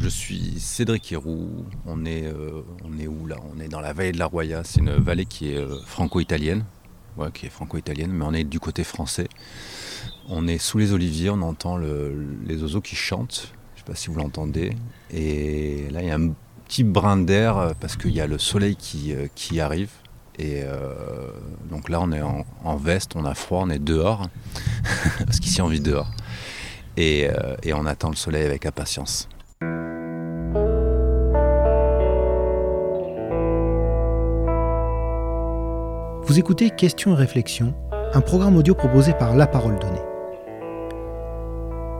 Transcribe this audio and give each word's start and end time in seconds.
Je 0.00 0.08
suis 0.08 0.60
Cédric 0.60 1.10
Héroux. 1.10 1.66
On 1.84 2.04
est, 2.04 2.26
euh, 2.26 2.62
où 3.08 3.26
là? 3.26 3.36
On 3.52 3.60
est 3.60 3.66
dans 3.66 3.80
la 3.80 3.92
vallée 3.92 4.12
de 4.12 4.18
la 4.18 4.26
Roya. 4.26 4.62
C'est 4.64 4.80
une 4.80 4.92
vallée 4.92 5.26
qui 5.26 5.52
est 5.52 5.56
euh, 5.56 5.80
franco-italienne. 5.86 6.64
Ouais, 7.16 7.32
qui 7.32 7.46
est 7.46 7.50
franco-italienne, 7.50 8.12
mais 8.12 8.24
on 8.24 8.32
est 8.32 8.44
du 8.44 8.60
côté 8.60 8.84
français. 8.84 9.28
On 10.28 10.46
est 10.46 10.58
sous 10.58 10.78
les 10.78 10.92
oliviers, 10.92 11.30
on 11.30 11.42
entend 11.42 11.76
les 11.78 12.62
oiseaux 12.62 12.80
qui 12.80 12.94
chantent. 12.94 13.52
Je 13.74 13.80
ne 13.80 13.84
sais 13.84 13.84
pas 13.84 13.96
si 13.96 14.08
vous 14.08 14.14
l'entendez. 14.14 14.70
Et 15.10 15.88
là, 15.90 16.00
il 16.00 16.06
y 16.06 16.10
a 16.12 16.14
un 16.14 16.30
petit 16.68 16.84
brin 16.84 17.16
d'air 17.16 17.58
euh, 17.58 17.72
parce 17.80 17.96
qu'il 17.96 18.12
y 18.12 18.20
a 18.20 18.28
le 18.28 18.38
soleil 18.38 18.76
qui 18.76 19.60
arrive. 19.60 19.90
Et 20.38 20.62
donc 21.68 21.88
là, 21.88 22.00
on 22.00 22.12
est 22.12 22.22
en, 22.22 22.76
veste, 22.76 23.16
on 23.16 23.24
a 23.24 23.34
froid, 23.34 23.62
on 23.64 23.70
est 23.70 23.80
dehors. 23.80 24.28
parce 25.26 25.40
qu'ici, 25.40 25.60
on 25.60 25.66
vit 25.66 25.80
dehors. 25.80 26.08
et 26.96 27.28
on 27.74 27.86
attend 27.86 28.10
le 28.10 28.14
soleil 28.14 28.46
avec 28.46 28.64
impatience. 28.64 29.28
Vous 36.28 36.38
écoutez 36.38 36.68
Questions 36.68 37.14
et 37.14 37.16
réflexions, 37.16 37.72
un 38.12 38.20
programme 38.20 38.58
audio 38.58 38.74
proposé 38.74 39.14
par 39.14 39.34
La 39.34 39.46
Parole 39.46 39.78
Donnée. 39.78 40.02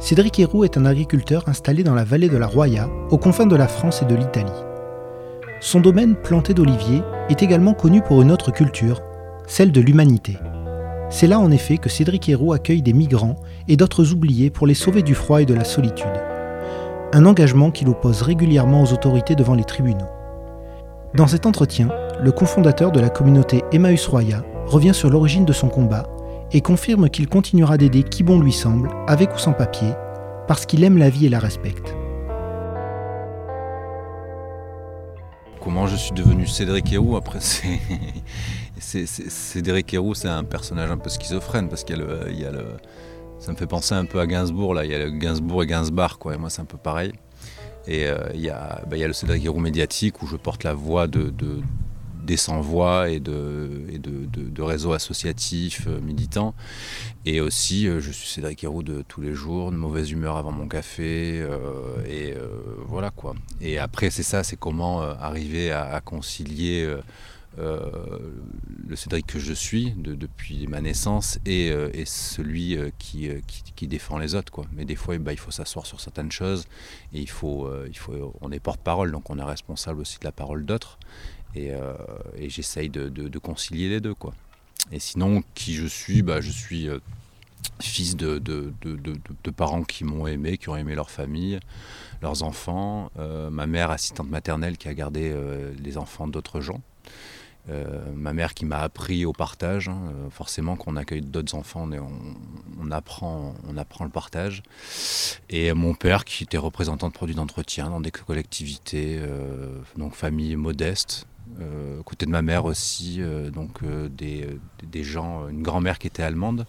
Cédric 0.00 0.38
Héroux 0.38 0.64
est 0.64 0.76
un 0.76 0.84
agriculteur 0.84 1.48
installé 1.48 1.82
dans 1.82 1.94
la 1.94 2.04
vallée 2.04 2.28
de 2.28 2.36
la 2.36 2.46
Roya, 2.46 2.90
aux 3.08 3.16
confins 3.16 3.46
de 3.46 3.56
la 3.56 3.68
France 3.68 4.02
et 4.02 4.04
de 4.04 4.14
l'Italie. 4.14 4.52
Son 5.62 5.80
domaine 5.80 6.14
planté 6.14 6.52
d'oliviers 6.52 7.00
est 7.30 7.42
également 7.42 7.72
connu 7.72 8.02
pour 8.02 8.20
une 8.20 8.30
autre 8.30 8.52
culture, 8.52 9.00
celle 9.46 9.72
de 9.72 9.80
l'humanité. 9.80 10.36
C'est 11.08 11.26
là 11.26 11.40
en 11.40 11.50
effet 11.50 11.78
que 11.78 11.88
Cédric 11.88 12.28
Héroux 12.28 12.52
accueille 12.52 12.82
des 12.82 12.92
migrants 12.92 13.36
et 13.66 13.78
d'autres 13.78 14.12
oubliés 14.12 14.50
pour 14.50 14.66
les 14.66 14.74
sauver 14.74 15.00
du 15.00 15.14
froid 15.14 15.40
et 15.40 15.46
de 15.46 15.54
la 15.54 15.64
solitude. 15.64 16.06
Un 17.14 17.24
engagement 17.24 17.70
qu'il 17.70 17.88
oppose 17.88 18.20
régulièrement 18.20 18.82
aux 18.82 18.92
autorités 18.92 19.36
devant 19.36 19.54
les 19.54 19.64
tribunaux. 19.64 20.10
Dans 21.14 21.28
cet 21.28 21.46
entretien, 21.46 21.88
le 22.20 22.32
cofondateur 22.32 22.90
de 22.90 23.00
la 23.00 23.10
communauté 23.10 23.62
Emmaüs 23.70 24.06
Roya 24.08 24.42
revient 24.66 24.94
sur 24.94 25.08
l'origine 25.08 25.44
de 25.44 25.52
son 25.52 25.68
combat 25.68 26.08
et 26.52 26.60
confirme 26.60 27.10
qu'il 27.10 27.28
continuera 27.28 27.76
d'aider 27.76 28.02
qui 28.02 28.24
bon 28.24 28.40
lui 28.40 28.52
semble, 28.52 28.90
avec 29.06 29.34
ou 29.34 29.38
sans 29.38 29.52
papier, 29.52 29.92
parce 30.48 30.66
qu'il 30.66 30.82
aime 30.82 30.98
la 30.98 31.10
vie 31.10 31.26
et 31.26 31.28
la 31.28 31.38
respecte. 31.38 31.94
Comment 35.62 35.86
je 35.86 35.96
suis 35.96 36.12
devenu 36.12 36.46
Cédric 36.46 36.92
Héroux 36.92 37.16
Après, 37.16 37.40
c'est. 37.40 37.78
Cédric 39.06 39.92
Héroux, 39.92 40.14
c'est 40.14 40.28
un 40.28 40.44
personnage 40.44 40.90
un 40.90 40.96
peu 40.96 41.10
schizophrène 41.10 41.68
parce 41.68 41.84
qu'il 41.84 41.98
y 41.98 42.44
a 42.44 42.50
le. 42.50 42.64
Ça 43.38 43.52
me 43.52 43.56
fait 43.56 43.66
penser 43.66 43.94
un 43.94 44.06
peu 44.06 44.18
à 44.18 44.26
Gainsbourg, 44.26 44.74
là. 44.74 44.84
Il 44.84 44.90
y 44.90 44.94
a 44.94 44.98
le 44.98 45.10
Gainsbourg 45.10 45.62
et 45.62 45.66
Gainsbar, 45.66 46.18
quoi. 46.18 46.34
Et 46.34 46.38
moi, 46.38 46.48
c'est 46.50 46.62
un 46.62 46.64
peu 46.64 46.78
pareil. 46.78 47.12
Et 47.86 48.06
euh, 48.06 48.16
bah, 48.16 48.30
il 48.34 48.40
y, 48.98 49.04
a, 49.04 49.06
le 49.06 49.12
Cédric 49.12 49.44
Héroux 49.44 49.60
médiatique 49.60 50.22
où 50.22 50.26
je 50.26 50.36
porte 50.36 50.64
la 50.64 50.74
voix 50.74 51.06
de, 51.06 51.32
des 52.28 52.36
sans-voix 52.36 53.08
et, 53.08 53.20
de, 53.20 53.86
et 53.90 53.98
de, 53.98 54.62
réseaux 54.62 54.92
associatifs 54.92 55.86
euh, 55.88 55.98
militants. 56.00 56.54
Et 57.24 57.40
aussi, 57.40 57.88
euh, 57.88 58.00
je 58.00 58.12
suis 58.12 58.28
Cédric 58.28 58.62
Héroux 58.62 58.82
de 58.82 59.02
tous 59.08 59.22
les 59.22 59.34
jours, 59.34 59.72
de 59.72 59.76
mauvaise 59.76 60.10
humeur 60.10 60.36
avant 60.36 60.52
mon 60.52 60.68
café. 60.68 61.42
et 62.06 62.34
voilà 62.86 63.10
quoi. 63.10 63.34
Et 63.60 63.78
après, 63.78 64.10
c'est 64.10 64.22
ça, 64.22 64.44
c'est 64.44 64.56
comment 64.56 65.00
arriver 65.00 65.72
à, 65.72 66.00
concilier. 66.00 66.86
le 67.56 68.96
Cédric 68.96 69.26
que 69.26 69.38
je 69.38 69.52
suis 69.52 69.94
depuis 69.96 70.66
ma 70.66 70.80
naissance 70.80 71.38
et, 71.46 71.72
celui 72.04 72.76
qui, 72.98 73.30
qui, 73.74 73.86
défend 73.86 74.18
les 74.18 74.34
autres. 74.34 74.52
Quoi. 74.52 74.66
Mais 74.74 74.84
des 74.84 74.96
fois, 74.96 75.16
bah, 75.18 75.32
il 75.32 75.38
faut 75.38 75.50
s'asseoir 75.50 75.86
sur 75.86 76.00
certaines 76.00 76.32
choses 76.32 76.66
et 77.14 77.20
il 77.20 77.30
faut, 77.30 77.70
il 77.86 77.96
faut, 77.96 78.34
on 78.40 78.52
est 78.52 78.60
porte-parole, 78.60 79.12
donc 79.12 79.30
on 79.30 79.38
est 79.38 79.50
responsable 79.56 80.00
aussi 80.00 80.18
de 80.18 80.24
la 80.24 80.32
parole 80.32 80.64
d'autres. 80.66 80.98
Euh, 81.56 81.94
et, 82.36 82.48
j'essaye 82.48 82.88
de, 82.88 83.38
concilier 83.38 83.88
les 83.88 84.00
deux. 84.00 84.14
Quoi. 84.14 84.34
Et 84.92 84.98
sinon, 84.98 85.42
qui 85.54 85.74
je 85.74 85.86
suis 85.86 86.22
bah, 86.22 86.40
Je 86.40 86.50
suis 86.50 86.88
euh, 86.88 86.98
fils 87.80 88.16
de, 88.16 88.42
parents 89.56 89.82
qui 89.82 90.04
m'ont 90.04 90.26
aimé, 90.26 90.58
qui 90.58 90.68
ont 90.68 90.76
aimé 90.76 90.94
leur 90.94 91.10
famille, 91.10 91.58
leurs 92.22 92.42
enfants. 92.42 93.10
Euh, 93.18 93.50
ma 93.50 93.66
mère 93.66 93.90
assistante 93.90 94.28
maternelle 94.28 94.76
qui 94.76 94.88
a 94.88 94.94
gardé 94.94 95.34
les 95.82 95.96
enfants 95.98 96.28
d'autres 96.28 96.60
gens. 96.60 96.80
Ma 98.14 98.32
mère 98.32 98.54
qui 98.54 98.64
m'a 98.64 98.78
appris 98.78 99.24
au 99.24 99.32
partage. 99.32 99.88
Hein, 99.88 100.00
forcément, 100.30 100.76
quand 100.76 100.92
on 100.92 100.96
accueille 100.96 101.20
d'autres 101.20 101.54
enfants, 101.54 101.88
on, 102.80 102.90
apprend, 102.90 103.54
le 103.66 104.08
partage. 104.10 104.62
Et 105.50 105.72
mon 105.72 105.94
père 105.94 106.24
qui 106.24 106.44
était 106.44 106.58
représentant 106.58 107.08
de 107.08 107.12
produits 107.12 107.34
d'entretien 107.34 107.90
dans 107.90 108.00
des 108.00 108.10
collectivités, 108.10 109.20
donc 109.96 110.14
famille 110.14 110.56
modeste, 110.56 111.26
euh, 111.60 112.02
côté 112.04 112.24
de 112.24 112.30
ma 112.30 112.42
mère 112.42 112.66
aussi, 112.66 113.16
euh, 113.18 113.50
donc 113.50 113.82
euh, 113.82 114.08
des, 114.08 114.46
des, 114.84 115.02
gens, 115.02 115.48
une 115.48 115.62
grand-mère 115.62 115.98
qui 115.98 116.06
était 116.06 116.22
allemande, 116.22 116.66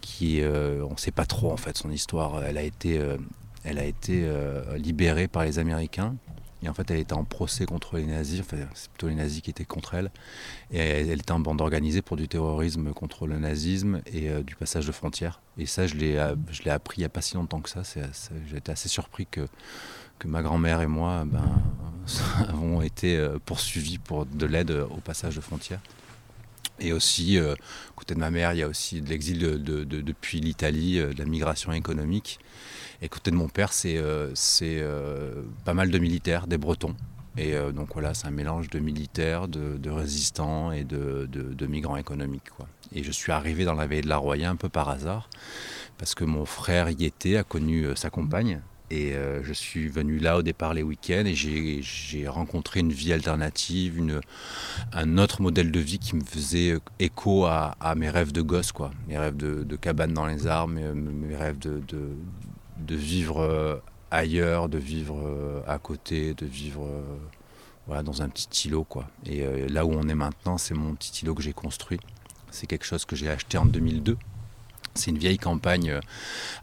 qui, 0.00 0.42
on 0.42 0.92
ne 0.92 0.96
sait 0.96 1.10
pas 1.10 1.26
trop 1.26 1.50
en 1.52 1.56
fait 1.56 1.76
son 1.76 1.90
histoire. 1.90 2.42
Elle 2.44 2.58
a 2.58 2.62
été, 2.62 3.00
elle 3.64 3.78
a 3.78 3.84
été 3.84 4.26
libérée 4.76 5.28
par 5.28 5.44
les 5.44 5.58
Américains. 5.58 6.16
Et 6.62 6.68
en 6.68 6.74
fait, 6.74 6.90
elle 6.90 6.98
était 6.98 7.12
en 7.12 7.24
procès 7.24 7.66
contre 7.66 7.96
les 7.96 8.06
nazis. 8.06 8.40
Enfin, 8.40 8.56
c'est 8.74 8.90
plutôt 8.90 9.08
les 9.08 9.14
nazis 9.14 9.42
qui 9.42 9.50
étaient 9.50 9.64
contre 9.64 9.94
elle. 9.94 10.10
Et 10.72 10.78
elle, 10.78 11.20
était 11.20 11.32
en 11.32 11.40
bande 11.40 11.60
organisée 11.60 12.02
pour 12.02 12.16
du 12.16 12.28
terrorisme 12.28 12.92
contre 12.92 13.26
le 13.26 13.38
nazisme 13.38 14.00
et 14.06 14.42
du 14.42 14.56
passage 14.56 14.86
de 14.86 14.92
frontières. 14.92 15.40
Et 15.56 15.66
ça, 15.66 15.86
je 15.86 15.94
l'ai, 15.94 16.14
je 16.50 16.62
l'ai 16.64 16.70
appris 16.70 16.98
il 16.98 17.00
n'y 17.02 17.06
a 17.06 17.10
pas 17.10 17.20
si 17.20 17.36
longtemps 17.36 17.60
que 17.60 17.70
ça. 17.70 17.82
j'ai 18.46 18.56
été 18.56 18.72
assez 18.72 18.88
surpris 18.88 19.26
que 19.26 19.46
que 20.18 20.28
ma 20.28 20.42
grand-mère 20.42 20.80
et 20.80 20.86
moi 20.86 21.24
ben, 21.24 21.62
avons 22.48 22.82
été 22.82 23.16
euh, 23.16 23.38
poursuivis 23.44 23.98
pour 23.98 24.26
de 24.26 24.46
l'aide 24.46 24.70
au 24.70 25.00
passage 25.00 25.36
de 25.36 25.40
frontières. 25.40 25.80
Et 26.80 26.92
aussi, 26.92 27.38
euh, 27.38 27.54
côté 27.96 28.14
de 28.14 28.20
ma 28.20 28.30
mère, 28.30 28.52
il 28.52 28.58
y 28.58 28.62
a 28.62 28.68
aussi 28.68 29.00
de 29.00 29.08
l'exil 29.08 29.38
de, 29.38 29.84
depuis 29.84 30.40
l'Italie, 30.40 30.98
euh, 30.98 31.12
de 31.12 31.18
la 31.18 31.24
migration 31.24 31.72
économique. 31.72 32.38
Et 33.02 33.08
côté 33.08 33.30
de 33.30 33.36
mon 33.36 33.48
père, 33.48 33.72
c'est 33.72 34.02
c'est 34.34 34.82
pas 35.64 35.72
mal 35.72 35.88
de 35.88 35.98
militaires, 36.00 36.48
des 36.48 36.58
Bretons. 36.58 36.96
Et 37.36 37.54
donc 37.72 37.90
voilà, 37.92 38.12
c'est 38.12 38.26
un 38.26 38.32
mélange 38.32 38.70
de 38.70 38.80
militaires, 38.80 39.46
de, 39.46 39.88
résistants 39.88 40.72
et 40.72 40.82
de, 40.82 41.66
migrants 41.68 41.96
économiques. 41.96 42.48
Et 42.92 43.04
je 43.04 43.12
suis 43.12 43.30
arrivé 43.30 43.64
dans 43.64 43.74
la 43.74 43.86
vallée 43.86 44.00
de 44.00 44.08
la 44.08 44.16
Roya 44.16 44.50
un 44.50 44.56
peu 44.56 44.68
par 44.68 44.88
hasard, 44.88 45.30
parce 45.96 46.16
que 46.16 46.24
mon 46.24 46.44
frère 46.44 46.90
y 46.90 47.04
était, 47.04 47.36
a 47.36 47.44
connu 47.44 47.86
sa 47.94 48.10
compagne, 48.10 48.62
et 48.90 49.12
euh, 49.12 49.42
je 49.42 49.52
suis 49.52 49.88
venu 49.88 50.18
là 50.18 50.38
au 50.38 50.42
départ 50.42 50.72
les 50.72 50.82
week-ends 50.82 51.24
et 51.26 51.34
j'ai 51.34 52.28
rencontré 52.28 52.80
une 52.80 52.92
vie 52.92 53.12
alternative, 53.12 54.20
un 54.92 55.18
autre 55.18 55.42
modèle 55.42 55.70
de 55.70 55.80
vie 55.80 55.98
qui 55.98 56.16
me 56.16 56.24
faisait 56.24 56.72
euh, 56.72 56.80
écho 56.98 57.44
à, 57.44 57.74
mes 57.96 58.08
rêves 58.08 58.32
de 58.32 58.40
gosse, 58.40 58.72
quoi. 58.72 58.90
Mes 59.06 59.18
rêves 59.18 59.36
de, 59.36 59.76
cabane 59.76 60.14
dans 60.14 60.26
les 60.26 60.46
arbres, 60.46 60.72
mes, 60.72 61.36
rêves 61.36 61.58
de, 61.58 62.94
vivre 62.94 63.40
euh, 63.40 63.76
ailleurs, 64.10 64.68
de 64.68 64.78
vivre 64.78 65.62
à 65.66 65.78
côté, 65.78 66.32
de 66.34 66.46
vivre 66.46 66.88
dans 68.04 68.22
un 68.22 68.28
petit 68.28 68.68
îlot. 68.68 68.84
Quoi. 68.84 69.08
Et 69.26 69.68
là 69.68 69.84
où 69.84 69.92
on 69.92 70.08
est 70.08 70.14
maintenant, 70.14 70.56
c'est 70.56 70.74
mon 70.74 70.94
petit 70.94 71.24
îlot 71.24 71.34
que 71.34 71.42
j'ai 71.42 71.52
construit. 71.52 72.00
C'est 72.50 72.66
quelque 72.66 72.86
chose 72.86 73.04
que 73.04 73.16
j'ai 73.16 73.28
acheté 73.28 73.58
en 73.58 73.66
2002. 73.66 74.16
C'est 74.98 75.10
une 75.12 75.18
vieille 75.18 75.38
campagne 75.38 75.90
euh, 75.90 76.00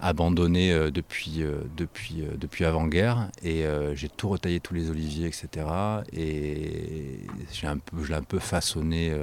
abandonnée 0.01 0.71
euh, 0.73 0.91
depuis, 0.91 1.41
euh, 1.41 1.61
depuis, 1.77 2.23
depuis 2.37 2.65
avant-guerre 2.65 3.29
et 3.43 3.63
j'ai 3.93 4.09
tout 4.09 4.29
retaillé, 4.29 4.59
tous 4.59 4.73
les 4.73 4.89
oliviers, 4.89 5.27
etc. 5.27 5.67
Et 6.13 7.19
un 7.63 7.77
peu, 7.77 8.03
je 8.03 8.09
l'ai 8.09 8.15
un 8.15 8.23
peu 8.23 8.39
façonné 8.39 9.15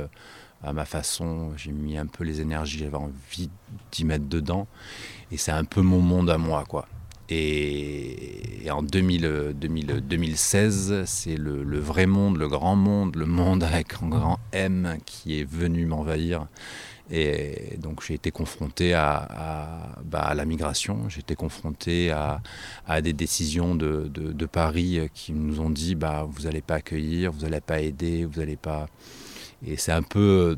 à 0.62 0.72
ma 0.72 0.84
façon. 0.84 1.52
J'ai 1.56 1.72
mis 1.72 1.98
un 1.98 2.06
peu 2.06 2.24
les 2.24 2.40
énergies, 2.40 2.78
j'avais 2.78 2.96
envie 2.96 3.50
d'y 3.92 4.04
mettre 4.04 4.26
dedans. 4.26 4.66
Et 5.30 5.36
c'est 5.36 5.52
un 5.52 5.64
peu 5.64 5.82
mon 5.82 6.00
monde 6.00 6.30
à 6.30 6.38
moi, 6.38 6.64
quoi. 6.66 6.88
Et, 7.28 8.68
en 8.70 8.82
2000, 8.82 9.54
2016, 9.54 11.04
c'est 11.06 11.36
le, 11.36 11.78
vrai 11.78 12.06
monde, 12.06 12.36
le 12.36 12.48
grand 12.48 12.76
monde, 12.76 13.16
le 13.16 13.26
monde 13.26 13.62
avec 13.62 13.94
un 14.02 14.08
grand 14.08 14.38
M 14.52 14.98
qui 15.06 15.40
est 15.40 15.44
venu 15.44 15.86
m'envahir 15.86 16.46
et 17.14 17.76
donc 17.76 18.02
j'ai 18.02 18.14
été 18.14 18.30
confronté 18.30 18.94
à, 18.94 19.98
bah, 20.02 20.32
la 20.34 20.46
migration, 20.46 21.10
j'ai 21.10 21.20
été 21.20 21.34
confronté 21.34 22.10
à, 22.10 22.40
des 23.02 23.12
décisions 23.12 23.74
de, 23.74 24.46
Paris 24.46 25.10
qui 25.12 25.32
nous 25.32 25.60
ont 25.60 25.68
dit 25.68 25.94
bah, 25.94 26.26
vous 26.28 26.44
n'allez 26.44 26.62
pas 26.62 26.76
accueillir, 26.76 27.30
vous 27.30 27.42
n'allez 27.42 27.60
pas 27.60 27.80
aider, 27.80 28.24
vous 28.24 28.40
n'allez 28.40 28.56
pas... 28.56 28.86
Et 29.64 29.76
c'est 29.76 29.92
un 29.92 30.02
peu, 30.02 30.56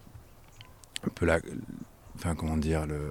la, 1.21 1.41
comment 2.37 2.56
dire, 2.56 2.87
le, 2.87 3.11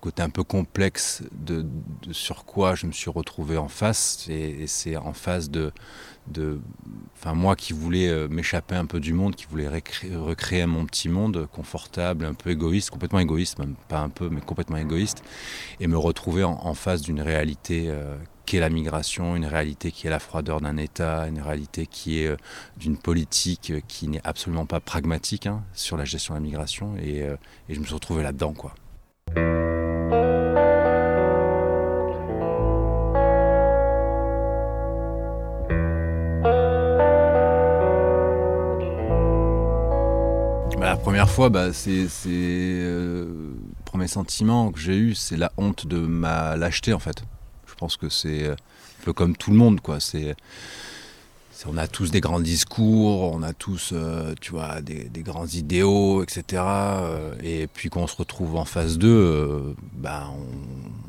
côté 0.00 0.22
un 0.22 0.30
peu 0.30 0.42
complexe 0.42 1.22
de, 1.32 1.64
sur 2.10 2.44
quoi 2.44 2.74
je 2.74 2.86
me 2.86 2.92
suis 2.92 3.10
retrouvé 3.10 3.56
en 3.56 3.68
face. 3.68 4.28
Et, 4.28 4.66
c'est 4.66 4.96
en 4.96 5.12
face 5.12 5.48
de, 5.48 5.72
enfin 7.14 7.34
moi 7.34 7.56
qui 7.56 7.72
voulais 7.72 8.08
euh, 8.08 8.28
m'échapper 8.28 8.74
un 8.74 8.86
peu 8.86 9.00
du 9.00 9.12
monde, 9.12 9.34
qui 9.34 9.46
voulais 9.46 9.68
recréer, 9.68 10.66
mon 10.66 10.84
petit 10.86 11.08
monde 11.08 11.48
confortable, 11.52 12.24
un 12.24 12.34
peu 12.34 12.50
égoïste, 12.50 12.90
complètement 12.90 13.18
égoïste, 13.18 13.58
même 13.58 13.74
pas 13.88 14.00
un 14.00 14.08
peu, 14.08 14.28
mais 14.28 14.40
complètement 14.40 14.76
égoïste, 14.76 15.22
et 15.80 15.86
me 15.86 15.98
retrouver 15.98 16.44
en, 16.44 16.74
face 16.74 17.02
d'une 17.02 17.20
réalité 17.20 17.86
euh, 17.88 18.16
qu'est 18.46 18.60
la 18.60 18.70
migration, 18.70 19.36
une 19.36 19.46
réalité 19.46 19.90
qui 19.90 20.06
est 20.06 20.10
la 20.10 20.20
froideur 20.20 20.60
d'un 20.60 20.76
État, 20.76 21.26
une 21.28 21.40
réalité 21.40 21.86
qui 21.86 22.20
est 22.20 22.36
d'une 22.76 22.96
politique 22.96 23.72
qui 23.88 24.08
n'est 24.08 24.20
absolument 24.24 24.66
pas 24.66 24.80
pragmatique 24.80 25.46
hein, 25.46 25.62
sur 25.72 25.96
la 25.96 26.04
gestion 26.04 26.34
de 26.34 26.38
la 26.38 26.42
migration. 26.42 26.96
Et, 26.96 27.18
et 27.18 27.74
je 27.74 27.80
me 27.80 27.84
suis 27.84 27.94
retrouvé 27.94 28.22
là-dedans. 28.22 28.54
Première 41.18 41.34
fois, 41.34 41.48
bah, 41.48 41.72
c'est 41.72 42.06
euh, 42.28 43.26
premier 43.84 44.06
sentiment 44.06 44.70
que 44.70 44.78
j'ai 44.78 44.96
eu, 44.96 45.16
c'est 45.16 45.36
la 45.36 45.50
honte 45.56 45.84
de 45.84 45.98
ma 45.98 46.54
lâcheté 46.54 46.92
en 46.92 47.00
fait. 47.00 47.24
Je 47.66 47.74
pense 47.74 47.96
que 47.96 48.08
c'est 48.08 48.44
euh, 48.44 48.52
un 48.52 49.04
peu 49.04 49.12
comme 49.12 49.36
tout 49.36 49.50
le 49.50 49.56
monde, 49.56 49.80
quoi. 49.80 49.98
C'est 49.98 50.36
on 51.66 51.76
a 51.76 51.88
tous 51.88 52.12
des 52.12 52.20
grands 52.20 52.38
discours, 52.38 53.34
on 53.34 53.42
a 53.42 53.52
tous, 53.52 53.90
euh, 53.92 54.32
tu 54.40 54.52
vois, 54.52 54.80
des, 54.80 55.10
grands 55.24 55.48
idéaux, 55.48 56.22
etc. 56.22 56.62
et 57.42 57.66
puis 57.66 57.90
quand 57.90 58.02
on 58.02 58.06
se 58.06 58.14
retrouve 58.14 58.54
en 58.54 58.64
phase 58.64 58.96
2, 58.96 59.74
bah, 59.94 60.30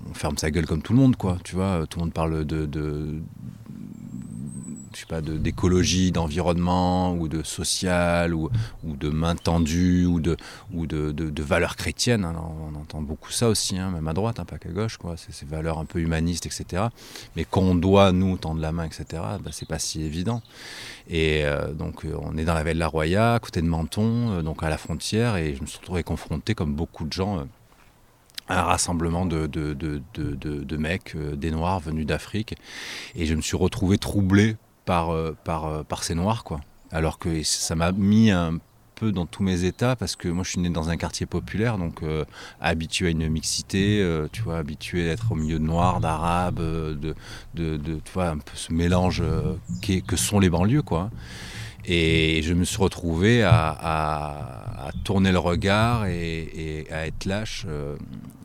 on, 0.10 0.16
ferme 0.16 0.40
sa 0.40 0.50
gueule 0.50 0.66
comme 0.66 0.82
tout 0.82 0.94
le 0.94 1.00
monde, 1.00 1.18
quoi. 1.18 1.38
Tu 1.44 1.54
vois, 1.54 1.86
tout 1.88 2.00
le 2.00 2.06
monde 2.06 2.14
parle 2.14 2.46
de, 2.46 3.22
je 4.94 5.00
sais 5.00 5.06
pas, 5.06 5.22
d'écologie, 5.22 6.12
d'environnement, 6.12 7.14
ou 7.14 7.28
de 7.28 7.44
social, 7.44 8.34
ou, 8.34 8.50
ou, 8.84 8.96
de 8.96 9.10
main 9.10 9.36
tendue, 9.36 10.06
ou 10.06 10.20
de, 10.20 10.38
ou 10.74 10.86
de, 10.88 11.12
de, 11.12 11.44
valeurs 11.44 11.76
chrétiennes. 11.76 12.26
Hein. 12.26 12.36
on 12.38 12.76
entend 12.76 13.02
beaucoup 13.02 13.32
ça 13.32 13.50
aussi, 13.50 13.78
hein, 13.78 13.92
même 13.92 14.08
à 14.08 14.14
droite, 14.14 14.40
hein, 14.40 14.46
pas 14.46 14.58
qu'à 14.58 14.70
gauche, 14.70 14.98
quoi. 14.98 15.16
Ces 15.18 15.46
valeurs 15.46 15.80
un 15.80 15.86
peu 15.86 16.00
humanistes, 16.00 16.46
etc. 16.46 16.84
Mais 17.36 17.46
quand 17.46 17.62
on 17.62 17.76
doit, 17.76 18.12
nous, 18.12 18.38
tendre 18.38 18.62
la 18.62 18.72
main, 18.72 18.86
etc., 18.86 19.06
bah, 19.12 19.52
c'est 19.52 19.68
pas 19.68 19.80
si 19.80 20.02
évident. 20.04 20.42
Et 21.10 21.44
euh, 21.44 21.74
donc, 21.74 22.06
euh, 22.06 22.16
on 22.22 22.38
est 22.38 22.46
dans 22.46 22.54
la 22.54 22.64
vallée 22.64 22.76
de 22.76 22.80
la 22.80 22.88
Roya, 22.88 23.36
à 23.36 23.40
côté 23.40 23.62
de 23.62 23.68
Menton, 23.68 24.32
euh, 24.32 24.42
donc 24.42 24.64
à 24.64 24.70
la 24.70 24.78
frontière, 24.78 25.38
et 25.38 25.56
je 25.56 25.62
me 25.62 25.68
suis 25.68 25.80
retrouvé 25.80 26.04
confronté, 26.04 26.56
comme 26.56 26.74
beaucoup 26.74 27.06
de 27.06 27.14
gens, 27.14 27.48
un 28.48 28.62
rassemblement 28.64 29.26
de, 29.26 29.48
de, 29.48 29.74
de, 29.74 30.02
de 30.14 30.78
mecs, 30.78 31.16
des 31.18 31.52
Noirs 31.52 31.80
venus 31.80 32.06
d'Afrique. 32.06 32.56
Et 33.16 33.26
je 33.26 33.36
me 33.36 33.42
suis 33.42 33.58
retrouvé 33.58 33.98
troublé 33.98 34.58
par, 34.90 35.12
euh, 35.12 35.38
par, 35.44 35.68
euh, 35.68 35.84
par 35.84 36.04
ces 36.04 36.16
noirs, 36.16 36.44
quoi. 36.44 36.62
Alors 36.92 37.20
que 37.20 37.44
ça 37.44 37.76
m'a 37.76 37.92
mis 37.92 38.32
un 38.32 38.58
peu 38.96 39.12
dans 39.12 39.28
tous 39.28 39.44
mes 39.44 39.64
états 39.64 39.96
parce 39.96 40.16
que 40.16 40.28
moi 40.28 40.44
je 40.44 40.50
suis 40.50 40.60
né 40.60 40.70
dans 40.70 40.90
un 40.90 40.98
quartier 40.98 41.28
populaire 41.28 41.78
donc 41.78 42.02
euh, 42.02 42.26
habitué 42.60 43.08
à 43.08 43.10
une 43.12 43.30
mixité 43.30 44.04
tu 44.34 44.42
vois 44.42 44.58
habitué 44.58 45.10
à 45.10 45.14
être 45.14 45.32
au 45.32 45.36
milieu 45.36 45.58
de 45.58 45.64
noirs 45.64 46.02
d'arabes 46.02 46.60
de, 46.60 47.16
de, 47.54 47.78
tu 48.04 48.12
vois 48.14 48.30
un 48.30 48.40
peu 48.40 48.52
ce 48.56 48.74
mélange 48.74 49.24
que 49.82 50.16
sont 50.18 50.40
les 50.40 50.50
banlieues 50.50 50.82
quoi 50.82 51.12
et 51.86 52.42
je 52.44 52.54
me 52.54 52.66
suis 52.66 52.82
retrouvé 52.82 53.42
à, 53.44 54.90
tourner 55.06 55.32
le 55.32 55.40
regard 55.40 56.08
et 56.08 56.88
à 56.92 57.08
être 57.08 57.24
lâche 57.24 57.66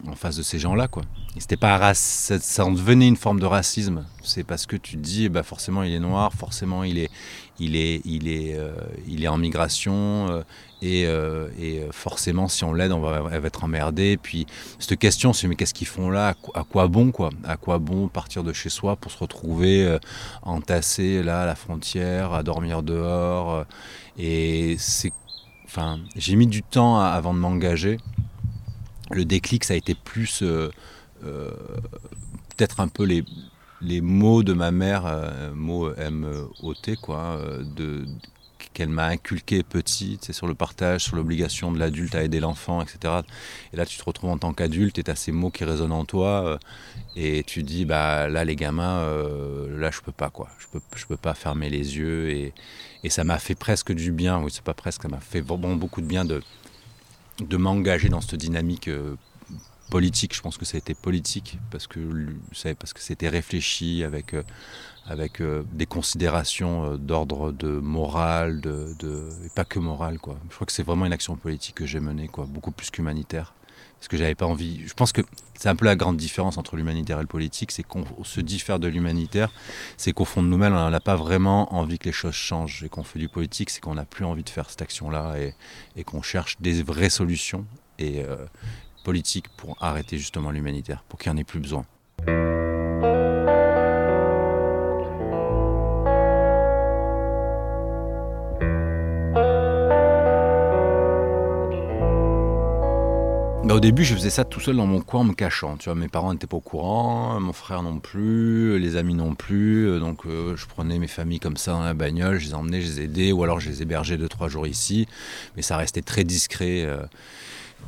en 0.08 0.14
face 0.14 0.36
de 0.36 0.42
ces 0.42 0.58
gens-là, 0.58 0.88
quoi. 0.88 1.02
c'était 1.38 1.56
pas 1.56 1.94
ça, 1.94 2.64
en 2.64 2.72
devenait 2.72 3.08
une 3.08 3.16
forme 3.16 3.40
de 3.40 3.46
racisme. 3.46 4.04
C'est 4.22 4.44
parce 4.44 4.66
que 4.66 4.76
tu 4.76 4.96
te 4.96 5.02
dis, 5.02 5.28
bah 5.28 5.42
forcément 5.42 5.82
il 5.82 5.92
est 5.92 6.00
noir, 6.00 6.32
forcément 6.32 6.84
il 6.84 6.98
est, 6.98 7.10
il 7.58 7.76
est, 7.76 8.00
il 8.04 8.28
est, 8.28 8.54
euh, 8.54 8.74
il 9.06 9.24
est 9.24 9.28
en 9.28 9.38
migration, 9.38 10.26
euh, 10.30 10.42
et, 10.82 11.06
euh, 11.06 11.90
forcément 11.92 12.48
si 12.48 12.64
on 12.64 12.72
l'aide, 12.72 12.92
on 12.92 13.00
va, 13.00 13.20
va, 13.20 13.46
être 13.46 13.64
emmerdé. 13.64 14.18
Puis 14.22 14.46
cette 14.78 14.98
question, 14.98 15.32
c'est 15.32 15.48
mais 15.48 15.56
qu'est-ce 15.56 15.74
qu'ils 15.74 15.86
font 15.86 16.10
là? 16.10 16.34
À 16.54 16.64
quoi, 16.64 16.88
bon 16.88 17.10
quoi? 17.10 17.30
À 17.44 17.56
quoi 17.56 17.78
bon 17.78 18.08
partir 18.08 18.44
de 18.44 18.52
chez 18.52 18.68
soi 18.68 18.96
pour 18.96 19.10
se 19.10 19.18
retrouver 19.18 19.98
entassé 20.42 21.22
là 21.22 21.42
à 21.42 21.46
la 21.46 21.54
frontière, 21.54 22.32
à 22.32 22.42
dormir 22.42 22.82
dehors 22.82 23.64
Et 24.18 24.76
c'est, 24.78 25.12
enfin, 25.64 26.00
j'ai 26.16 26.36
mis 26.36 26.46
du 26.46 26.62
temps 26.62 27.00
avant 27.00 27.32
de 27.34 27.38
m'engager 27.38 27.98
le 29.10 29.24
déclic, 29.24 29.64
ça 29.64 29.74
a 29.74 29.76
été 29.76 29.94
plus 29.94 30.42
euh, 30.42 30.70
euh, 31.24 31.50
peut-être 32.56 32.80
un 32.80 32.88
peu 32.88 33.04
les, 33.04 33.24
les 33.80 34.00
mots 34.00 34.42
de 34.42 34.52
ma 34.52 34.70
mère, 34.70 35.06
euh, 35.06 35.52
mots 35.54 35.94
M-O-T, 35.94 36.96
quoi, 36.96 37.40
qu'elle 38.72 38.88
m'a 38.88 39.06
inculqué 39.06 39.62
petit, 39.62 40.18
c'est 40.20 40.32
sur 40.32 40.48
le 40.48 40.54
partage, 40.54 41.02
sur 41.02 41.16
l'obligation 41.16 41.70
de 41.70 41.78
l'adulte 41.78 42.14
à 42.14 42.24
aider 42.24 42.40
l'enfant, 42.40 42.82
etc. 42.82 43.20
Et 43.72 43.76
là, 43.76 43.86
tu 43.86 43.96
te 43.98 44.04
retrouves 44.04 44.30
en 44.30 44.38
tant 44.38 44.52
qu'adulte 44.52 44.98
et 44.98 45.04
tu 45.04 45.10
as 45.10 45.14
ces 45.14 45.30
mots 45.30 45.50
qui 45.50 45.64
résonnent 45.64 45.92
en 45.92 46.04
toi 46.04 46.58
et 47.14 47.44
tu 47.44 47.62
dis, 47.62 47.84
bah 47.84 48.28
là, 48.28 48.44
les 48.44 48.56
gamins, 48.56 49.06
là, 49.70 49.90
je 49.92 50.00
peux 50.00 50.12
pas, 50.12 50.30
quoi. 50.30 50.48
Je 50.58 50.66
peux, 50.66 50.80
je 50.96 51.06
peux 51.06 51.16
pas 51.16 51.34
fermer 51.34 51.70
les 51.70 51.98
yeux 51.98 52.30
et, 52.30 52.52
et 53.04 53.10
ça 53.10 53.22
m'a 53.22 53.38
fait 53.38 53.54
presque 53.54 53.92
du 53.92 54.10
bien, 54.10 54.40
oui, 54.42 54.50
c'est 54.52 54.64
pas 54.64 54.74
presque, 54.74 55.02
ça 55.02 55.08
m'a 55.08 55.20
fait 55.20 55.40
vraiment 55.40 55.76
beaucoup 55.76 56.00
de 56.00 56.06
bien 56.06 56.24
de 56.24 56.42
de 57.40 57.56
m'engager 57.56 58.08
dans 58.08 58.20
cette 58.20 58.36
dynamique 58.36 58.88
euh, 58.88 59.16
politique. 59.90 60.34
Je 60.34 60.40
pense 60.40 60.56
que 60.56 60.64
ça 60.64 60.76
a 60.76 60.78
été 60.78 60.94
politique 60.94 61.58
parce 61.70 61.86
que 61.86 61.98
parce 62.78 62.92
que 62.92 63.00
c'était 63.00 63.28
réfléchi 63.28 64.04
avec 64.04 64.34
euh, 64.34 64.42
avec 65.06 65.40
euh, 65.40 65.64
des 65.72 65.86
considérations 65.86 66.96
d'ordre 66.96 67.52
de 67.52 67.68
morale, 67.68 68.60
de, 68.60 68.94
de, 68.98 69.28
et 69.44 69.50
pas 69.54 69.64
que 69.64 69.78
morale 69.78 70.18
quoi. 70.18 70.38
Je 70.48 70.54
crois 70.54 70.66
que 70.66 70.72
c'est 70.72 70.82
vraiment 70.82 71.06
une 71.06 71.12
action 71.12 71.36
politique 71.36 71.76
que 71.76 71.86
j'ai 71.86 72.00
menée 72.00 72.28
quoi, 72.28 72.46
beaucoup 72.46 72.70
plus 72.70 72.90
qu'humanitaire 72.90 73.54
parce 74.04 74.10
que 74.10 74.16
j'avais 74.18 74.34
pas 74.34 74.44
envie. 74.44 74.86
Je 74.86 74.92
pense 74.92 75.12
que 75.12 75.22
c'est 75.54 75.70
un 75.70 75.76
peu 75.76 75.86
la 75.86 75.96
grande 75.96 76.18
différence 76.18 76.58
entre 76.58 76.76
l'humanitaire 76.76 77.16
et 77.16 77.22
le 77.22 77.26
politique, 77.26 77.72
c'est 77.72 77.82
qu'on 77.82 78.04
se 78.22 78.42
diffère 78.42 78.78
de 78.78 78.86
l'humanitaire, 78.86 79.50
c'est 79.96 80.12
qu'au 80.12 80.26
fond 80.26 80.42
de 80.42 80.48
nous-mêmes, 80.48 80.74
on 80.74 80.90
n'a 80.90 81.00
pas 81.00 81.16
vraiment 81.16 81.74
envie 81.74 81.98
que 81.98 82.04
les 82.04 82.12
choses 82.12 82.34
changent. 82.34 82.82
Et 82.84 82.90
qu'on 82.90 83.02
fait 83.02 83.18
du 83.18 83.30
politique, 83.30 83.70
c'est 83.70 83.80
qu'on 83.80 83.94
n'a 83.94 84.04
plus 84.04 84.26
envie 84.26 84.42
de 84.42 84.50
faire 84.50 84.68
cette 84.68 84.82
action-là 84.82 85.36
et, 85.96 86.04
qu'on 86.04 86.20
cherche 86.20 86.60
des 86.60 86.82
vraies 86.82 87.08
solutions 87.08 87.64
et 87.98 88.22
euh, 88.22 88.36
politiques 89.04 89.48
pour 89.56 89.82
arrêter 89.82 90.18
justement 90.18 90.50
l'humanitaire, 90.50 91.02
pour 91.08 91.18
qu'il 91.18 91.32
n'y 91.32 91.38
en 91.38 91.40
ait 91.40 91.44
plus 91.44 91.60
besoin. 91.60 91.86
Bah, 103.74 103.78
au 103.78 103.80
début, 103.80 104.04
je 104.04 104.14
faisais 104.14 104.30
ça 104.30 104.44
tout 104.44 104.60
seul 104.60 104.76
dans 104.76 104.86
mon 104.86 105.00
coin 105.00 105.22
en 105.22 105.24
me 105.24 105.32
cachant. 105.32 105.76
Tu 105.76 105.86
vois, 105.86 105.96
mes 105.96 106.06
parents 106.06 106.32
n'étaient 106.32 106.46
pas 106.46 106.58
au 106.58 106.60
courant, 106.60 107.40
mon 107.40 107.52
frère 107.52 107.82
non 107.82 107.98
plus, 107.98 108.78
les 108.78 108.94
amis 108.94 109.14
non 109.14 109.34
plus. 109.34 109.88
Euh, 109.88 109.98
donc, 109.98 110.26
euh, 110.26 110.54
je 110.54 110.66
prenais 110.66 111.00
mes 111.00 111.08
familles 111.08 111.40
comme 111.40 111.56
ça 111.56 111.72
dans 111.72 111.82
la 111.82 111.92
bagnole, 111.92 112.38
je 112.38 112.46
les 112.46 112.54
emmenais, 112.54 112.80
je 112.80 112.86
les 112.86 113.00
aidais, 113.00 113.32
ou 113.32 113.42
alors 113.42 113.58
je 113.58 113.70
les 113.70 113.82
hébergeais 113.82 114.16
deux 114.16 114.28
trois 114.28 114.46
jours 114.46 114.68
ici. 114.68 115.08
Mais 115.56 115.62
ça 115.62 115.76
restait 115.76 116.02
très 116.02 116.22
discret. 116.22 116.84
Euh. 116.84 117.02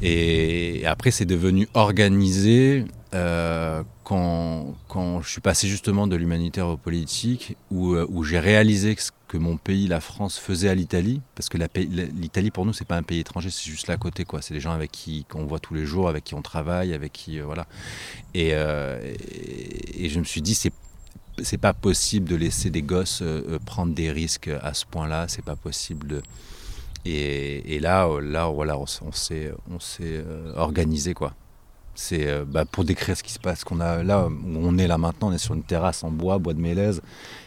et, 0.02 0.84
après, 0.86 1.12
c'est 1.12 1.24
devenu 1.24 1.68
organisé 1.74 2.84
quand, 4.02 4.74
quand, 4.88 5.22
je 5.22 5.30
suis 5.30 5.40
passé 5.40 5.68
justement 5.68 6.08
de 6.08 6.16
l'humanitaire 6.16 6.66
au 6.66 6.76
politique, 6.76 7.56
où, 7.70 8.24
j'ai 8.24 8.40
réalisé 8.40 8.96
que 8.96 9.02
que 9.28 9.36
mon 9.36 9.56
pays, 9.56 9.88
la 9.88 10.00
France, 10.00 10.38
faisait 10.38 10.68
à 10.68 10.74
l'Italie, 10.74 11.20
parce 11.34 11.48
que 11.48 11.58
l'Italie 11.58 12.50
pour 12.50 12.64
nous 12.64 12.72
c'est 12.72 12.84
pas 12.84 12.96
un 12.96 13.02
pays 13.02 13.20
étranger, 13.20 13.50
c'est 13.50 13.68
juste 13.70 13.88
là 13.88 13.94
à 13.94 13.96
côté 13.96 14.24
quoi. 14.24 14.42
C'est 14.42 14.54
des 14.54 14.60
gens 14.60 14.72
avec 14.72 14.92
qui 14.92 15.24
qu'on 15.28 15.46
voit 15.46 15.58
tous 15.58 15.74
les 15.74 15.84
jours, 15.84 16.08
avec 16.08 16.24
qui 16.24 16.34
on 16.34 16.42
travaille, 16.42 16.94
avec 16.94 17.12
qui 17.12 17.40
euh, 17.40 17.44
voilà. 17.44 17.66
Euh, 18.36 19.14
et, 19.32 20.04
et, 20.04 20.08
je 20.08 20.18
me 20.18 20.24
suis 20.24 20.42
dit 20.42 20.54
c'est 20.54 20.72
c'est 21.42 21.58
pas 21.58 21.74
possible 21.74 22.28
de 22.28 22.36
laisser 22.36 22.70
des 22.70 22.82
gosses 22.82 23.20
euh, 23.22 23.58
prendre 23.64 23.94
des 23.94 24.10
risques 24.10 24.48
à 24.62 24.72
ce 24.74 24.86
point-là, 24.86 25.26
c'est 25.28 25.44
pas 25.44 25.56
possible. 25.56 26.06
De... 26.06 26.22
Et, 27.04 27.74
et, 27.74 27.80
là 27.80 28.08
là 28.20 28.48
voilà 28.48 28.78
on, 28.78 28.86
s'est 28.86 29.52
on 29.70 29.80
s'est 29.80 30.24
organisé 30.56 31.14
quoi. 31.14 31.34
C'est 31.96 32.44
bah, 32.44 32.64
pour 32.64 32.84
décrire 32.84 33.16
ce 33.16 33.22
qui 33.22 33.32
se 33.32 33.38
passe 33.38 33.64
qu'on 33.64 33.80
a 33.80 34.02
là 34.02 34.26
où 34.28 34.30
on 34.44 34.78
est 34.78 34.86
là 34.86 34.98
maintenant, 34.98 35.30
on 35.30 35.32
est 35.32 35.38
sur 35.38 35.54
une 35.54 35.62
terrasse 35.62 36.04
en 36.04 36.10
bois, 36.10 36.38
bois 36.38 36.54
de 36.54 36.60
mélèze. 36.60 37.02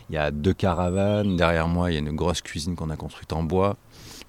Il 0.10 0.16
y 0.16 0.18
a 0.18 0.32
deux 0.32 0.54
caravanes. 0.54 1.38
Derrière 1.38 1.68
moi, 1.68 1.92
il 1.92 1.94
y 1.94 1.98
a 1.98 2.00
une 2.00 2.16
grosse 2.16 2.42
cuisine 2.42 2.76
qu'on 2.76 2.90
a 2.90 2.96
construite 2.96 3.32
en 3.32 3.44
bois. 3.44 3.78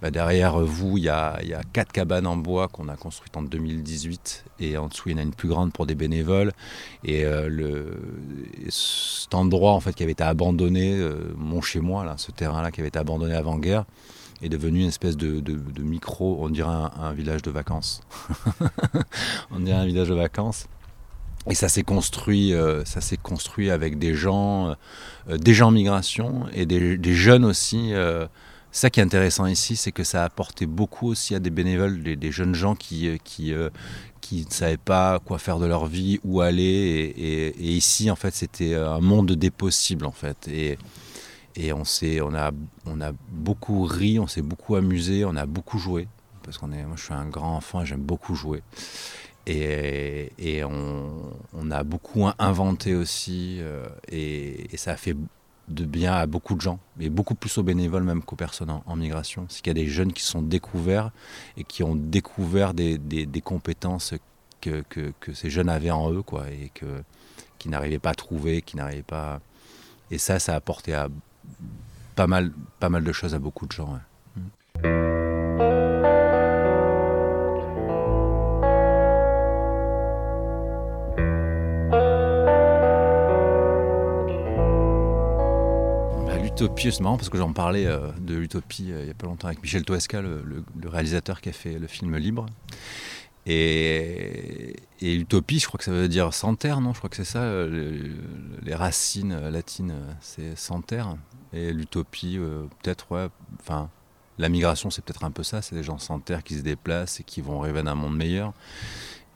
Bah, 0.02 0.10
derrière 0.10 0.58
vous, 0.58 0.96
il 0.96 1.04
y, 1.04 1.08
a, 1.10 1.38
il 1.42 1.48
y, 1.48 1.54
a, 1.54 1.62
quatre 1.72 1.92
cabanes 1.92 2.26
en 2.26 2.36
bois 2.36 2.68
qu'on 2.68 2.88
a 2.88 2.96
construites 2.96 3.36
en 3.36 3.42
2018. 3.42 4.44
Et 4.60 4.78
en 4.78 4.88
dessous, 4.88 5.10
il 5.10 5.12
y 5.12 5.14
en 5.16 5.18
a 5.18 5.22
une 5.22 5.34
plus 5.34 5.48
grande 5.48 5.72
pour 5.72 5.86
des 5.86 5.94
bénévoles. 5.94 6.52
Et 7.04 7.24
euh, 7.24 7.48
le, 7.48 7.98
cet 8.70 9.34
endroit 9.34 9.72
en 9.72 9.80
fait, 9.80 9.92
qui 9.92 10.02
avait 10.02 10.12
été 10.12 10.24
abandonné, 10.24 10.94
euh, 10.98 11.34
mon 11.36 11.60
chez 11.60 11.80
moi, 11.80 12.04
là, 12.04 12.14
ce 12.16 12.30
terrain-là 12.30 12.70
qui 12.70 12.80
avait 12.80 12.88
été 12.88 12.98
abandonné 12.98 13.34
avant-guerre, 13.34 13.84
est 14.42 14.49
devenu 14.49 14.80
une 14.80 14.88
espèce 14.88 15.16
de, 15.16 15.40
de, 15.40 15.82
micro, 15.82 16.38
on 16.40 16.49
dirait 16.49 16.68
un, 16.68 17.12
village 17.12 17.42
de 17.42 17.50
vacances. 17.50 18.02
on 19.50 19.61
dirait 19.61 19.78
un 19.78 19.87
village 19.87 20.09
de 20.09 20.14
vacances. 20.14 20.66
Et 21.49 21.54
ça 21.54 21.68
s'est 21.68 21.82
construit, 21.82 22.52
euh, 22.52 22.82
construit 23.23 23.70
avec 23.70 23.99
des 23.99 24.14
gens, 24.14 24.75
euh, 25.28 25.38
des 25.38 25.54
gens 25.54 25.68
en 25.68 25.70
migration 25.70 26.47
et 26.52 26.66
des, 26.66 27.14
jeunes 27.14 27.44
aussi, 27.44 27.94
euh, 27.94 28.26
ça 28.73 28.90
qui 28.90 29.00
est 29.00 29.02
intéressant 29.02 29.47
ici, 29.47 29.75
c'est 29.76 29.92
que 29.92 30.04
ça 30.04 30.23
a 30.23 30.26
apporté 30.26 30.66
beaucoup 30.66 31.09
aussi 31.09 31.35
à 31.35 31.38
des 31.38 31.50
bénévoles, 31.50 32.02
des, 32.02 32.30
jeunes 32.30 32.54
gens 32.54 32.75
qui, 32.75 33.18
qui, 33.25 33.54
qui 34.20 34.47
ne 34.47 34.52
savaient 34.52 34.76
pas 34.76 35.18
quoi 35.18 35.38
faire 35.38 35.59
de 35.59 35.66
leur 35.66 35.87
vie, 35.87 36.20
où 36.25 36.40
aller. 36.40 37.14
Et, 37.16 37.73
ici, 37.73 38.11
en 38.11 38.16
fait, 38.16 38.35
c'était 38.35 38.75
un 38.75 39.00
monde 39.00 39.32
des 39.32 39.50
possibles, 39.50 40.06
en 40.06 40.12
fait. 40.12 40.49
Et 41.57 41.73
on, 41.73 41.83
on, 41.83 42.35
a, 42.35 42.50
on 42.87 43.00
a 43.00 43.12
beaucoup 43.30 43.85
ri, 43.85 44.19
on 44.19 44.26
s'est 44.26 44.42
beaucoup 44.42 44.76
amusé, 44.76 45.25
on 45.25 45.37
a 45.37 45.47
beaucoup 45.47 45.78
joué. 45.78 46.09
Parce 46.42 46.59
qu'on 46.59 46.73
est, 46.73 46.85
moi, 46.85 46.97
je 46.97 47.04
suis 47.04 47.14
un 47.14 47.26
grand 47.26 47.57
enfant 47.57 47.85
j'aime 47.85 48.00
beaucoup 48.00 48.35
jouer. 48.35 48.62
Et, 49.47 50.33
et 50.38 50.64
on, 50.64 51.33
on, 51.54 51.71
a 51.71 51.83
beaucoup 51.83 52.26
inventé 52.38 52.95
aussi. 52.95 53.59
Euh, 53.61 53.87
et, 54.11 54.69
ça 54.76 54.92
a 54.92 54.97
fait 54.97 55.16
de 55.69 55.85
bien 55.85 56.14
à 56.14 56.26
beaucoup 56.26 56.54
de 56.54 56.61
gens, 56.61 56.80
et 56.99 57.09
beaucoup 57.09 57.37
plus 57.37 57.57
aux 57.59 57.62
bénévoles 57.62 58.02
même 58.02 58.23
qu'aux 58.23 58.37
personnes 58.37 58.71
en, 58.85 58.97
migration. 58.97 59.47
C'est 59.49 59.62
qu'il 59.62 59.71
y 59.71 59.80
a 59.80 59.83
des 59.85 59.88
jeunes 59.88 60.12
qui 60.12 60.23
sont 60.23 60.42
découverts 60.42 61.11
et 61.57 61.64
qui 61.64 61.83
ont 61.85 61.95
découvert 61.95 62.75
des, 62.75 62.99
des, 62.99 63.40
compétences 63.40 64.14
que, 64.61 64.83
que, 64.88 65.12
que, 65.21 65.33
ces 65.33 65.49
jeunes 65.49 65.69
avaient 65.69 65.92
en 65.92 66.12
eux, 66.12 66.23
quoi, 66.23 66.50
et 66.50 66.71
que, 66.75 67.02
qui 67.59 67.69
n'arrivaient 67.69 68.00
pas 68.00 68.11
à 68.11 68.14
trouver, 68.14 68.62
qui 68.62 68.76
n'arrivaient 68.76 69.02
pas. 69.02 69.40
Et 70.11 70.19
ça, 70.19 70.40
ça 70.40 70.54
a 70.54 70.57
apporté 70.57 70.92
à 70.92 71.09
pas 72.16 72.26
mal, 72.26 72.52
pas 72.78 72.88
mal 72.88 73.04
de 73.04 73.12
choses 73.12 73.35
à 73.35 73.38
beaucoup 73.38 73.66
de 73.66 73.73
gens. 73.73 73.99
Bah, 86.26 86.37
l'utopie, 86.42 86.92
c'est 86.92 87.00
marrant 87.00 87.16
parce 87.16 87.28
que 87.28 87.38
j'en 87.38 87.52
parlais 87.52 87.87
euh, 87.87 88.11
de 88.20 88.35
l'utopie 88.35 88.92
euh, 88.92 89.00
il 89.00 89.04
n'y 89.06 89.11
a 89.11 89.14
pas 89.14 89.26
longtemps 89.26 89.49
avec 89.49 89.62
Michel 89.62 89.85
Toesca, 89.85 90.20
le, 90.20 90.42
réalisateur 90.85 91.40
qui 91.40 91.49
a 91.49 91.52
fait 91.52 91.78
le 91.78 91.87
film 91.87 92.16
Libre. 92.16 92.47
Et, 93.47 94.76
et, 95.00 95.14
utopie, 95.14 95.59
je 95.59 95.66
crois 95.66 95.78
que 95.78 95.85
ça 95.85 95.92
veut 95.92 96.09
dire 96.09 96.35
sans 96.35 96.54
terre, 96.54 96.80
non? 96.80 96.92
Je 96.92 96.99
crois 96.99 97.09
que 97.09 97.16
c'est 97.16 97.25
ça, 97.25 97.42
euh, 97.42 98.14
les, 98.62 98.75
racines 98.75 99.49
latines, 99.49 99.94
c'est 100.20 100.56
sans 100.56 100.82
terre. 100.82 101.16
Et 101.52 101.73
l'utopie, 101.73 102.37
euh, 102.38 102.64
peut-être, 102.82 103.11
ouais, 103.11 103.28
enfin, 103.61 103.88
la 104.38 104.49
migration, 104.49 104.90
c'est 104.90 105.02
peut-être 105.02 105.25
un 105.25 105.30
peu 105.30 105.42
ça, 105.42 105.62
c'est 105.62 105.75
des 105.75 105.82
gens 105.82 105.99
sans 105.99 106.20
terre 106.20 106.42
qui 106.42 106.54
se 106.54 106.62
déplacent 106.62 107.20
et 107.20 107.25
qui 107.25 107.40
vont 107.40 107.61
rêver 107.61 107.82
d'un 107.82 107.94
monde 107.94 108.16
meilleur. 108.16 108.52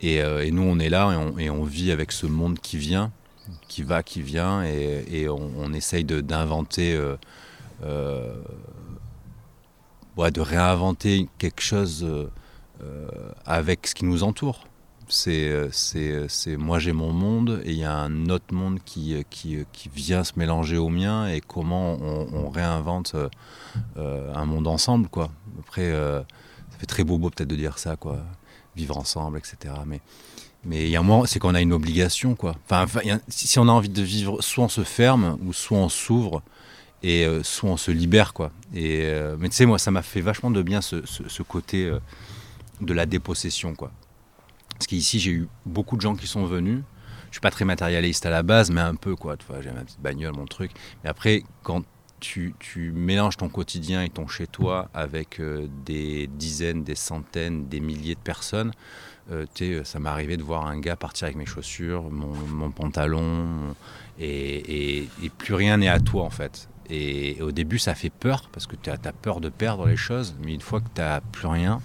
Et, 0.00 0.20
euh, 0.23 0.49
nous, 0.50 0.62
on 0.62 0.78
est 0.78 0.90
là 0.90 1.11
et 1.38 1.50
on, 1.50 1.64
vit 1.64 1.90
avec 1.90 2.12
ce 2.12 2.26
monde 2.26 2.58
qui 2.58 2.76
vient, 2.76 3.11
qui 3.68 3.82
va, 3.82 4.02
qui 4.02 4.20
vient, 4.23 4.62
et, 4.64 5.28
on, 5.28 5.73
essaye 5.73 6.04
d'inventer, 6.04 6.99
ouais, 10.16 10.30
de 10.30 10.40
réinventer 10.40 11.28
quelque 11.38 11.61
chose 11.61 12.04
euh, 12.04 12.30
avec 13.46 13.86
ce 13.86 13.94
qui 13.94 14.04
nous 14.04 14.22
entoure. 14.22 14.64
C'est, 15.08 15.68
c'est, 15.70 16.56
moi 16.56 16.78
j'ai 16.78 16.92
mon 16.92 17.12
monde 17.12 17.60
et 17.64 17.72
il 17.72 17.78
y 17.78 17.84
a 17.84 17.94
un 17.94 18.26
autre 18.30 18.54
monde 18.54 18.78
qui, 18.84 19.22
qui, 19.28 19.58
qui, 19.72 19.90
vient 19.90 20.24
se 20.24 20.32
mélanger 20.36 20.78
au 20.78 20.88
mien 20.88 21.28
et 21.28 21.40
comment 21.40 21.98
on, 22.00 22.48
réinvente 22.48 23.14
euh, 23.96 24.34
un 24.34 24.46
monde 24.46 24.66
ensemble 24.66 25.08
quoi. 25.08 25.30
Après 25.60 25.82
euh, 25.82 26.20
ça 26.70 26.78
fait 26.78 26.86
très 26.86 27.04
bobo 27.04 27.28
peut-être 27.28 27.48
de 27.48 27.56
dire 27.56 27.78
ça 27.78 27.96
quoi, 27.96 28.18
vivre 28.76 28.96
ensemble 28.96 29.38
etc. 29.38 29.74
Mais 29.86 30.00
mais 30.64 30.84
il 30.84 30.90
y 30.90 30.96
a 30.96 31.00
un 31.00 31.02
moment 31.02 31.26
c'est 31.26 31.38
qu'on 31.38 31.54
a 31.54 31.60
une 31.60 31.74
obligation 31.74 32.34
quoi. 32.34 32.56
Enfin 32.64 32.86
si 33.28 33.58
on 33.58 33.68
a 33.68 33.72
envie 33.72 33.90
de 33.90 34.02
vivre, 34.02 34.40
soit 34.40 34.64
on 34.64 34.68
se 34.68 34.84
ferme 34.84 35.36
ou 35.44 35.52
soit 35.52 35.78
on 35.78 35.90
s'ouvre 35.90 36.42
et 37.02 37.26
soit 37.42 37.68
on 37.68 37.76
se 37.76 37.90
libère 37.90 38.32
quoi. 38.32 38.50
Et 38.74 39.06
mais 39.38 39.50
tu 39.50 39.56
sais 39.56 39.66
moi 39.66 39.78
ça 39.78 39.90
m'a 39.90 40.02
fait 40.02 40.22
vachement 40.22 40.50
de 40.50 40.62
bien 40.62 40.80
ce, 40.80 41.04
ce 41.04 41.42
côté 41.42 41.92
de 42.84 42.92
la 42.92 43.06
dépossession. 43.06 43.74
Quoi. 43.74 43.92
Parce 44.70 44.86
qu'ici, 44.86 45.18
j'ai 45.18 45.30
eu 45.30 45.48
beaucoup 45.66 45.96
de 45.96 46.00
gens 46.00 46.14
qui 46.14 46.26
sont 46.26 46.46
venus. 46.46 46.82
Je 47.30 47.36
suis 47.36 47.40
pas 47.40 47.50
très 47.50 47.64
matérialiste 47.64 48.26
à 48.26 48.30
la 48.30 48.42
base, 48.42 48.70
mais 48.70 48.80
un 48.80 48.94
peu. 48.94 49.16
J'ai 49.60 49.70
ma 49.72 49.82
petite 49.82 50.00
bagnole, 50.00 50.34
mon 50.34 50.46
truc. 50.46 50.70
Mais 51.02 51.10
après, 51.10 51.42
quand 51.62 51.82
tu, 52.20 52.92
mélanges 52.94 53.36
ton 53.36 53.48
quotidien 53.48 54.02
et 54.02 54.08
ton 54.08 54.26
chez-toi 54.26 54.88
avec 54.94 55.40
euh, 55.40 55.66
des 55.84 56.26
dizaines, 56.26 56.82
des 56.82 56.94
centaines, 56.94 57.68
des 57.68 57.80
milliers 57.80 58.14
de 58.14 58.20
personnes, 58.20 58.72
euh, 59.30 59.46
ça 59.84 59.98
m'est 59.98 60.08
arrivé 60.08 60.36
de 60.36 60.42
voir 60.42 60.66
un 60.66 60.78
gars 60.78 60.96
partir 60.96 61.26
avec 61.26 61.36
mes 61.36 61.46
chaussures, 61.46 62.10
mon, 62.10 62.70
pantalon, 62.70 63.74
et, 64.18 65.08
plus 65.38 65.54
rien 65.54 65.78
n'est 65.78 65.88
à 65.88 66.00
toi 66.00 66.24
en 66.24 66.30
fait. 66.30 66.68
Et, 66.90 67.40
au 67.40 67.52
début, 67.52 67.78
ça 67.78 67.94
fait 67.94 68.10
peur 68.10 68.48
parce 68.52 68.66
que 68.66 68.76
tu 68.76 68.90
as, 68.90 68.98
as, 69.04 69.12
peur 69.12 69.40
de 69.40 69.48
perdre 69.48 69.86
les 69.86 69.96
choses, 69.96 70.36
mais 70.42 70.54
une 70.54 70.60
fois 70.60 70.80
que 70.80 70.88
tu 70.94 71.00
n'as 71.00 71.20
plus 71.20 71.46
rien, 71.46 71.80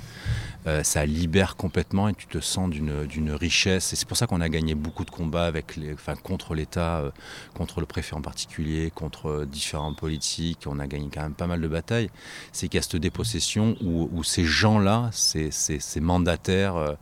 euh, 0.68 0.84
ça 0.84 1.06
libère 1.06 1.56
complètement 1.56 2.10
et 2.10 2.14
tu 2.14 2.28
te 2.28 2.40
sens 2.40 2.70
d'une 2.70 3.32
richesse. 3.32 3.94
Et 3.94 3.96
c'est 3.96 4.08
pour 4.08 4.18
ça 4.18 4.28
qu'on 4.28 4.42
a 4.42 4.50
gagné 4.50 4.76
beaucoup 4.76 5.06
de 5.06 5.10
combats 5.10 5.46
avec 5.46 5.76
les, 5.78 5.94
enfin, 5.94 6.16
contre 6.16 6.54
l'État, 6.54 7.00
euh, 7.00 7.12
contre 7.56 7.80
le 7.80 7.86
préfet 7.86 8.16
en 8.16 8.22
particulier, 8.22 8.92
contre 8.92 9.30
euh, 9.30 9.46
différents 9.46 9.94
politiques. 9.94 10.66
On 10.66 10.80
a 10.80 10.88
gagné 10.88 11.10
quand 11.14 11.22
même 11.22 11.34
pas 11.34 11.48
mal 11.48 11.62
de 11.62 11.68
batailles. 11.68 12.10
C'est 12.52 12.68
qu'il 12.68 12.78
y 12.78 12.80
a 12.80 12.82
cette 12.82 12.98
dépossession 12.98 13.78
où, 13.82 14.10
où 14.12 14.24
ces 14.24 14.44
gens-là, 14.44 15.10
ces, 15.14 15.52
ces, 15.52 15.80
ces, 15.80 16.02
mandataires, 16.02 16.98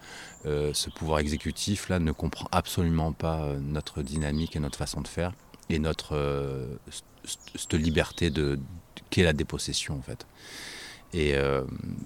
ce 0.46 0.90
pouvoir 0.90 1.20
exécutif-là 1.20 2.00
ne 2.00 2.12
comprend 2.12 2.48
absolument 2.52 3.12
pas 3.12 3.54
notre 3.60 4.02
dynamique 4.02 4.56
et 4.56 4.60
notre 4.60 4.78
façon 4.78 5.02
de 5.02 5.08
faire 5.08 5.34
et 5.70 5.80
notre 5.80 6.16
cette 7.56 7.74
liberté 7.74 8.30
de, 8.30 8.60
qu'est 9.10 9.24
la 9.24 9.34
dépossession 9.34 9.98
en 9.98 10.02
fait. 10.02 10.26
Euh, 11.16 11.64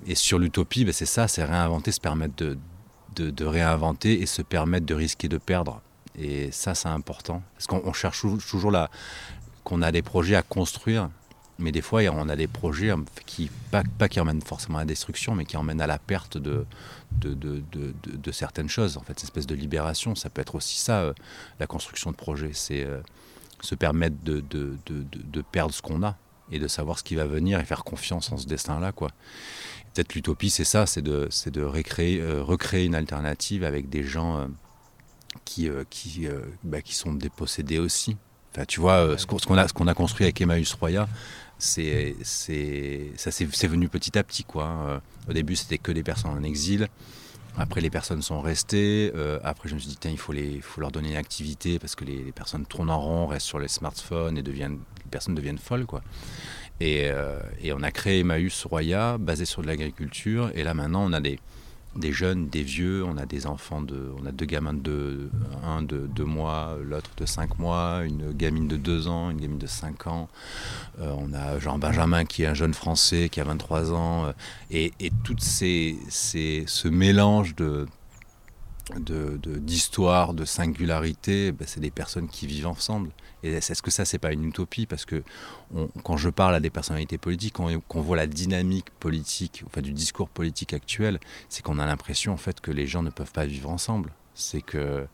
et, 0.08 0.16
sur 0.16 0.40
l'utopie, 0.40 0.86
ben 0.86 0.94
c'est 0.94 1.06
ça, 1.06 1.28
c'est 1.28 1.44
réinventer, 1.44 1.92
se 1.92 2.00
permettre 2.00 2.36
de, 3.16 3.46
réinventer 3.46 4.22
et 4.22 4.26
se 4.26 4.42
permettre 4.42 4.86
de 4.86 4.94
risquer 4.94 5.28
de 5.28 5.38
perdre. 5.38 5.82
Et 6.18 6.52
ça, 6.52 6.76
c'est 6.76 6.90
important. 6.90 7.42
Parce 7.56 7.68
qu'on 7.68 7.94
cherche 7.94 8.22
toujours 8.22 8.72
là 8.72 8.90
qu'on 9.64 9.82
a 9.82 9.92
des 9.92 10.02
projets 10.02 10.36
à 10.36 10.42
construire, 10.42 11.10
mais 11.60 11.72
des 11.72 11.82
fois, 11.82 12.02
on 12.12 12.30
a 12.30 12.36
des 12.36 12.48
projets 12.48 12.92
qui, 13.26 13.52
pas, 13.70 13.84
pas 14.00 14.10
qui 14.10 14.20
emmènent 14.20 14.42
forcément 14.42 14.80
à 14.80 14.82
la 14.82 14.86
destruction, 14.86 15.36
mais 15.36 15.46
qui 15.46 15.56
emmènent 15.58 15.82
à 15.82 15.88
la 15.88 16.00
perte 16.00 16.38
de 16.38 16.66
certaines 18.32 18.70
choses. 18.70 18.98
En 18.98 19.02
fait, 19.02 19.20
cette 19.20 19.26
espèce 19.26 19.46
de 19.46 19.56
libération, 19.56 20.16
ça 20.16 20.30
peut 20.30 20.42
être 20.42 20.56
aussi 20.56 20.80
ça, 20.80 21.02
euh, 21.02 21.14
la 21.60 21.68
construction 21.68 22.12
de 22.12 22.16
projets. 22.16 22.52
C'est 22.54 22.84
euh, 22.84 23.02
se 23.62 23.76
permettre 23.76 24.16
de, 24.24 25.42
perdre 25.52 25.74
ce 25.74 25.82
qu'on 25.82 26.04
a 26.04 26.16
et 26.52 26.60
de 26.60 26.68
savoir 26.68 27.00
ce 27.00 27.04
qui 27.04 27.16
va 27.16 27.26
venir 27.26 27.60
et 27.60 27.66
faire 27.66 27.84
confiance 27.84 28.32
en 28.32 28.38
ce 28.38 28.46
destin-là. 28.46 28.92
Peut-être 28.92 30.14
l'utopie, 30.16 30.50
c'est 30.50 30.64
ça, 30.64 30.86
c'est 30.86 31.02
de, 31.02 31.30
euh, 31.60 32.44
recréer 32.44 32.86
une 32.86 32.96
alternative 32.96 33.64
avec 33.64 33.90
des 33.90 34.04
gens 34.04 34.38
euh, 34.40 35.84
qui, 35.90 36.28
euh, 36.28 36.42
bah, 36.64 36.82
qui 36.82 36.96
sont 36.96 37.14
dépossédés 37.14 37.80
aussi. 37.80 38.18
Enfin, 38.54 38.66
tu 38.66 38.80
vois, 38.80 39.18
ce 39.18 39.26
qu'on 39.26 39.88
a, 39.88 39.94
construit 39.94 40.26
avec 40.26 40.40
Emmaüs 40.42 40.74
Roya, 40.74 41.08
c'est, 41.58 42.16
ça 42.24 43.32
c'est, 43.32 43.68
venu 43.68 43.88
petit 43.88 44.18
à 44.18 44.24
petit. 44.24 44.44
Quoi. 44.44 45.02
Au 45.30 45.34
début, 45.34 45.56
c'était 45.56 45.78
que 45.78 45.94
des 45.94 46.04
personnes 46.04 46.32
en 46.32 46.44
exil. 46.44 46.90
Après, 47.58 47.82
les 47.82 47.90
personnes 47.90 48.22
sont 48.22 48.42
restées. 48.42 49.12
Euh, 49.16 49.40
après, 49.44 49.70
je 49.70 49.76
me 49.76 49.80
suis 49.80 49.90
dit, 49.90 49.98
il 50.06 50.18
faut, 50.18 50.32
les, 50.32 50.62
faut 50.62 50.82
leur 50.82 50.92
donner 50.92 51.10
une 51.12 51.18
activité 51.18 51.80
parce 51.80 51.96
que 51.96 52.06
les, 52.06 52.32
personnes 52.32 52.66
tournent 52.66 52.90
en 52.90 53.00
rond, 53.00 53.28
restent 53.28 53.48
sur 53.48 53.60
les 53.60 53.68
smartphones 53.68 54.38
et 54.38 54.44
deviennent, 54.44 54.80
les 55.04 55.10
personnes 55.10 55.36
deviennent 55.36 55.58
folles. 55.58 55.86
Quoi. 55.86 56.02
Et, 56.80 57.10
euh, 57.12 57.40
et 57.62 57.74
on 57.74 57.84
a 57.84 57.92
créé 57.92 58.22
Emmaüs 58.22 58.66
Roya, 58.66 59.18
basé 59.18 59.46
sur 59.46 59.62
de 59.62 59.68
l'agriculture. 59.68 60.52
Et 60.56 60.64
là, 60.64 60.74
maintenant, 60.74 61.04
on 61.04 61.14
a 61.14 61.20
des, 61.20 61.40
des 61.96 62.14
jeunes, 62.14 62.48
des 62.48 62.64
vieux, 62.64 63.04
on 63.04 63.18
a 63.18 63.26
des 63.26 63.48
enfants 63.48 63.82
de, 63.82 64.12
on 64.22 64.26
a 64.26 64.32
deux 64.32 64.46
gamins 64.46 64.74
de 64.74 65.30
un 65.64 65.82
de 65.82 66.08
deux 66.08 66.24
mois, 66.24 66.78
l'autre 66.82 67.10
de 67.18 67.26
cinq 67.26 67.60
mois, 67.60 68.04
une 68.06 68.32
gamine 68.32 68.68
de 68.68 68.78
deux 68.78 69.08
ans, 69.08 69.30
une 69.30 69.42
gamine 69.42 69.58
de 69.58 69.68
cinq 69.68 70.08
ans. 70.08 70.30
Euh, 71.00 71.14
on 71.18 71.34
a 71.34 71.60
Jean 71.60 71.78
Benjamin 71.78 72.26
qui 72.26 72.44
est 72.44 72.48
un 72.48 72.54
jeune 72.54 72.74
Français 72.74 73.30
qui 73.30 73.42
a 73.42 73.44
23 73.44 73.92
ans 73.94 74.26
euh, 74.26 74.32
et, 74.70 74.94
et 75.00 75.12
tout 75.24 75.36
ces, 75.40 75.98
ces, 76.10 76.64
ce 76.68 76.88
mélange 76.88 77.56
de 77.56 77.88
d'histoire, 79.00 80.34
de, 80.34 80.40
de, 80.40 80.46
singularité, 80.46 81.54
ben, 81.54 81.66
c'est 81.66 81.80
des 81.80 81.92
personnes 81.92 82.28
qui 82.28 82.46
vivent 82.46 82.68
ensemble. 82.68 83.10
Et 83.44 83.52
est-ce 83.52 83.82
que 83.82 83.92
ça, 83.92 84.06
c'est 84.06 84.20
pas 84.20 84.32
une 84.32 84.46
utopie 84.46 84.86
Parce 84.86 85.06
que 85.06 85.24
quand 86.04 86.18
je 86.18 86.30
parle 86.30 86.56
à 86.56 86.60
des 86.60 86.70
personnalités 86.70 87.18
politiques, 87.18 87.56
qu'on 87.56 88.02
voit 88.02 88.18
la 88.18 88.28
dynamique 88.28 88.90
politique, 89.00 89.64
enfin 89.66 89.82
du 89.82 89.94
discours 89.94 90.30
politique 90.30 90.74
actuel, 90.74 91.20
c'est 91.50 91.64
qu'on 91.64 91.80
a 91.80 91.86
l'impression 91.86 92.34
en 92.34 92.38
fait 92.38 92.62
que 92.62 92.72
les 92.72 92.88
gens 92.88 93.04
ne 93.04 93.10
peuvent 93.10 93.32
pas 93.32 93.46
vivre 93.46 93.70
ensemble. 93.70 94.14
C'est 94.34 94.62
que 94.62 95.08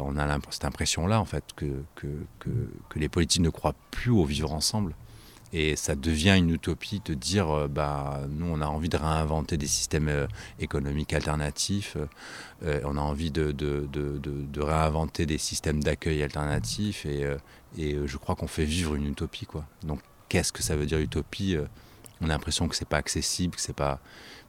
on 0.00 0.16
a 0.16 0.38
cette 0.50 0.64
impression-là 0.64 1.20
en 1.20 1.24
fait 1.24 1.44
que 1.56 1.84
les 2.96 3.08
politiques 3.08 3.42
ne 3.42 3.50
croient 3.50 3.74
plus 3.90 4.10
au 4.10 4.24
vivre 4.24 4.52
ensemble. 4.52 4.94
Et 5.52 5.76
ça 5.76 5.94
devient 5.94 6.34
une 6.36 6.50
utopie 6.50 7.00
de 7.04 7.14
dire, 7.14 7.50
euh, 7.50 7.68
bah, 7.68 8.20
nous, 8.28 8.46
on 8.46 8.60
a 8.60 8.66
envie 8.66 8.88
de 8.88 8.96
réinventer 8.96 9.56
des 9.56 9.66
systèmes 9.66 10.08
euh, 10.08 10.26
économiques 10.58 11.12
alternatifs, 11.12 11.96
euh, 12.64 12.80
on 12.84 12.96
a 12.96 13.00
envie 13.00 13.30
de, 13.30 13.52
de, 13.52 13.88
de, 13.90 14.60
réinventer 14.60 15.24
des 15.24 15.38
systèmes 15.38 15.82
d'accueil 15.82 16.22
alternatifs, 16.22 17.06
et, 17.06 17.24
et 17.78 17.96
je 18.04 18.16
crois 18.16 18.34
qu'on 18.34 18.48
fait 18.48 18.64
vivre 18.64 18.94
une 18.94 19.06
utopie. 19.06 19.46
Quoi. 19.46 19.64
Donc, 19.84 20.00
qu'est-ce 20.28 20.52
que 20.52 20.62
ça 20.62 20.76
veut 20.76 20.86
dire 20.86 20.98
utopie 20.98 21.56
on 22.20 22.24
a 22.24 22.28
l'impression 22.30 22.66
que 22.66 22.74
c'est 22.74 22.88
pas 22.88 22.96
accessible, 22.96 23.54
que 23.54 23.60
c'est 23.60 23.72
pas. 23.76 24.00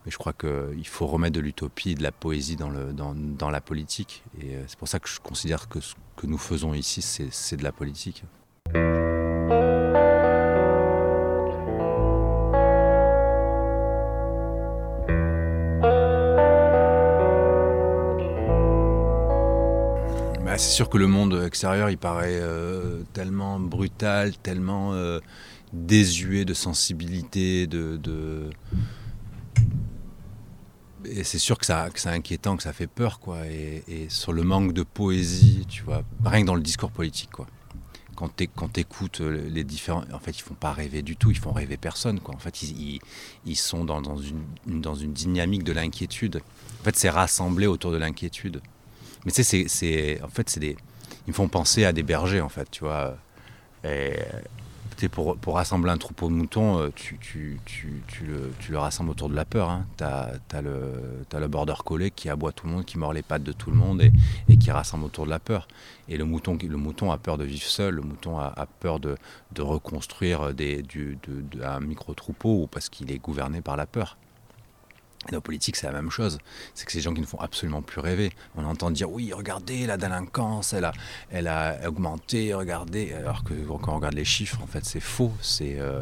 Mais 0.03 0.11
je 0.11 0.17
crois 0.17 0.33
qu'il 0.33 0.87
faut 0.87 1.05
remettre 1.05 1.35
de 1.35 1.39
l'utopie 1.39 1.91
et 1.91 1.95
de 1.95 2.01
la 2.01 2.11
poésie 2.11 2.55
dans, 2.55 2.71
le, 2.71 2.93
dans, 2.93 3.13
dans 3.13 3.51
la 3.51 3.61
politique. 3.61 4.23
Et 4.41 4.55
c'est 4.65 4.79
pour 4.79 4.87
ça 4.87 4.99
que 4.99 5.07
je 5.07 5.19
considère 5.19 5.69
que 5.69 5.79
ce 5.79 5.93
que 6.17 6.25
nous 6.25 6.39
faisons 6.39 6.73
ici, 6.73 7.03
c'est 7.03 7.57
de 7.57 7.63
la 7.63 7.71
politique. 7.71 8.23
C'est 20.59 20.71
sûr 20.71 20.89
que 20.89 20.97
le 20.97 21.07
monde 21.07 21.41
extérieur, 21.45 21.89
il 21.89 21.97
paraît 21.97 22.37
euh, 22.41 23.01
tellement 23.13 23.61
brutal, 23.61 24.37
tellement 24.37 24.93
euh, 24.93 25.19
de 25.71 26.53
sensibilité, 26.53 27.65
de, 27.65 28.49
et 31.05 31.23
c'est 31.23 31.39
sûr 31.39 31.57
que, 31.57 31.65
ça, 31.65 31.87
c'est 31.95 32.09
inquiétant, 32.09 32.57
que 32.57 32.63
ça 32.63 32.73
fait 32.73 32.87
peur, 32.87 33.21
quoi. 33.21 33.47
Et, 33.47 34.07
sur 34.09 34.33
le 34.33 34.43
manque 34.43 34.73
de 34.73 34.83
poésie, 34.83 35.65
tu 35.69 35.83
vois, 35.83 36.03
rien 36.25 36.41
que 36.41 36.47
dans 36.47 36.55
le 36.55 36.61
discours 36.61 36.91
politique, 36.91 37.31
quoi. 37.31 37.47
Quand 38.17 38.35
tu 38.35 38.49
quand 38.53 38.77
écoutes 38.77 39.21
euh, 39.21 39.49
les 39.49 39.63
différents, 39.63 40.03
en 40.11 40.19
fait, 40.19 40.31
ils 40.31 40.41
font 40.41 40.55
pas 40.55 40.73
rêver 40.73 41.01
du 41.01 41.15
tout, 41.15 41.31
ils 41.31 41.37
font 41.37 41.53
rêver 41.53 41.77
personne, 41.77 42.19
quoi. 42.19 42.35
En 42.35 42.39
fait, 42.39 42.61
ils, 42.61 43.55
sont 43.55 43.85
dans 43.85 44.17
une 44.95 45.13
dynamique 45.13 45.63
de 45.63 45.71
l'inquiétude. 45.71 46.41
En 46.81 46.83
fait, 46.83 46.97
c'est 46.97 47.09
rassemblé 47.09 47.65
autour 47.65 47.93
de 47.93 47.97
l'inquiétude. 47.97 48.61
Mais 49.25 49.31
tu 49.31 49.43
sais, 49.43 49.65
c'est, 49.67 50.21
en 50.23 50.29
fait, 50.29 50.49
c'est 50.49 50.59
des, 50.59 50.77
ils 51.27 51.29
me 51.29 51.33
font 51.33 51.47
penser 51.47 51.85
à 51.85 51.93
des 51.93 52.03
bergers, 52.03 52.41
en 52.41 52.49
fait, 52.49 52.69
tu 52.71 52.83
vois. 52.83 53.15
Et, 53.83 54.13
pour, 55.07 55.37
pour, 55.37 55.55
rassembler 55.55 55.91
un 55.91 55.97
troupeau 55.97 56.27
de 56.27 56.33
moutons, 56.33 56.79
euh, 56.79 56.89
tu, 56.93 57.59
le, 58.69 58.77
rassembles 58.77 59.11
autour 59.11 59.29
de 59.29 59.35
la 59.35 59.45
peur. 59.45 59.69
Hein. 59.69 59.85
Tu 59.97 60.03
as, 60.03 60.61
le 60.61 61.47
border 61.47 61.75
collie 61.85 62.11
qui 62.11 62.29
aboie 62.29 62.51
tout 62.51 62.67
le 62.67 62.73
monde, 62.73 62.85
qui 62.85 62.97
mord 62.97 63.13
les 63.13 63.21
pattes 63.21 63.43
de 63.43 63.53
tout 63.53 63.71
le 63.71 63.77
monde 63.77 64.01
et, 64.01 64.57
qui 64.57 64.71
rassemble 64.71 65.05
autour 65.05 65.25
de 65.25 65.29
la 65.29 65.39
peur. 65.39 65.67
Et 66.09 66.17
le 66.17 66.25
mouton, 66.25 66.57
le 66.61 67.11
a 67.11 67.17
peur 67.17 67.37
de 67.37 67.45
vivre 67.45 67.63
seul, 67.63 67.95
le 67.95 68.01
mouton 68.01 68.37
a, 68.37 68.67
peur 68.79 68.99
de, 68.99 69.15
de 69.53 69.61
reconstruire 69.61 70.53
des, 70.53 70.81
du, 70.81 71.17
de, 71.23 71.63
un 71.63 71.79
micro-troupeau 71.79 72.67
parce 72.67 72.89
qu'il 72.89 73.11
est 73.11 73.19
gouverné 73.19 73.61
par 73.61 73.77
la 73.77 73.85
peur. 73.85 74.17
Et 75.27 75.33
dans 75.33 75.41
politique, 75.41 75.75
c'est 75.75 75.87
la 75.87 75.93
même 75.93 76.09
chose. 76.09 76.37
C'est 76.73 76.85
que 76.85 76.91
ces 76.91 77.01
gens 77.01 77.13
qui 77.13 77.19
ne 77.19 77.25
font 77.25 77.39
absolument 77.39 77.81
plus 77.81 77.99
rêver. 77.99 78.31
On 78.55 78.63
entend 78.63 78.89
dire 78.89 79.11
oui, 79.11 79.33
regardez, 79.33 79.85
la 79.85 79.97
délinquance, 79.97 80.71
elle 80.73 80.85
a, 80.85 80.93
elle 81.29 81.47
a 81.47 81.77
augmenté, 81.87 82.53
regardez. 82.53 83.11
Alors 83.13 83.43
que 83.43 83.53
quand 83.53 83.91
on 83.91 83.95
regarde 83.97 84.15
les 84.15 84.25
chiffres, 84.25 84.59
en 84.63 84.67
fait, 84.67 84.85
c'est 84.85 85.01
faux. 85.01 85.33
C'est 85.41 85.77
euh, 85.77 86.01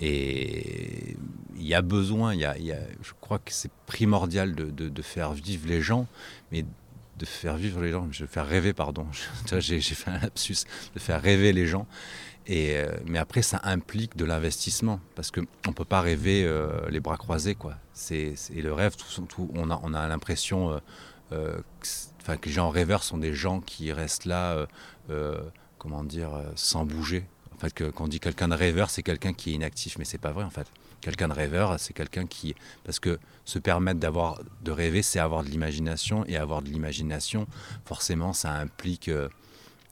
et 0.00 1.16
il 1.56 1.66
y 1.66 1.74
a 1.74 1.82
besoin. 1.82 2.32
Il 2.32 2.40
y 2.40 2.44
a, 2.44 2.56
il 2.56 2.64
y 2.64 2.72
a, 2.72 2.78
je 3.02 3.12
crois 3.20 3.38
que 3.38 3.52
c'est 3.52 3.70
primordial 3.86 4.54
de, 4.54 4.66
de, 4.66 4.88
de, 4.88 5.02
faire 5.02 5.32
vivre 5.32 5.66
les 5.68 5.80
gens, 5.80 6.06
mais 6.52 6.64
de 7.16 7.26
faire 7.26 7.56
vivre 7.56 7.80
les 7.80 7.90
gens, 7.90 8.08
je 8.10 8.26
faire 8.26 8.46
rêver, 8.46 8.72
pardon. 8.72 9.06
J'ai 9.58 9.80
fait 9.80 10.10
un 10.10 10.18
lapsus, 10.18 10.64
de 10.94 11.00
faire 11.00 11.20
rêver 11.20 11.52
les 11.52 11.66
gens. 11.66 11.86
Et, 12.46 12.76
euh, 12.76 12.88
mais 13.06 13.18
après, 13.18 13.42
ça 13.42 13.60
implique 13.64 14.16
de 14.16 14.24
l'investissement 14.24 15.00
parce 15.14 15.30
qu'on 15.30 15.40
ne 15.40 15.72
peut 15.72 15.84
pas 15.84 16.00
rêver 16.00 16.44
euh, 16.44 16.88
les 16.90 17.00
bras 17.00 17.16
croisés. 17.16 17.54
Quoi. 17.54 17.76
C'est, 17.92 18.34
le 18.54 18.72
rêve, 18.72 18.96
tout, 18.96 19.50
on 19.54 19.70
a, 19.70 19.80
on 19.82 19.94
a 19.94 20.06
l'impression 20.08 20.80
euh, 21.32 21.58
que, 21.80 22.46
les 22.46 22.52
gens 22.52 22.68
rêveurs 22.68 23.02
sont 23.02 23.18
des 23.18 23.34
gens 23.34 23.60
qui 23.60 23.92
restent 23.92 24.26
là, 24.26 24.66
comment 25.78 26.04
dire, 26.04 26.30
sans 26.54 26.84
bouger. 26.84 27.26
En 27.54 27.58
fait, 27.58 27.72
quand 27.92 28.04
on 28.04 28.08
dit 28.08 28.20
quelqu'un 28.20 28.48
de 28.48 28.54
rêveur, 28.54 28.90
c'est 28.90 29.02
quelqu'un 29.02 29.32
qui 29.32 29.50
est 29.50 29.54
inactif, 29.54 29.96
mais 29.98 30.04
c'est 30.04 30.18
pas 30.18 30.32
vrai 30.32 30.44
en 30.44 30.50
fait. 30.50 30.66
Quelqu'un 31.04 31.28
de 31.28 31.34
rêveur, 31.34 31.78
c'est 31.78 31.92
quelqu'un 31.92 32.24
qui, 32.26 32.54
parce 32.82 32.98
que 32.98 33.18
se 33.44 33.58
permettre 33.58 34.00
d'avoir, 34.00 34.40
de 34.62 34.70
rêver, 34.70 35.02
c'est 35.02 35.18
avoir 35.18 35.44
de 35.44 35.50
l'imagination, 35.50 36.24
et 36.26 36.38
avoir 36.38 36.62
de 36.62 36.70
l'imagination, 36.70 37.46
forcément, 37.84 38.32
ça 38.32 38.52
implique 38.54 39.10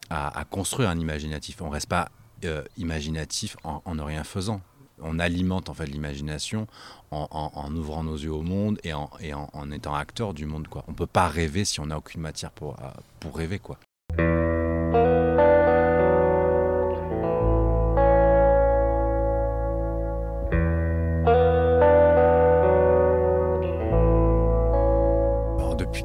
à, 0.08 0.38
à 0.38 0.44
construire 0.46 0.88
un 0.88 0.98
imaginatif. 0.98 1.60
On 1.60 1.68
reste 1.68 1.90
pas 1.90 2.08
euh, 2.44 2.64
imaginatif 2.78 3.58
en, 3.62 3.82
en, 3.84 3.94
ne 3.94 4.02
rien 4.02 4.24
faisant. 4.24 4.62
On 5.00 5.18
alimente 5.18 5.68
en 5.68 5.74
fait 5.74 5.86
l'imagination 5.86 6.66
en, 7.10 7.28
en, 7.30 7.76
ouvrant 7.76 8.04
nos 8.04 8.16
yeux 8.16 8.32
au 8.32 8.42
monde 8.42 8.78
et, 8.82 8.92
et 9.20 9.34
en, 9.34 9.70
étant 9.70 9.94
acteur 9.94 10.32
du 10.32 10.46
monde. 10.46 10.66
Quoi. 10.66 10.82
On 10.88 10.92
ne 10.92 10.96
peut 10.96 11.06
pas 11.06 11.28
rêver 11.28 11.66
si 11.66 11.80
on 11.80 11.86
n'a 11.86 11.98
aucune 11.98 12.22
matière 12.22 12.52
pour, 12.52 12.76
pour 13.20 13.36
rêver. 13.36 13.58
Quoi. 13.58 13.78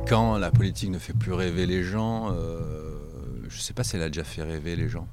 Quand 0.10 0.38
la 0.38 0.52
politique 0.52 0.90
ne 0.90 1.00
fait 1.00 1.14
plus 1.14 1.34
rêver 1.34 1.66
les 1.66 1.84
gens 1.84 2.32
euh, 2.32 2.98
Je 3.50 3.56
ne 3.56 3.62
sais 3.62 3.74
pas 3.74 3.84
si 3.84 3.96
elle 3.96 4.02
a 4.02 4.08
déjà 4.08 4.24
fait 4.24 4.44
rêver 4.44 4.76
les 4.76 4.90
gens. 4.90 5.08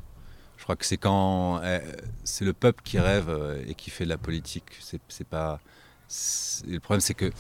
Je 0.57 0.63
crois 0.63 0.77
que 0.77 0.87
c'est 0.87 0.97
quand 0.97 1.61
eh, 1.65 1.81
c'est 2.23 2.45
le 2.45 2.53
peuple 2.53 2.83
qui 2.85 2.99
rêve 2.99 3.29
euh, 3.29 3.63
et 3.67 3.75
qui 3.75 3.91
fait 3.91 4.05
de 4.05 4.09
la 4.09 4.19
politique. 4.19 4.65
C'est 4.81 5.29
pas. 5.29 5.61
Le 6.67 6.79
problème, 6.79 7.01
c'est 7.01 7.15
que 7.15 7.33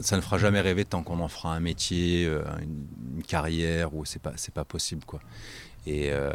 ça, 0.00 0.16
ne 0.16 0.20
fera 0.20 0.38
jamais 0.38 0.60
rêver 0.60 0.84
tant 0.84 1.02
qu'on 1.02 1.18
en 1.20 1.28
fera 1.28 1.54
un 1.54 1.60
métier, 1.60 2.24
euh, 2.24 2.42
une, 2.62 3.22
carrière, 3.24 3.94
ou 3.94 4.04
c'est 4.04 4.20
pas, 4.20 4.32
c'est 4.36 4.54
pas 4.54 4.64
possible, 4.64 5.04
quoi. 5.04 5.20
Et 5.86 6.12
euh, 6.12 6.32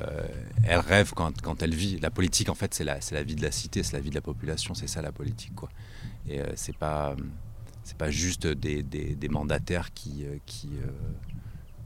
elle 0.63 0.79
rêve 0.79 1.13
quand, 1.15 1.41
quand, 1.41 1.63
elle 1.63 1.73
vit. 1.73 1.97
La 1.99 2.11
politique, 2.11 2.49
en 2.49 2.55
fait, 2.55 2.73
c'est 2.73 2.83
la, 2.83 2.99
la 3.11 3.23
vie 3.23 3.35
de 3.35 3.41
la 3.41 3.51
cité, 3.51 3.83
c'est 3.83 3.93
la 3.93 4.01
vie 4.01 4.09
de 4.09 4.15
la 4.15 4.21
population, 4.21 4.73
c'est 4.75 4.87
ça 4.87 5.01
la 5.01 5.13
politique, 5.13 5.55
quoi. 5.55 5.69
Et 6.27 6.41
euh, 6.41 6.45
c'est 6.55 6.75
pas, 6.75 7.15
c'est 7.88 7.97
pas 7.97 8.12
juste 8.12 8.45
des, 8.45 9.30
mandataires 9.30 9.93
qui, 9.93 10.26
qui, 10.45 10.69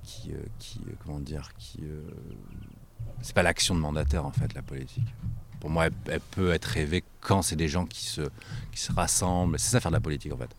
qui, 0.04 0.32
qui, 0.58 0.82
comment 1.04 1.20
dire, 1.20 1.54
qui 1.60 1.82
c'est 3.22 3.36
pas 3.36 3.44
l'action 3.44 3.76
de 3.76 3.80
mandataire 3.80 4.26
en 4.26 4.32
fait 4.32 4.54
la 4.54 4.62
politique. 4.62 5.14
Pour 5.60 5.70
moi, 5.70 5.90
elle, 6.08 6.20
peut 6.20 6.52
être 6.52 6.66
rêvée 6.66 7.04
quand 7.20 7.44
c'est 7.44 7.56
des 7.56 7.68
gens 7.68 7.86
qui 7.86 8.04
se, 8.04 8.22
rassemblent. 8.90 9.60
C'est 9.60 9.70
ça 9.70 9.80
faire 9.80 9.92
de 9.92 9.98
la 9.98 10.02
politique 10.02 10.34
en 10.34 10.38
fait. 10.38 10.50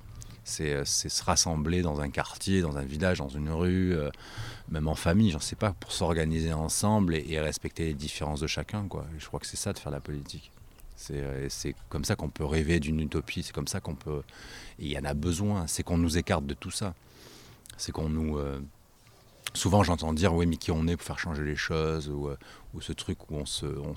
C'est, 0.44 0.72
euh, 0.72 0.84
se 0.84 1.24
rassembler 1.24 1.82
dans 1.82 2.00
un 2.00 2.08
quartier, 2.10 2.62
dans 2.62 2.76
un 2.76 2.84
village, 2.84 3.18
dans 3.18 3.28
une 3.28 3.50
rue, 3.50 3.94
euh, 3.94 4.10
même 4.68 4.86
en 4.86 4.94
famille, 4.94 5.30
j'en 5.30 5.40
sais 5.40 5.56
pas, 5.56 5.72
pour 5.72 5.90
s'organiser 5.92 6.52
ensemble 6.52 7.14
et, 7.16 7.40
respecter 7.40 7.86
les 7.86 7.94
différences 7.94 8.40
de 8.40 8.46
chacun. 8.46 8.86
Je 9.18 9.26
crois 9.26 9.40
que 9.40 9.46
c'est 9.46 9.56
ça 9.56 9.72
de 9.72 9.78
faire 9.78 9.92
la 9.92 10.00
politique. 10.00 10.51
C'est, 11.02 11.20
euh, 11.20 11.48
c'est 11.48 11.74
comme 11.88 12.04
ça 12.04 12.16
qu'on 12.16 12.28
peut 12.28 12.44
rêver 12.44 12.80
d'une 12.80 13.00
utopie, 13.00 13.42
c'est 13.42 13.52
comme 13.52 13.68
ça 13.68 13.80
qu'on 13.80 13.94
peut... 13.94 14.22
il 14.78 14.88
y 14.88 14.98
en 14.98 15.04
a 15.04 15.14
besoin, 15.14 15.66
c'est 15.66 15.82
qu'on 15.82 15.98
nous 15.98 16.16
écarte 16.16 16.46
de 16.46 16.54
tout 16.54 16.70
ça. 16.70 16.94
C'est 17.76 17.92
qu'on 17.92 18.08
nous 18.08 18.38
souvent 19.54 19.82
j'entends 19.82 20.12
dire 20.12 20.34
oui 20.34 20.46
mais 20.46 20.56
qui 20.56 20.70
on 20.70 20.86
est 20.86 20.96
pour 20.96 21.04
faire 21.04 21.18
changer 21.18 21.42
les 21.42 21.56
choses 21.56 22.08
ou, 22.08 22.28
euh, 22.28 22.36
ce 22.80 22.92
truc 22.92 23.30
où 23.30 23.36
on 23.36 23.46
se 23.46 23.66
on, 23.66 23.94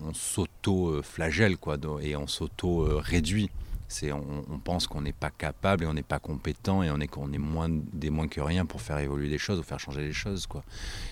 on, 0.00 0.14
s'auto-flagelle 0.14 1.56
quoi 1.56 1.76
et 2.02 2.16
on 2.16 2.26
s'auto-réduit 2.26 3.50
c'est 3.92 4.12
on, 4.12 4.58
pense 4.64 4.86
qu'on 4.86 5.02
n'est 5.02 5.12
pas 5.12 5.30
capable 5.30 5.84
et 5.84 5.86
on 5.86 5.92
n'est 5.92 6.02
pas 6.02 6.18
compétent 6.18 6.82
et 6.82 6.90
on 6.90 6.98
est 7.00 7.08
qu'on 7.08 7.32
est 7.32 7.38
moins 7.38 7.68
des 7.68 8.10
moins 8.10 8.26
que 8.26 8.40
rien 8.40 8.66
pour 8.66 8.80
faire 8.80 8.98
évoluer 8.98 9.28
les 9.28 9.38
choses 9.38 9.58
ou 9.58 9.62
faire 9.62 9.78
changer 9.78 10.00
les 10.00 10.12
choses 10.12 10.46
quoi 10.46 10.64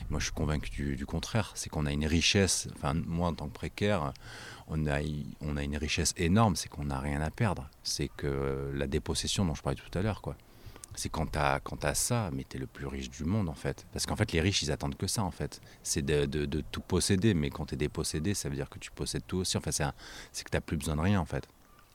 moi 0.09 0.19
je 0.19 0.25
suis 0.25 0.35
convaincu 0.35 0.97
du, 0.97 1.07
contraire 1.07 1.53
c'est 1.55 1.69
qu'on 1.69 1.87
a 1.87 1.93
une 1.93 2.07
richesse 2.07 2.69
enfin 2.75 2.95
moi 2.95 3.29
en 3.29 3.35
tant 3.35 3.47
que 3.47 3.55
précaire 3.55 4.13
on 4.69 4.87
a, 4.87 5.01
on 5.41 5.57
a 5.57 5.63
une 5.63 5.77
richesse 5.77 6.15
énorme 6.17 6.57
c'est 6.57 6.69
qu'on 6.69 6.85
n'a 6.85 6.99
rien 6.99 7.21
à 7.21 7.31
perdre 7.31 7.69
c'est 7.83 8.09
que 8.09 8.71
la 8.75 8.87
dépossession 8.87 9.45
dont 9.45 9.55
je 9.55 9.63
parlais 9.63 9.79
tout 9.79 9.99
à 9.99 10.03
l'heure 10.03 10.23
quoi 10.23 10.37
c'est 10.95 11.09
quand 11.09 11.27
tu 11.27 11.39
as, 11.39 11.61
as, 11.83 11.95
ça, 11.95 12.31
mais 12.33 12.45
tu 12.49 12.57
es 12.57 12.61
le 12.61 12.67
plus 12.67 12.87
riche 12.87 13.11
du 13.11 13.25
monde 13.25 13.49
en 13.49 13.55
fait. 13.55 13.87
Parce 13.93 14.07
qu'en 14.07 14.17
fait, 14.17 14.33
les 14.33 14.41
riches, 14.41 14.63
ils 14.63 14.73
attendent 14.73 14.97
que 14.97 15.07
ça 15.07 15.23
en 15.23 15.31
fait. 15.31 15.61
C'est 15.83 16.03
de, 16.03 16.27
de, 16.27 16.61
tout 16.73 16.81
posséder, 16.81 17.33
mais 17.33 17.51
quand 17.51 17.67
tu 17.67 17.75
es 17.75 17.77
dépossédé, 17.77 18.35
ça 18.35 18.49
veut 18.49 18.57
dire 18.57 18.69
que 18.69 18.79
tu 18.79 18.91
possèdes 18.91 19.27
tout 19.27 19.39
aussi. 19.39 19.57
Enfin, 19.57 19.71
c'est 19.71 20.45
que 20.45 20.51
tu 20.51 20.57
n'as 20.57 20.61
plus 20.61 20.77
besoin 20.77 20.97
de 20.97 21.01
rien 21.01 21.21
en 21.21 21.25
fait. 21.25 21.49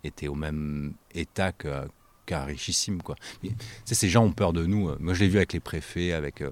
Es 0.05 0.27
au 0.27 0.35
même 0.35 0.93
état 1.13 1.51
qu'un 1.51 1.87
qu 2.25 2.35
richissime 2.35 3.01
quoi. 3.01 3.15
Ces 3.85 4.09
gens 4.09 4.23
ont 4.23 4.31
peur 4.31 4.53
de 4.53 4.65
nous. 4.65 4.95
Moi, 4.99 5.13
je 5.13 5.21
l'ai 5.21 5.29
vu 5.29 5.37
avec 5.37 5.53
les 5.53 5.59
préfets, 5.59 6.13
avec. 6.13 6.41
Euh, 6.41 6.51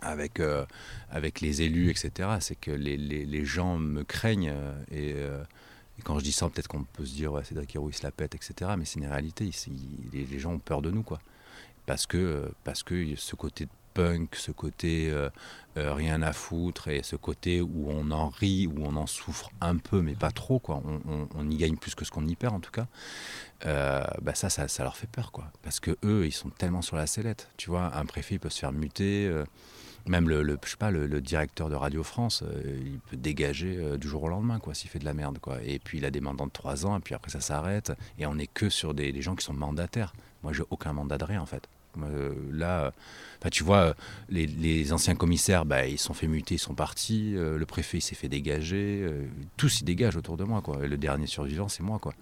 avec, 0.00 0.38
euh, 0.38 0.66
avec 1.08 1.40
les 1.40 1.62
élus, 1.62 1.88
etc., 1.88 2.28
c'est 2.40 2.56
que 2.56 2.70
les, 2.70 2.98
les, 2.98 3.24
les, 3.24 3.44
gens 3.46 3.78
me 3.78 4.04
craignent 4.04 4.52
euh, 4.52 5.42
et, 5.98 6.02
quand 6.02 6.18
je 6.18 6.24
dis 6.24 6.32
ça, 6.32 6.46
peut-être 6.50 6.68
qu'on 6.68 6.84
peut 6.84 7.06
se 7.06 7.14
dire 7.14 7.32
ouais, 7.32 7.42
Cédric 7.42 7.74
Héroux 7.74 7.88
il 7.88 7.94
se 7.94 8.02
la 8.02 8.10
pète, 8.10 8.34
etc. 8.34 8.72
Mais 8.76 8.84
c'est 8.84 9.00
une 9.00 9.06
réalité. 9.06 9.48
Les, 10.12 10.38
gens 10.38 10.52
ont 10.52 10.58
peur 10.58 10.82
de 10.82 10.90
nous, 10.90 11.02
quoi 11.02 11.20
parce 11.86 12.06
que, 12.06 12.50
parce 12.64 12.82
que 12.82 13.14
ce 13.16 13.36
côté 13.36 13.68
punk, 13.94 14.34
ce 14.34 14.50
côté 14.50 15.08
euh, 15.10 15.30
euh, 15.76 15.94
rien 15.94 16.20
à 16.22 16.32
foutre 16.32 16.88
et 16.88 17.02
ce 17.02 17.16
côté 17.16 17.60
où 17.60 17.88
on 17.88 18.10
en 18.10 18.28
rit, 18.28 18.66
où 18.66 18.84
on 18.84 18.96
en 18.96 19.06
souffre 19.06 19.50
un 19.60 19.76
peu, 19.76 20.02
mais 20.02 20.14
pas 20.14 20.30
trop, 20.30 20.58
quoi. 20.58 20.82
On, 21.36 21.50
y 21.50 21.56
gagne 21.56 21.76
plus 21.76 21.94
que 21.94 22.04
ce 22.04 22.10
qu'on 22.10 22.26
y 22.26 22.34
perd 22.36 22.54
en 22.54 22.60
tout 22.60 22.72
cas. 22.72 22.86
Euh, 23.66 24.04
bah 24.20 24.34
ça, 24.34 24.50
ça, 24.50 24.82
leur 24.82 24.96
fait 24.96 25.06
peur, 25.06 25.32
quoi. 25.32 25.50
Parce 25.62 25.80
que 25.80 25.96
eux, 26.04 26.26
ils 26.26 26.32
sont 26.32 26.50
tellement 26.50 26.82
sur 26.82 26.96
la 26.96 27.06
sellette. 27.06 27.48
Tu 27.56 27.70
vois, 27.70 27.96
un 27.96 28.04
préfet 28.04 28.34
il 28.34 28.40
peut 28.40 28.50
se 28.50 28.58
faire 28.58 28.72
muter. 28.72 29.32
Même 30.06 30.28
le, 30.28 30.58
je 30.62 30.70
sais 30.70 30.76
pas, 30.76 30.90
le, 30.90 31.20
directeur 31.20 31.70
de 31.70 31.74
Radio 31.74 32.02
France, 32.02 32.44
il 32.84 32.98
peut 33.10 33.16
dégager 33.16 33.96
du 33.96 34.06
jour 34.06 34.24
au 34.24 34.28
lendemain, 34.28 34.60
s'il 34.74 34.90
fait 34.90 34.98
de 34.98 35.06
la 35.06 35.14
merde, 35.14 35.38
quoi. 35.38 35.58
Et 35.64 35.78
puis 35.78 35.98
il 35.98 36.04
a 36.04 36.10
des 36.10 36.20
mandats 36.20 36.44
de 36.44 36.50
3 36.50 36.84
ans, 36.84 36.98
et 36.98 37.00
puis 37.00 37.14
après 37.14 37.30
ça 37.30 37.40
s'arrête. 37.40 37.92
Et 38.18 38.26
on 38.26 38.34
n'est 38.34 38.46
que 38.46 38.68
sur 38.68 38.92
des, 38.92 39.22
gens 39.22 39.34
qui 39.34 39.44
sont 39.44 39.54
mandataires. 39.54 40.12
Moi, 40.42 40.52
j'ai 40.52 40.64
aucun 40.68 40.92
mandat 40.92 41.16
de 41.16 41.24
rien, 41.24 41.40
en 41.40 41.46
fait. 41.46 41.68
Là, 42.52 42.92
tu 43.50 43.64
vois, 43.64 43.94
les, 44.28 44.92
anciens 44.92 45.14
commissaires, 45.14 45.64
bah, 45.64 45.86
ils 45.86 45.98
sont 45.98 46.14
fait 46.14 46.26
muter, 46.26 46.56
ils 46.56 46.58
sont 46.58 46.74
partis. 46.74 47.32
le 47.34 47.64
préfet, 47.66 47.98
il 47.98 48.02
s'est 48.02 48.14
fait 48.14 48.28
dégager. 48.28 49.06
tous, 49.56 49.80
ils 49.80 49.84
dégagent 49.84 50.16
autour 50.16 50.36
de 50.36 50.44
moi, 50.44 50.62
quoi. 50.62 50.86
Le 50.86 50.96
dernier 50.96 51.26
survivant, 51.26 51.68
c'est 51.68 51.82
moi, 51.82 51.98
quoi. 51.98 52.14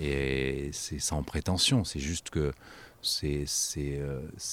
Et 0.00 0.70
c'est 0.72 0.98
sans 0.98 1.22
prétention. 1.22 1.84
C'est 1.84 2.00
juste 2.00 2.30
que 2.30 2.52
c'est 3.02 3.44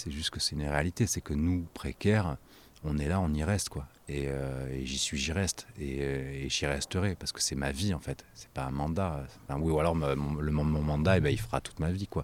juste 0.08 0.30
que 0.30 0.40
c'est 0.40 0.56
une 0.56 0.68
réalité. 0.68 1.08
C'est 1.08 1.22
que 1.22 1.34
nous, 1.34 1.66
précaires, 1.74 2.38
on 2.84 2.98
est 2.98 3.08
là, 3.08 3.20
on 3.20 3.34
y 3.34 3.44
reste, 3.44 3.70
quoi. 3.70 3.88
Et, 4.08 4.28
euh, 4.28 4.84
j'y 4.84 4.98
suis, 4.98 5.18
j'y 5.18 5.32
reste. 5.32 5.68
Et, 5.80 6.48
j'y 6.50 6.66
resterai, 6.66 7.16
parce 7.16 7.32
que 7.32 7.42
c'est 7.42 7.56
ma 7.56 7.72
vie, 7.72 7.94
en 7.94 8.00
fait. 8.00 8.26
C'est 8.34 8.50
pas 8.50 8.64
un 8.64 8.72
mandat. 8.72 9.24
oui, 9.58 9.72
ou 9.72 9.80
alors 9.80 9.96
mon, 9.96 10.64
mon 10.64 10.82
mandat, 10.82 11.18
eh 11.18 11.22
ben, 11.22 11.30
il 11.30 11.40
fera 11.40 11.62
toute 11.62 11.80
ma 11.80 11.92
vie, 11.92 12.08
quoi. 12.08 12.24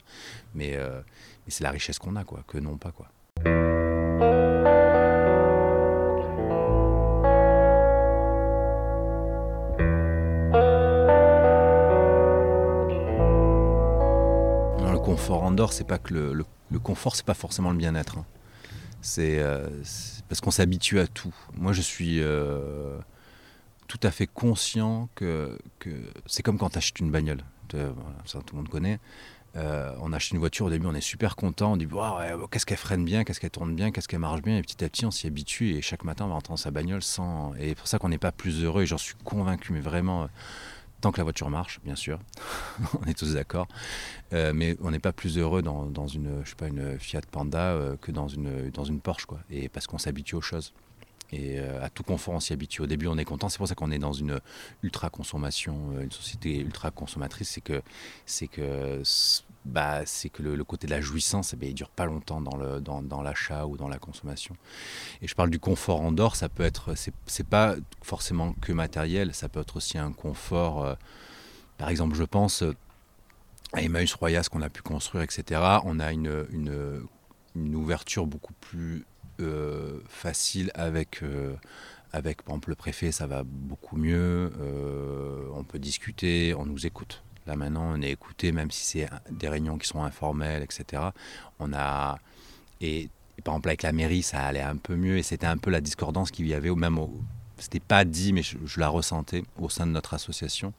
Mais, 0.56 0.76
euh, 0.76 1.02
c'est 1.48 1.64
la 1.64 1.72
richesse 1.72 2.00
qu'on 2.00 2.16
a, 2.16 2.24
quoi, 2.24 2.44
que 2.48 2.58
non 2.58 2.78
pas, 2.78 2.92
quoi. 2.92 3.08
le 14.92 15.00
confort 15.00 15.44
en 15.44 15.52
dehors, 15.52 15.74
c'est 15.74 15.84
pas 15.84 16.00
que 16.00 16.14
le, 16.14 16.34
le, 16.34 16.80
confort, 16.80 17.16
c'est 17.16 17.26
pas 17.26 17.34
forcément 17.34 17.72
le 17.72 17.78
bien-être. 17.78 18.18
Hein. 18.18 18.26
C'est 19.02 19.40
euh, 19.40 19.68
parce 20.28 20.42
qu'on 20.42 20.52
s'habitue 20.52 21.00
à 21.00 21.08
tout. 21.08 21.34
Moi, 21.56 21.74
je 21.74 21.82
suis 21.82 22.22
euh, 22.22 22.98
tout 23.88 24.00
à 24.04 24.12
fait 24.12 24.28
conscient 24.28 25.10
que, 25.16 25.58
c'est 26.26 26.44
comme 26.44 26.58
quand 26.58 26.72
tu 26.72 26.78
achètes 26.78 27.00
une 27.00 27.12
bagnole. 27.12 27.42
tout 27.68 27.78
le 27.78 28.54
monde 28.54 28.70
connaît. 28.70 29.00
Euh, 29.56 29.92
on 30.02 30.14
achète 30.14 30.34
une 30.34 30.40
voiture, 30.40 30.68
au 30.68 30.70
début, 30.70 30.86
on 30.86 30.94
est 30.94 31.02
super 31.02 31.36
content. 31.36 31.74
On 31.74 31.78
dit 31.78 31.88
qu'est-ce 32.52 32.66
qu'elle 32.66 32.78
freine 32.78 33.06
bien, 33.06 33.24
qu'est-ce 33.24 33.40
qu'elle 33.40 33.50
tourne 33.50 33.76
bien, 33.76 33.92
qu'est-ce 33.92 34.08
qu'elle 34.08 34.20
marche 34.20 34.42
bien. 34.42 34.58
Et 34.58 34.62
petit 34.62 34.84
à 34.84 34.90
petit, 34.90 35.06
on 35.06 35.12
s'y 35.12 35.26
habitue. 35.28 35.76
Et 35.76 35.82
chaque 35.82 36.04
matin, 36.04 36.26
on 36.26 36.30
va 36.30 36.34
rentrer 36.36 36.52
dans 36.52 36.58
sa 36.58 36.72
bagnole 36.72 37.02
sans. 37.02 37.54
Et 37.56 37.70
c'est 37.70 37.76
pour 37.76 37.88
ça 37.88 37.98
qu'on 37.98 38.10
n'est 38.10 38.18
pas 38.18 38.32
plus 38.32 38.64
heureux. 38.64 38.84
Et 38.84 38.86
j'en 38.86 38.98
suis 38.98 39.16
convaincu, 39.24 39.74
mais 39.74 39.80
vraiment 39.80 40.28
tant 41.02 41.12
que 41.12 41.18
la 41.18 41.24
voiture 41.24 41.50
marche, 41.50 41.80
bien 41.84 41.96
sûr, 41.96 42.20
on 43.02 43.06
est 43.06 43.18
tous 43.18 43.34
d'accord, 43.34 43.68
euh, 44.34 44.52
mais 44.54 44.78
on 44.82 44.92
n'est 44.92 45.00
pas 45.00 45.14
plus 45.14 45.38
heureux 45.38 45.62
dans, 45.62 46.08
une 46.08 46.44
Fiat 47.00 47.22
Panda 47.32 47.72
euh, 47.74 47.98
que 47.98 48.12
dans 48.12 48.28
une, 48.28 48.70
dans 48.72 48.84
une 48.84 49.00
Porsche, 49.00 49.26
quoi. 49.26 49.40
Et 49.50 49.70
parce 49.70 49.88
qu'on 49.88 49.98
s'habitue 49.98 50.36
aux 50.36 50.42
choses. 50.42 50.74
Et 51.32 51.60
euh, 51.60 51.84
à 51.84 51.90
tout 51.90 52.04
confort, 52.04 52.34
on 52.36 52.40
s'y 52.40 52.54
habitue. 52.54 52.82
Au 52.82 52.88
début, 52.88 53.08
on 53.08 53.18
est 53.18 53.26
content. 53.26 53.50
C'est 53.50 53.58
pour 53.58 53.68
ça 53.68 53.76
qu'on 53.76 53.92
est 53.92 54.00
dans 54.00 54.14
une 54.14 54.40
ultra 54.84 55.10
consommation, 55.10 56.00
une 56.00 56.12
société 56.12 56.60
ultra 56.60 56.92
consommatrice. 56.92 57.50
C'est 57.50 57.62
que, 57.62 57.82
c'est 58.26 58.48
que 58.48 59.02
bah, 59.68 60.06
c'est 60.06 60.30
que 60.30 60.42
le, 60.42 60.64
côté 60.64 60.88
de 60.88 60.92
la 60.92 61.02
jouissance, 61.02 61.54
eh 61.54 61.58
bien, 61.58 61.70
il 61.70 61.76
dure 61.76 61.90
pas 61.90 62.06
longtemps 62.06 62.40
dans, 62.40 62.56
le, 62.56 62.80
dans, 62.80 63.22
l'achat 63.22 63.66
ou 63.68 63.76
dans 63.76 63.90
la 63.90 64.00
consommation. 64.00 64.56
Et 65.22 65.28
je 65.28 65.36
parle 65.36 65.50
du 65.50 65.60
confort 65.60 66.02
en 66.02 66.12
dehors, 66.12 66.36
ça 66.36 66.48
peut 66.48 66.64
être, 66.64 66.96
c'est, 66.96 67.14
c'est 67.26 67.46
pas 67.46 67.76
forcément 68.02 68.54
que 68.54 68.72
matériel, 68.72 69.34
ça 69.34 69.50
peut 69.50 69.60
être 69.60 69.76
aussi 69.76 69.98
un 69.98 70.14
confort. 70.14 70.86
Euh, 70.86 70.96
par 71.78 71.90
exemple, 71.90 72.16
je 72.16 72.24
pense 72.24 72.64
euh, 72.64 72.74
à 73.74 73.82
Emmaüs 73.82 74.14
Royas 74.14 74.48
qu'on 74.50 74.62
a 74.62 74.70
pu 74.70 74.82
construire, 74.82 75.24
etc. 75.24 75.62
On 75.84 76.00
a 76.00 76.14
une, 76.14 76.48
une 77.56 77.76
ouverture 77.76 78.26
beaucoup 78.26 78.54
plus 78.54 79.06
euh, 79.40 80.00
facile 80.08 80.72
avec. 80.74 81.22
avec 82.14 82.42
par 82.44 82.56
exemple 82.56 82.70
le 82.70 82.76
préfet, 82.76 83.12
ça 83.12 83.28
va 83.28 83.44
beaucoup 83.44 83.98
mieux. 83.98 84.52
on 85.54 85.64
peut 85.64 85.80
discuter, 85.80 86.54
on 86.56 86.66
nous 86.66 86.86
écoute. 86.86 87.24
Là 87.46 87.56
maintenant, 87.56 87.94
on 87.96 88.02
est 88.02 88.12
écouté, 88.12 88.52
même 88.52 88.72
si 88.72 88.86
c'est 88.86 89.10
des 89.32 89.48
réunions 89.48 89.78
qui 89.78 89.88
sont 89.88 90.04
informelles, 90.04 90.64
etc. 90.64 91.04
On 91.60 91.74
a 91.74 92.20
et, 92.82 93.10
par 93.44 93.54
exemple 93.56 93.70
avec 93.70 93.84
la 93.84 93.92
mairie, 93.92 94.24
ça 94.24 94.40
allait 94.42 94.62
un 94.62 94.78
peu 94.78 94.96
mieux 94.96 95.18
et 95.18 95.24
c'était 95.24 95.48
un 95.48 95.58
peu 95.58 95.70
la 95.70 95.82
discordance 95.82 96.32
qu'il 96.32 96.48
y 96.48 96.54
avait, 96.54 96.70
ou 96.70 96.76
même 96.76 97.00
c'était 97.58 97.80
pas 97.80 98.06
dit, 98.06 98.34
mais 98.34 98.44
je, 98.44 98.80
la 98.80 98.90
ressentais 98.90 99.44
au 99.60 99.70
sein 99.70 99.88
de 99.88 99.92
notre 99.92 100.14
association. 100.14 100.74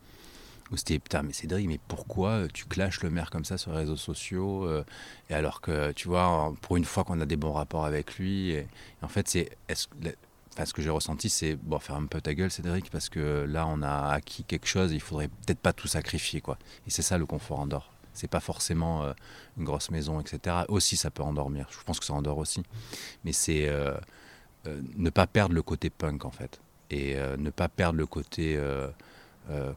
Où 0.71 0.77
c'était 0.77 0.99
putain, 0.99 1.23
mais 1.23 1.33
Cédric, 1.33 1.67
mais 1.67 1.81
pourquoi 1.89 2.47
tu 2.53 2.67
clashes 2.67 3.03
le 3.03 3.11
maire 3.11 3.31
comme 3.31 3.45
ça 3.45 3.57
sur 3.57 3.73
les 3.73 3.79
réseaux 3.79 3.97
sociaux 3.97 4.67
euh, 4.67 4.85
Et 5.31 5.35
alors 5.35 5.61
que 5.61 5.93
tu 5.93 6.09
vois, 6.09 6.53
pour 6.61 6.77
une 6.77 6.85
fois 6.85 7.05
qu'on 7.05 7.21
a 7.21 7.27
des 7.27 7.37
bons 7.37 7.53
rapports 7.53 7.87
avec 7.87 8.19
lui, 8.19 8.51
et, 8.51 8.67
en 9.01 9.09
fait, 9.09 9.29
c'est 9.29 9.57
est-ce 9.69 9.89
ce 10.67 10.73
que 10.73 10.83
j'ai 10.83 10.91
ressenti, 10.91 11.29
c'est 11.29 11.57
bon, 11.57 11.79
faire 11.79 11.97
un 11.97 12.07
peu 12.07 12.21
ta 12.21 12.35
gueule, 12.35 12.51
Cédric, 12.51 12.91
parce 12.91 13.09
que 13.09 13.47
là, 13.49 13.67
on 13.67 13.83
a 13.83 14.11
acquis 14.11 14.45
quelque 14.45 14.67
chose, 14.67 14.93
il 14.93 15.01
faudrait 15.01 15.29
peut-être 15.29 15.61
pas 15.61 15.73
tout 15.73 15.89
sacrifier, 15.89 16.41
quoi. 16.41 16.59
Et 16.87 16.91
c'est 16.91 17.03
ça 17.03 17.19
le 17.19 17.27
confort 17.27 17.61
en 17.61 17.69
C'est 18.13 18.29
pas 18.29 18.41
forcément 18.41 19.05
euh, 19.05 19.13
une 19.57 19.65
grosse 19.65 19.91
maison, 19.91 20.21
etc. 20.21 20.65
Aussi, 20.69 20.97
ça 20.97 21.11
peut 21.11 21.23
endormir. 21.23 21.69
Je 21.71 21.83
pense 21.85 22.01
que 22.01 22.07
ça 22.07 22.15
endort 22.15 22.39
aussi. 22.39 22.63
Mais 23.25 23.33
c'est 23.33 23.69
euh, 23.69 23.95
euh, 24.67 24.81
ne 24.97 25.11
pas 25.11 25.27
perdre 25.27 25.55
le 25.55 25.63
côté 25.63 25.91
punk, 25.91 26.25
en 26.25 26.31
fait. 26.31 26.61
Et 26.91 27.17
ne 27.37 27.51
pas 27.51 27.69
perdre 27.69 27.99
le 27.99 28.07
côté 28.07 28.59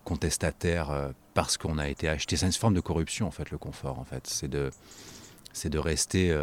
contestataire 0.04 1.12
parce 1.34 1.58
qu'on 1.58 1.78
a 1.78 1.88
été 1.88 2.10
acheté. 2.10 2.36
C'est 2.36 2.46
une 2.46 2.52
forme 2.52 2.74
de 2.74 2.82
corruption, 2.82 3.28
en 3.28 3.32
fait, 3.32 3.52
le 3.52 3.58
confort, 3.58 4.00
en 4.00 4.04
fait. 4.04 4.28
C'est 4.28 4.50
de, 4.50 4.72
rester 5.78 6.34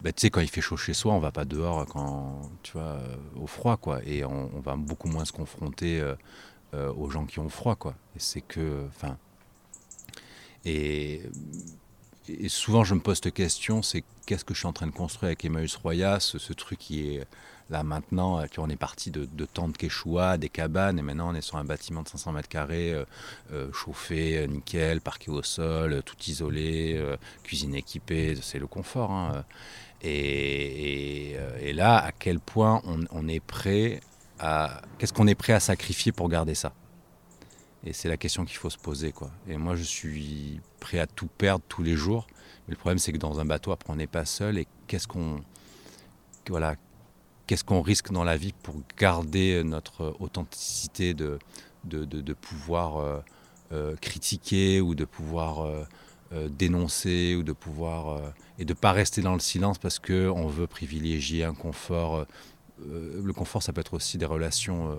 bah, 0.00 0.12
tu 0.12 0.20
sais, 0.20 0.30
quand 0.30 0.40
il 0.40 0.48
fait 0.48 0.60
chaud 0.60 0.76
chez 0.76 0.94
soi, 0.94 1.12
on 1.12 1.18
va 1.18 1.32
pas 1.32 1.44
dehors 1.44 1.84
quand, 1.86 2.42
tu 2.62 2.72
vois, 2.72 2.82
euh, 2.82 3.16
au 3.36 3.46
froid, 3.48 3.76
quoi. 3.76 4.00
Et 4.04 4.24
on, 4.24 4.60
va 4.60 4.76
beaucoup 4.76 5.08
moins 5.08 5.24
se 5.24 5.32
confronter 5.32 6.00
euh, 6.00 6.14
euh, 6.74 6.92
aux 6.94 7.10
gens 7.10 7.26
qui 7.26 7.40
ont 7.40 7.48
froid, 7.48 7.74
quoi. 7.74 7.94
Et 8.14 8.20
c'est 8.20 8.40
que, 8.40 8.86
et, 10.64 11.22
souvent 12.48 12.84
je 12.84 12.94
me 12.94 13.00
pose 13.00 13.20
cette 13.22 13.34
question, 13.34 13.82
c'est 13.82 14.04
qu'est-ce 14.26 14.44
que 14.44 14.54
je 14.54 14.60
suis 14.60 14.66
en 14.66 14.72
train 14.72 14.86
de 14.86 14.92
construire 14.92 15.28
avec 15.28 15.44
Emmaüs 15.44 15.76
Royas, 15.76 16.20
ce, 16.20 16.52
truc 16.52 16.78
qui 16.78 17.14
est 17.14 17.26
là 17.70 17.82
maintenant, 17.82 18.42
on 18.56 18.68
est 18.70 18.76
parti 18.76 19.10
de, 19.10 19.26
de 19.30 19.44
tentes 19.44 19.76
Quechua, 19.76 20.38
des 20.38 20.48
cabanes, 20.48 20.98
et 20.98 21.02
maintenant 21.02 21.30
on 21.30 21.34
est 21.34 21.42
sur 21.42 21.56
un 21.56 21.64
bâtiment 21.64 22.02
de 22.02 22.08
500 22.08 22.32
mètres 22.32 22.48
carrés, 22.48 22.94
chauffé, 23.72 24.46
nickel, 24.48 25.00
parqué 25.00 25.30
au 25.30 25.42
sol, 25.42 26.02
tout 26.04 26.16
isolé, 26.26 27.02
cuisine 27.42 27.74
équipée, 27.74 28.36
c'est 28.40 28.58
le 28.58 28.66
confort. 28.66 29.10
Hein. 29.10 29.44
Euh, 30.04 31.58
et, 31.60 31.72
là, 31.72 31.98
à 31.98 32.12
quel 32.12 32.40
point 32.40 32.82
on, 32.84 33.28
est 33.28 33.40
prêt 33.40 34.00
à. 34.38 34.82
Qu'est-ce 34.98 35.12
qu'on 35.12 35.26
est 35.26 35.34
prêt 35.34 35.52
à 35.52 35.60
sacrifier 35.60 36.12
pour 36.12 36.28
garder 36.28 36.54
ça? 36.54 36.72
Et 37.84 37.92
c'est 37.92 38.08
la 38.08 38.16
question 38.16 38.44
qu'il 38.44 38.56
faut 38.56 38.70
se 38.70 38.78
poser. 38.78 39.12
Quoi. 39.12 39.30
Et 39.48 39.56
moi, 39.56 39.76
je 39.76 39.82
suis 39.82 40.60
prêt 40.80 40.98
à 40.98 41.06
tout 41.06 41.28
perdre 41.38 41.64
tous 41.68 41.82
les 41.82 41.96
jours. 41.96 42.26
Mais 42.66 42.72
le 42.72 42.78
problème, 42.78 42.98
c'est 42.98 43.12
que 43.12 43.18
dans 43.18 43.40
un 43.40 43.44
bateau, 43.44 43.72
après, 43.72 43.92
on 43.92 43.96
n'est 43.96 44.06
pas 44.06 44.24
seul. 44.24 44.58
Et 44.58 44.66
qu'est-ce 44.86 45.06
qu'on. 45.06 45.40
Voilà. 46.48 46.76
Qu'est-ce 47.46 47.64
risque 47.72 48.12
dans 48.12 48.24
la 48.24 48.36
vie 48.36 48.52
pour 48.62 48.74
garder 48.98 49.62
notre 49.64 50.14
authenticité 50.20 51.14
de, 51.14 51.38
de, 51.84 52.04
de, 52.04 52.32
pouvoir 52.34 52.98
euh, 52.98 53.20
euh, 53.72 53.96
critiquer 53.96 54.82
ou 54.82 54.94
de 54.94 55.06
pouvoir 55.06 55.64
euh, 55.64 56.48
dénoncer 56.50 57.36
ou 57.36 57.42
de 57.42 57.52
pouvoir 57.52 58.20
et 58.58 58.66
de 58.66 58.74
pas 58.74 58.92
rester 58.92 59.22
dans 59.22 59.32
le 59.32 59.40
silence 59.40 59.78
parce 59.78 59.98
que 59.98 60.28
on 60.28 60.46
veut 60.46 60.66
privilégier 60.66 61.44
un 61.44 61.54
confort. 61.54 62.26
Le 62.86 63.32
confort, 63.32 63.62
ça 63.62 63.72
peut 63.72 63.80
être 63.80 63.94
aussi 63.94 64.18
des 64.18 64.26
relations. 64.26 64.94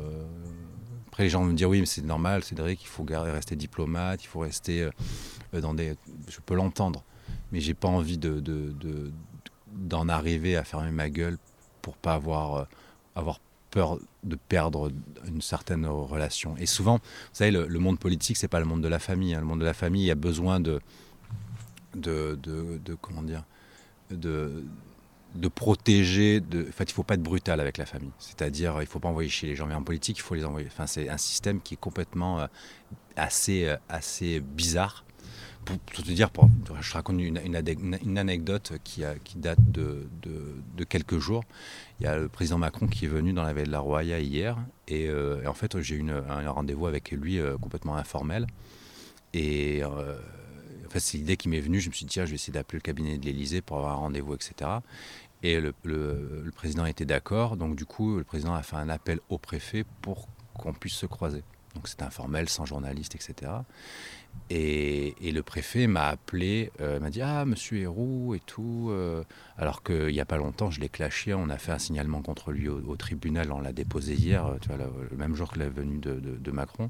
Les 1.20 1.30
gens 1.30 1.42
vont 1.42 1.48
me 1.48 1.54
dire 1.54 1.70
oui, 1.70 1.82
mais 1.82 1.86
c'est 1.86 2.04
normal, 2.04 2.44
Cédric, 2.44 2.82
il 2.82 2.88
faut 2.88 3.06
rester 3.08 3.56
diplomate, 3.56 4.24
il 4.24 4.28
faut 4.28 4.40
rester 4.40 4.90
dans 5.54 5.74
des. 5.74 5.96
Je 6.30 6.40
peux 6.46 6.56
l'entendre, 6.56 7.04
mais 7.52 7.60
j'ai 7.60 7.74
pas 7.74 7.90
envie 7.90 8.18
de, 8.18 8.42
d'en 9.74 10.08
arriver 10.08 10.56
à 10.56 10.64
fermer 10.64 10.92
ma 10.92 11.10
gueule 11.10 11.38
pour 11.82 11.98
pas 11.98 12.14
avoir 12.14 12.68
avoir 13.16 13.40
peur 13.72 14.00
de 14.24 14.36
perdre 14.36 14.92
une 15.28 15.42
certaine 15.42 15.86
relation. 15.86 16.56
Et 16.58 16.66
souvent, 16.66 16.96
vous 16.96 17.34
savez, 17.34 17.52
le, 17.52 17.80
monde 17.80 18.00
politique, 18.00 18.38
c'est 18.38 18.48
pas 18.48 18.60
le 18.60 18.66
monde 18.66 18.82
de 18.82 18.88
la 18.88 19.00
famille. 19.00 19.34
Hein. 19.34 19.40
Le 19.40 19.46
monde 19.46 19.60
de 19.60 19.66
la 19.66 19.74
famille, 19.74 20.04
il 20.04 20.08
y 20.08 20.12
a 20.12 20.16
besoin 20.16 20.60
de, 20.60 20.80
de, 21.96 22.38
de, 22.42 22.96
comment 22.96 23.22
dire, 23.22 23.44
de, 24.10 24.64
de 25.36 25.48
protéger. 25.48 26.40
De, 26.40 26.68
en 26.68 26.72
fait, 26.72 26.86
il 26.86 26.94
faut 26.94 27.04
pas 27.04 27.16
être 27.16 27.24
brutal 27.24 27.60
avec 27.60 27.78
la 27.78 27.86
famille. 27.86 28.12
C'est-à-dire, 28.20 28.78
il 28.82 28.88
faut 28.88 29.00
pas 29.00 29.10
envoyer 29.10 29.30
chez 29.30 29.48
les 29.48 29.56
gens. 29.56 29.66
Mais 29.66 29.76
en 29.76 29.84
politique, 29.84 30.18
il 30.18 30.22
faut 30.22 30.36
les 30.36 30.46
envoyer. 30.46 30.68
Enfin, 30.68 30.88
c'est 30.88 31.10
un 31.10 31.18
système 31.18 31.62
qui 31.62 31.76
est 31.76 31.78
complètement 31.78 32.40
euh, 32.40 32.48
assez, 33.16 33.66
euh, 33.66 33.78
assez 33.88 34.40
bizarre. 34.40 35.06
Pour, 35.66 36.04
te 36.04 36.12
dire, 36.12 36.32
pour, 36.32 36.50
je 36.82 36.94
raconte 36.94 37.22
une, 37.22 38.18
anecdote 38.18 38.74
qui, 38.84 39.04
date 39.36 39.60
de, 39.72 40.84
quelques 40.86 41.20
jours. 41.20 41.44
Il 42.00 42.06
y 42.06 42.08
a 42.08 42.18
le 42.18 42.28
président 42.28 42.58
Macron 42.58 42.88
qui 42.88 43.06
est 43.06 43.10
venu 43.10 43.34
dans 43.34 43.44
la 43.44 43.54
ville 43.54 43.68
de 43.68 43.72
la 43.72 43.80
Roya 43.80 44.20
hier. 44.20 44.58
Et, 44.88 45.10
euh, 45.10 45.46
en 45.46 45.54
fait, 45.54 45.80
j'ai 45.82 45.96
eu 45.96 46.10
un 46.10 46.50
rendez-vous 46.50 46.88
avec 46.88 47.12
lui 47.12 47.40
complètement 47.62 47.98
informel. 47.98 48.48
Et 49.36 49.84
fait, 50.90 51.00
c'est 51.00 51.18
l'idée 51.18 51.38
qui 51.38 51.50
m'est 51.50 51.60
venue. 51.60 51.80
Je 51.80 51.90
me 51.90 51.94
suis 51.94 52.06
dit, 52.06 52.14
tiens, 52.14 52.26
je 52.26 52.32
vais 52.32 52.36
essayer 52.36 52.54
d'appeler 52.54 52.78
le 52.78 52.84
cabinet 52.84 53.18
de 53.18 53.26
l'Élysée 53.26 53.62
pour 53.62 53.78
avoir 53.78 53.94
un 53.94 53.98
rendez-vous, 53.98 54.34
etc. 54.34 54.70
Et 55.44 55.60
le, 55.60 55.74
président 56.54 56.86
était 56.86 57.06
d'accord. 57.06 57.58
Donc, 57.58 57.76
du 57.76 57.86
coup, 57.86 58.18
le 58.18 58.24
président 58.24 58.54
a 58.54 58.64
fait 58.64 58.76
un 58.76 58.90
appel 58.90 59.20
au 59.30 59.38
préfet 59.38 59.86
pour 60.02 60.28
qu'on 60.54 60.74
puisse 60.74 60.96
se 60.96 61.06
croiser. 61.06 61.44
Donc, 61.76 61.88
c'était 61.88 62.04
informel, 62.04 62.50
sans 62.50 62.66
journaliste, 62.66 63.16
etc. 63.16 63.52
Et, 64.50 65.14
le 65.32 65.44
préfet 65.44 65.86
m'a 65.88 66.08
appelé, 66.08 66.72
euh, 66.82 67.00
m'a 67.00 67.10
dit 67.10 67.22
Ah, 67.22 67.46
monsieur 67.46 67.78
Héroux 67.78 68.34
et 68.34 68.40
tout. 68.40 68.88
Euh, 68.90 69.24
alors 69.58 69.84
qu'il 69.84 70.08
n'y 70.08 70.20
a 70.20 70.26
pas 70.26 70.38
longtemps, 70.38 70.72
je 70.72 70.82
l'ai 70.82 70.90
clashé, 70.90 71.34
on 71.34 71.50
a 71.50 71.58
fait 71.58 71.72
un 71.72 71.80
signalement 71.80 72.22
contre 72.22 72.52
lui 72.52 72.68
au, 72.68 72.96
tribunal, 72.96 73.52
on 73.52 73.62
l'a 73.62 73.74
déposé 73.74 74.16
hier, 74.16 74.48
euh, 74.48 74.58
le, 75.12 75.18
même 75.18 75.36
jour 75.36 75.52
que 75.52 75.60
la 75.60 75.70
venue 75.70 76.00
de, 76.00 76.52
Macron. 76.52 76.90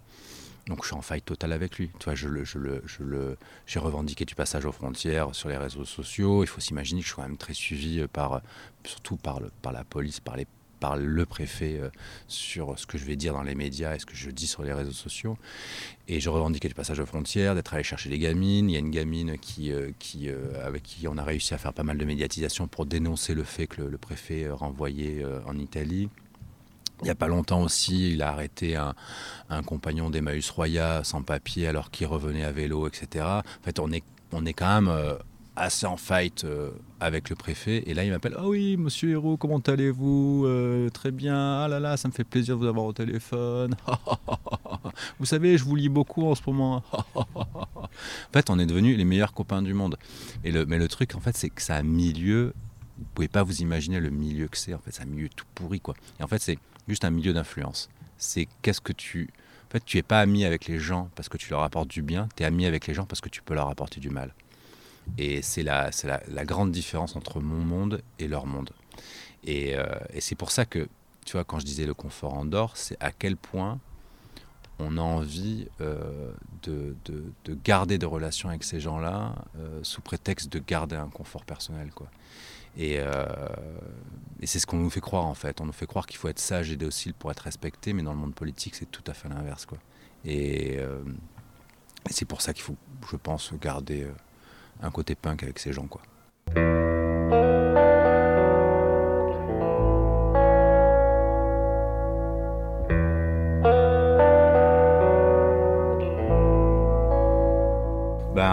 Donc 0.70 0.84
je 0.84 0.88
suis 0.88 0.96
en 0.96 1.02
faille 1.02 1.22
totale 1.22 1.52
avec 1.52 1.78
lui. 1.78 1.92
Je 2.14 2.28
le, 2.28 2.46
je 2.46 2.58
le, 2.58 2.82
je 2.86 3.04
le, 3.04 3.38
j'ai 3.66 3.80
revendiqué 3.80 4.24
du 4.24 4.36
passage 4.36 4.66
aux 4.66 4.72
frontières 4.72 5.36
sur 5.36 5.50
les 5.50 5.58
réseaux 5.58 5.86
sociaux. 5.86 6.44
Il 6.44 6.48
faut 6.48 6.62
s'imaginer 6.62 7.02
que 7.02 7.08
je 7.08 7.12
suis 7.12 7.16
quand 7.16 7.28
même 7.28 7.38
très 7.38 7.54
suivi 7.54 8.06
par, 8.08 8.42
surtout 8.86 9.18
par, 9.18 9.40
le, 9.40 9.50
par 9.62 9.74
la 9.74 9.84
police, 9.84 10.20
par 10.20 10.38
les 10.38 10.46
par 10.80 10.98
le 10.98 11.26
préfet 11.26 11.78
euh, 11.80 11.90
sur 12.28 12.78
ce 12.80 12.86
que 12.88 12.98
je 12.98 13.06
vais 13.06 13.16
dire 13.16 13.34
dans 13.34 13.44
les 13.44 13.56
médias 13.56 13.96
et 13.96 14.00
ce 14.00 14.06
que 14.06 14.16
je 14.16 14.30
dis 14.30 14.48
sur 14.48 14.64
les 14.64 14.74
réseaux 14.74 14.92
sociaux. 14.92 15.38
Et 16.08 16.20
je 16.20 16.30
revendiquais 16.30 16.68
du 16.68 16.74
passage 16.74 17.00
aux 17.00 17.06
frontières, 17.06 17.56
d'être 17.56 17.74
allé 17.74 17.84
chercher 17.84 18.10
des 18.10 18.20
gamines. 18.20 18.70
Il 18.70 18.74
y 18.74 18.78
a 18.78 18.80
une 18.80 18.92
gamine 18.92 19.38
qui, 19.38 19.72
euh, 19.72 19.92
qui, 20.00 20.30
euh, 20.30 20.66
avec 20.66 20.84
qui 20.84 21.08
on 21.08 21.18
a 21.18 21.24
réussi 21.24 21.54
à 21.54 21.58
faire 21.58 21.74
pas 21.74 21.84
mal 21.84 21.98
de 21.98 22.06
médiatisation 22.06 22.68
pour 22.68 22.86
dénoncer 22.86 23.34
le 23.34 23.44
fait 23.44 23.68
que 23.68 23.82
le, 23.82 23.98
préfet 23.98 24.50
renvoyé 24.50 25.24
en 25.46 25.58
Italie. 25.58 26.10
Il 27.02 27.06
n'y 27.06 27.10
a 27.12 27.16
pas 27.16 27.28
longtemps 27.28 27.62
aussi, 27.62 28.14
il 28.14 28.22
a 28.22 28.30
arrêté 28.30 28.76
un, 28.76 28.94
compagnon 29.66 30.10
d'Emmaüs 30.10 30.50
Roya 30.50 31.04
sans 31.04 31.22
papier 31.22 31.68
alors 31.68 31.92
qu'il 31.92 32.08
revenait 32.08 32.44
à 32.44 32.52
vélo, 32.52 32.88
etc. 32.88 33.26
En 33.26 33.64
fait, 33.64 33.80
on 33.80 33.92
est, 33.92 34.04
on 34.32 34.46
est 34.46 34.54
quand 34.54 34.82
même 34.82 35.18
assez 35.60 35.86
en 35.86 35.98
fight 35.98 36.46
euh, 36.46 36.72
avec 37.00 37.30
le 37.30 37.36
préfet. 37.36 37.84
Et 37.86 37.94
là, 37.94 38.04
il 38.04 38.12
m'appelle 38.12 38.36
Ah 38.38 38.48
oui, 38.48 38.78
monsieur 38.78 39.12
Hérault, 39.12 39.38
comment 39.38 39.60
allez-vous 39.60 40.44
euh, 40.46 40.90
Très 40.90 41.12
bien. 41.12 41.36
Ah 41.36 41.68
là 41.68 41.80
là, 41.80 41.98
ça 41.98 42.08
me 42.08 42.14
fait 42.14 42.24
plaisir 42.24 42.56
de 42.56 42.62
vous 42.62 42.68
avoir 42.68 42.86
au 42.86 42.94
téléphone. 42.94 43.76
vous 45.20 45.26
savez, 45.26 45.58
je 45.58 45.64
vous 45.64 45.76
lis 45.76 45.90
beaucoup 45.90 46.26
en 46.26 46.36
ce 46.36 46.42
moment. 46.48 46.84
en 47.16 47.88
fait, 48.34 48.50
on 48.50 48.58
est 48.58 48.66
devenus 48.66 48.98
les 48.98 49.06
meilleurs 49.06 49.34
copains 49.34 49.62
du 49.62 49.74
monde. 49.74 49.98
Et 50.44 50.52
le, 50.52 50.66
mais 50.66 50.78
le 50.78 50.88
truc, 50.88 51.16
en 51.16 51.20
fait, 51.20 51.36
c'est 51.36 51.50
que 51.50 51.62
ça 51.62 51.76
a 51.76 51.84
milieu. 51.84 52.54
Vous 52.98 53.06
pouvez 53.14 53.28
pas 53.28 53.44
vous 53.44 53.62
imaginer 53.62 54.00
le 54.00 54.10
milieu 54.10 54.48
que 54.48 54.58
c'est. 54.58 54.74
En 54.74 54.80
fait, 54.80 54.92
c'est 54.92 55.04
un 55.04 55.08
milieu 55.08 55.30
tout 55.30 55.46
pourri, 55.56 55.80
quoi. 55.80 55.96
Et 56.20 56.24
en 56.24 56.28
fait, 56.28 56.42
c'est 56.42 56.58
juste 56.90 57.06
un 57.06 57.10
milieu 57.10 57.34
d'influence. 57.34 57.90
C'est 58.18 58.48
qu'est-ce 58.62 58.82
que 58.82 58.94
tu. 58.94 59.30
En 59.68 59.72
fait, 59.72 59.86
tu 59.86 59.98
es 59.98 60.04
pas 60.04 60.20
ami 60.20 60.46
avec 60.46 60.68
les 60.68 60.80
gens 60.80 61.10
parce 61.16 61.30
que 61.30 61.38
tu 61.38 61.52
leur 61.52 61.62
apportes 61.62 61.90
du 61.90 62.02
bien, 62.02 62.28
tu 62.36 62.44
es 62.44 62.46
ami 62.46 62.66
avec 62.66 62.88
les 62.88 62.94
gens 62.94 63.06
parce 63.06 63.22
que 63.22 63.30
tu 63.30 63.42
peux 63.42 63.54
leur 63.54 63.70
apporter 63.70 64.00
du 64.00 64.10
mal. 64.10 64.34
Et 65.18 65.42
c'est 65.42 65.64
la, 65.64 65.92
la, 66.04 66.22
la, 66.28 66.46
grande 66.46 66.72
différence 66.72 67.16
entre 67.16 67.40
mon 67.40 67.64
monde 67.64 68.02
et 68.20 68.28
leur 68.28 68.46
monde. 68.46 68.72
Et, 69.44 69.76
euh, 69.76 69.86
et 70.14 70.22
c'est 70.22 70.36
pour 70.36 70.52
ça 70.52 70.66
que, 70.66 70.88
tu 71.26 71.34
vois, 71.34 71.44
quand 71.44 71.60
je 71.60 71.66
disais 71.66 71.86
le 71.86 71.94
confort 71.94 72.34
en 72.34 72.46
dehors, 72.46 72.78
c'est 72.78 72.98
à 73.00 73.12
quel 73.12 73.38
point 73.38 73.80
on 74.80 74.98
a 74.98 75.02
envie 75.02 75.68
euh, 75.82 76.32
de, 76.64 76.96
de, 77.06 77.24
de, 77.46 77.58
garder 77.64 77.98
des 77.98 78.06
relations 78.06 78.50
avec 78.50 78.64
ces 78.64 78.80
gens-là 78.80 79.36
euh, 79.58 79.80
sous 79.84 80.02
prétexte 80.02 80.52
de 80.52 80.60
garder 80.60 80.96
un 80.96 81.10
confort 81.10 81.46
personnel. 81.46 81.92
Quoi. 81.94 82.08
Et, 82.78 82.96
et 84.40 84.48
c'est 84.48 84.60
ce 84.60 84.66
qu'on 84.66 84.78
nous 84.78 84.90
fait 84.90 85.02
croire 85.02 85.26
en 85.26 85.34
fait. 85.34 85.60
On 85.60 85.66
nous 85.66 85.74
fait 85.74 85.88
croire 85.88 86.06
qu'il 86.06 86.18
faut 86.18 86.30
être 86.30 86.40
sage 86.40 86.72
et 86.72 86.78
docile 86.78 87.14
pour 87.14 87.30
être 87.32 87.42
respecté, 87.42 87.92
mais 87.94 88.04
dans 88.04 88.14
le 88.14 88.20
monde 88.20 88.36
politique, 88.36 88.76
c'est 88.76 88.90
tout 88.90 89.04
à 89.08 89.14
fait 89.14 89.28
l'inverse. 89.28 89.66
Quoi. 89.66 89.80
Et, 90.24 90.76
et 90.76 90.80
c'est 92.10 92.26
pour 92.26 92.42
ça 92.42 92.54
qu'il 92.54 92.64
faut, 92.64 92.78
je 93.12 93.18
pense, 93.18 93.52
garder 93.60 94.08
un 94.82 94.92
côté 94.92 95.16
punk 95.16 95.44
avec 95.44 95.60
ces 95.60 95.74
gens 95.74 95.88
quoi. 95.88 96.02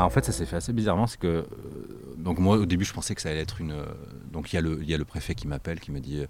En 0.06 0.10
fait, 0.10 0.24
ça 0.24 0.32
s'est 0.32 0.46
fait 0.46 0.56
assez 0.56 0.72
bizarrement. 0.72 1.06
C'est 1.06 1.18
que 1.18 1.26
euh, 1.26 1.44
donc 2.16 2.38
moi, 2.38 2.56
au 2.56 2.66
début, 2.66 2.84
je 2.84 2.92
pensais 2.92 3.14
que 3.14 3.20
ça 3.20 3.28
allait 3.28 3.40
être 3.40 3.60
une. 3.60 3.72
Euh, 3.72 3.84
donc 4.30 4.52
il 4.52 4.60
y, 4.60 4.84
y 4.86 4.94
a 4.94 4.98
le 4.98 5.04
préfet 5.04 5.34
qui 5.34 5.46
m'appelle, 5.48 5.80
qui 5.80 5.90
me 5.90 6.00
dit 6.00 6.20
euh, 6.20 6.26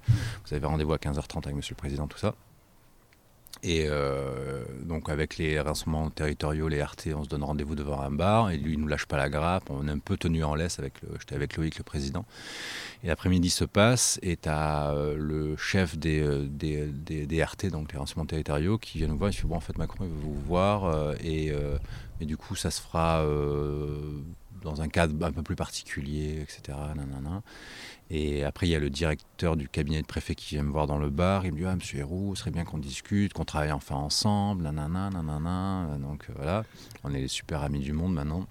Vous 0.47 0.55
avez 0.55 0.67
rendez-vous 0.67 0.93
à 0.93 0.97
15h30 0.97 1.45
avec 1.45 1.57
Monsieur 1.57 1.75
le 1.75 1.79
Président, 1.79 2.07
tout 2.09 2.19
ça. 2.19 2.35
Et 3.63 3.89
donc 4.85 5.09
avec 5.09 5.39
les 5.39 5.59
rassemblements 5.59 6.11
territoriaux, 6.11 6.69
les 6.69 6.81
RT, 6.83 7.15
on 7.17 7.25
se 7.25 7.29
donne 7.29 7.43
rendez-vous 7.43 7.75
devant 7.75 8.01
un 8.01 8.11
bar 8.11 8.51
et 8.51 8.59
lui 8.59 8.75
il 8.75 8.79
nous 8.79 8.87
lâche 8.87 9.07
pas 9.07 9.17
la 9.17 9.29
grappe. 9.29 9.71
On 9.71 9.89
est 9.89 9.91
un 9.91 9.99
peu 9.99 10.17
tenu 10.17 10.45
en 10.45 10.55
laisse 10.55 10.79
avec 10.79 10.95
j'étais 11.19 11.35
avec 11.35 11.57
Loïc 11.57 11.79
le 11.79 11.83
président. 11.83 12.27
Et 13.03 13.09
l'après-midi 13.09 13.51
se 13.51 13.65
passe 13.65 14.19
et 14.23 14.37
tu 14.37 14.49
as 14.49 14.91
euh, 14.91 15.17
le 15.17 15.57
chef 15.57 15.99
des, 15.99 16.21
euh, 16.21 16.47
des, 16.49 16.87
des, 16.87 17.45
RT, 17.45 17.71
donc 17.71 17.93
les 17.93 17.99
renseignements 17.99 18.27
territoriaux, 18.27 18.79
qui 18.79 18.99
vient 18.99 19.09
nous 19.09 19.19
voir. 19.19 19.31
Il 19.31 19.35
fait 19.35 19.47
bon 19.47 19.57
en 19.57 19.61
fait 19.61 19.77
Macron 19.79 20.05
il 20.05 20.11
veut 20.11 20.21
vous 20.23 20.41
voir 20.47 21.15
et, 21.25 21.53
et, 22.21 22.27
du 22.27 22.37
coup 22.37 22.55
ça 22.57 22.71
se 22.71 22.81
fera 22.81 23.25
dans 24.63 24.83
un 24.83 24.89
cadre 24.89 25.25
un 25.25 25.33
peu 25.33 25.43
plus 25.43 25.57
particulier, 25.57 26.41
etc. 26.43 26.77
Nanana. 26.97 27.43
Et 28.11 28.45
après, 28.45 28.67
il 28.67 28.71
y 28.71 28.75
a 28.75 28.79
le 28.79 28.91
directeur 28.91 29.57
du 29.57 29.69
cabinet 29.69 30.03
de 30.03 30.07
préfet 30.07 30.35
qui 30.35 30.55
vient 30.55 30.63
me 30.63 30.71
voir 30.71 30.87
dans 30.87 30.99
le 30.99 31.11
bar. 31.11 31.45
Il 31.45 31.53
me 31.53 31.59
dit 31.59 31.65
Ah, 31.65 31.75
monsieur 31.75 31.99
Héroux, 32.01 32.35
ce 32.35 32.41
serait 32.41 32.51
bien 32.51 32.65
qu'on 32.65 32.79
discute, 32.79 33.33
qu'on 33.33 33.45
travaille 33.45 33.73
enfin 33.73 33.97
ensemble, 33.97 34.65
nanana, 34.65 35.11
nanana. 35.11 35.99
Donc 36.01 36.27
euh, 36.29 36.33
voilà, 36.37 36.65
on 37.05 37.15
est 37.15 37.21
les 37.21 37.29
super 37.29 37.63
amis 37.63 37.81
du 37.81 37.93
monde 37.93 38.15
maintenant. 38.15 38.47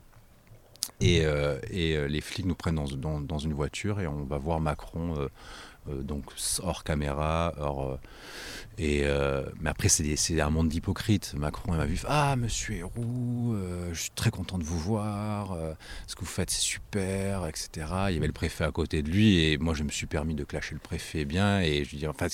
Et, 1.01 1.25
euh, 1.25 1.59
et 1.69 1.95
euh, 1.95 2.07
les 2.07 2.21
flics 2.21 2.45
nous 2.45 2.55
prennent 2.55 2.75
dans, 2.75 3.37
une 3.37 3.53
voiture 3.53 3.99
et 3.99 4.07
on 4.07 4.23
va 4.23 4.37
voir 4.37 4.59
Macron 4.59 5.15
euh, 5.17 5.27
donc 5.87 6.25
hors 6.63 6.83
caméra, 6.83 7.53
hors, 7.57 7.91
euh, 7.91 7.97
et, 8.77 9.01
euh, 9.03 9.45
mais 9.59 9.69
après, 9.69 9.87
c'est 9.87 10.41
un 10.41 10.49
monde 10.49 10.69
d'hypocrites. 10.69 11.33
Macron 11.35 11.73
m'a 11.73 11.85
vu 11.85 11.99
Ah, 12.07 12.35
monsieur 12.35 12.75
Héroux, 12.75 13.55
je 13.91 13.99
suis 13.99 14.11
très 14.11 14.31
content 14.31 14.57
de 14.57 14.63
vous 14.63 14.79
voir, 14.79 15.57
ce 16.07 16.15
que 16.15 16.21
vous 16.21 16.25
faites, 16.25 16.49
c'est 16.49 16.61
super, 16.61 17.45
etc. 17.45 17.69
Il 18.09 18.15
y 18.15 18.17
avait 18.17 18.27
le 18.27 18.33
préfet 18.33 18.63
à 18.63 18.71
côté 18.71 19.01
de 19.01 19.09
lui, 19.09 19.43
et 19.43 19.57
moi, 19.57 19.73
je 19.73 19.83
me 19.83 19.89
suis 19.89 20.07
permis 20.07 20.35
de 20.35 20.43
clasher 20.43 20.73
le 20.73 20.79
préfet 20.79 21.25
bien. 21.25 21.61
Et 21.61 21.85
je 21.85 21.95
dis, 21.95 22.07
enfin, 22.07 22.27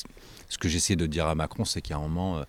ce 0.50 0.58
que 0.58 0.68
j'essaie 0.70 0.96
de 0.96 1.06
dire 1.06 1.28
à 1.28 1.36
Macron, 1.36 1.66
c'est 1.66 1.82
qu'à 1.82 1.98
un 1.98 2.02
moment, 2.02 2.44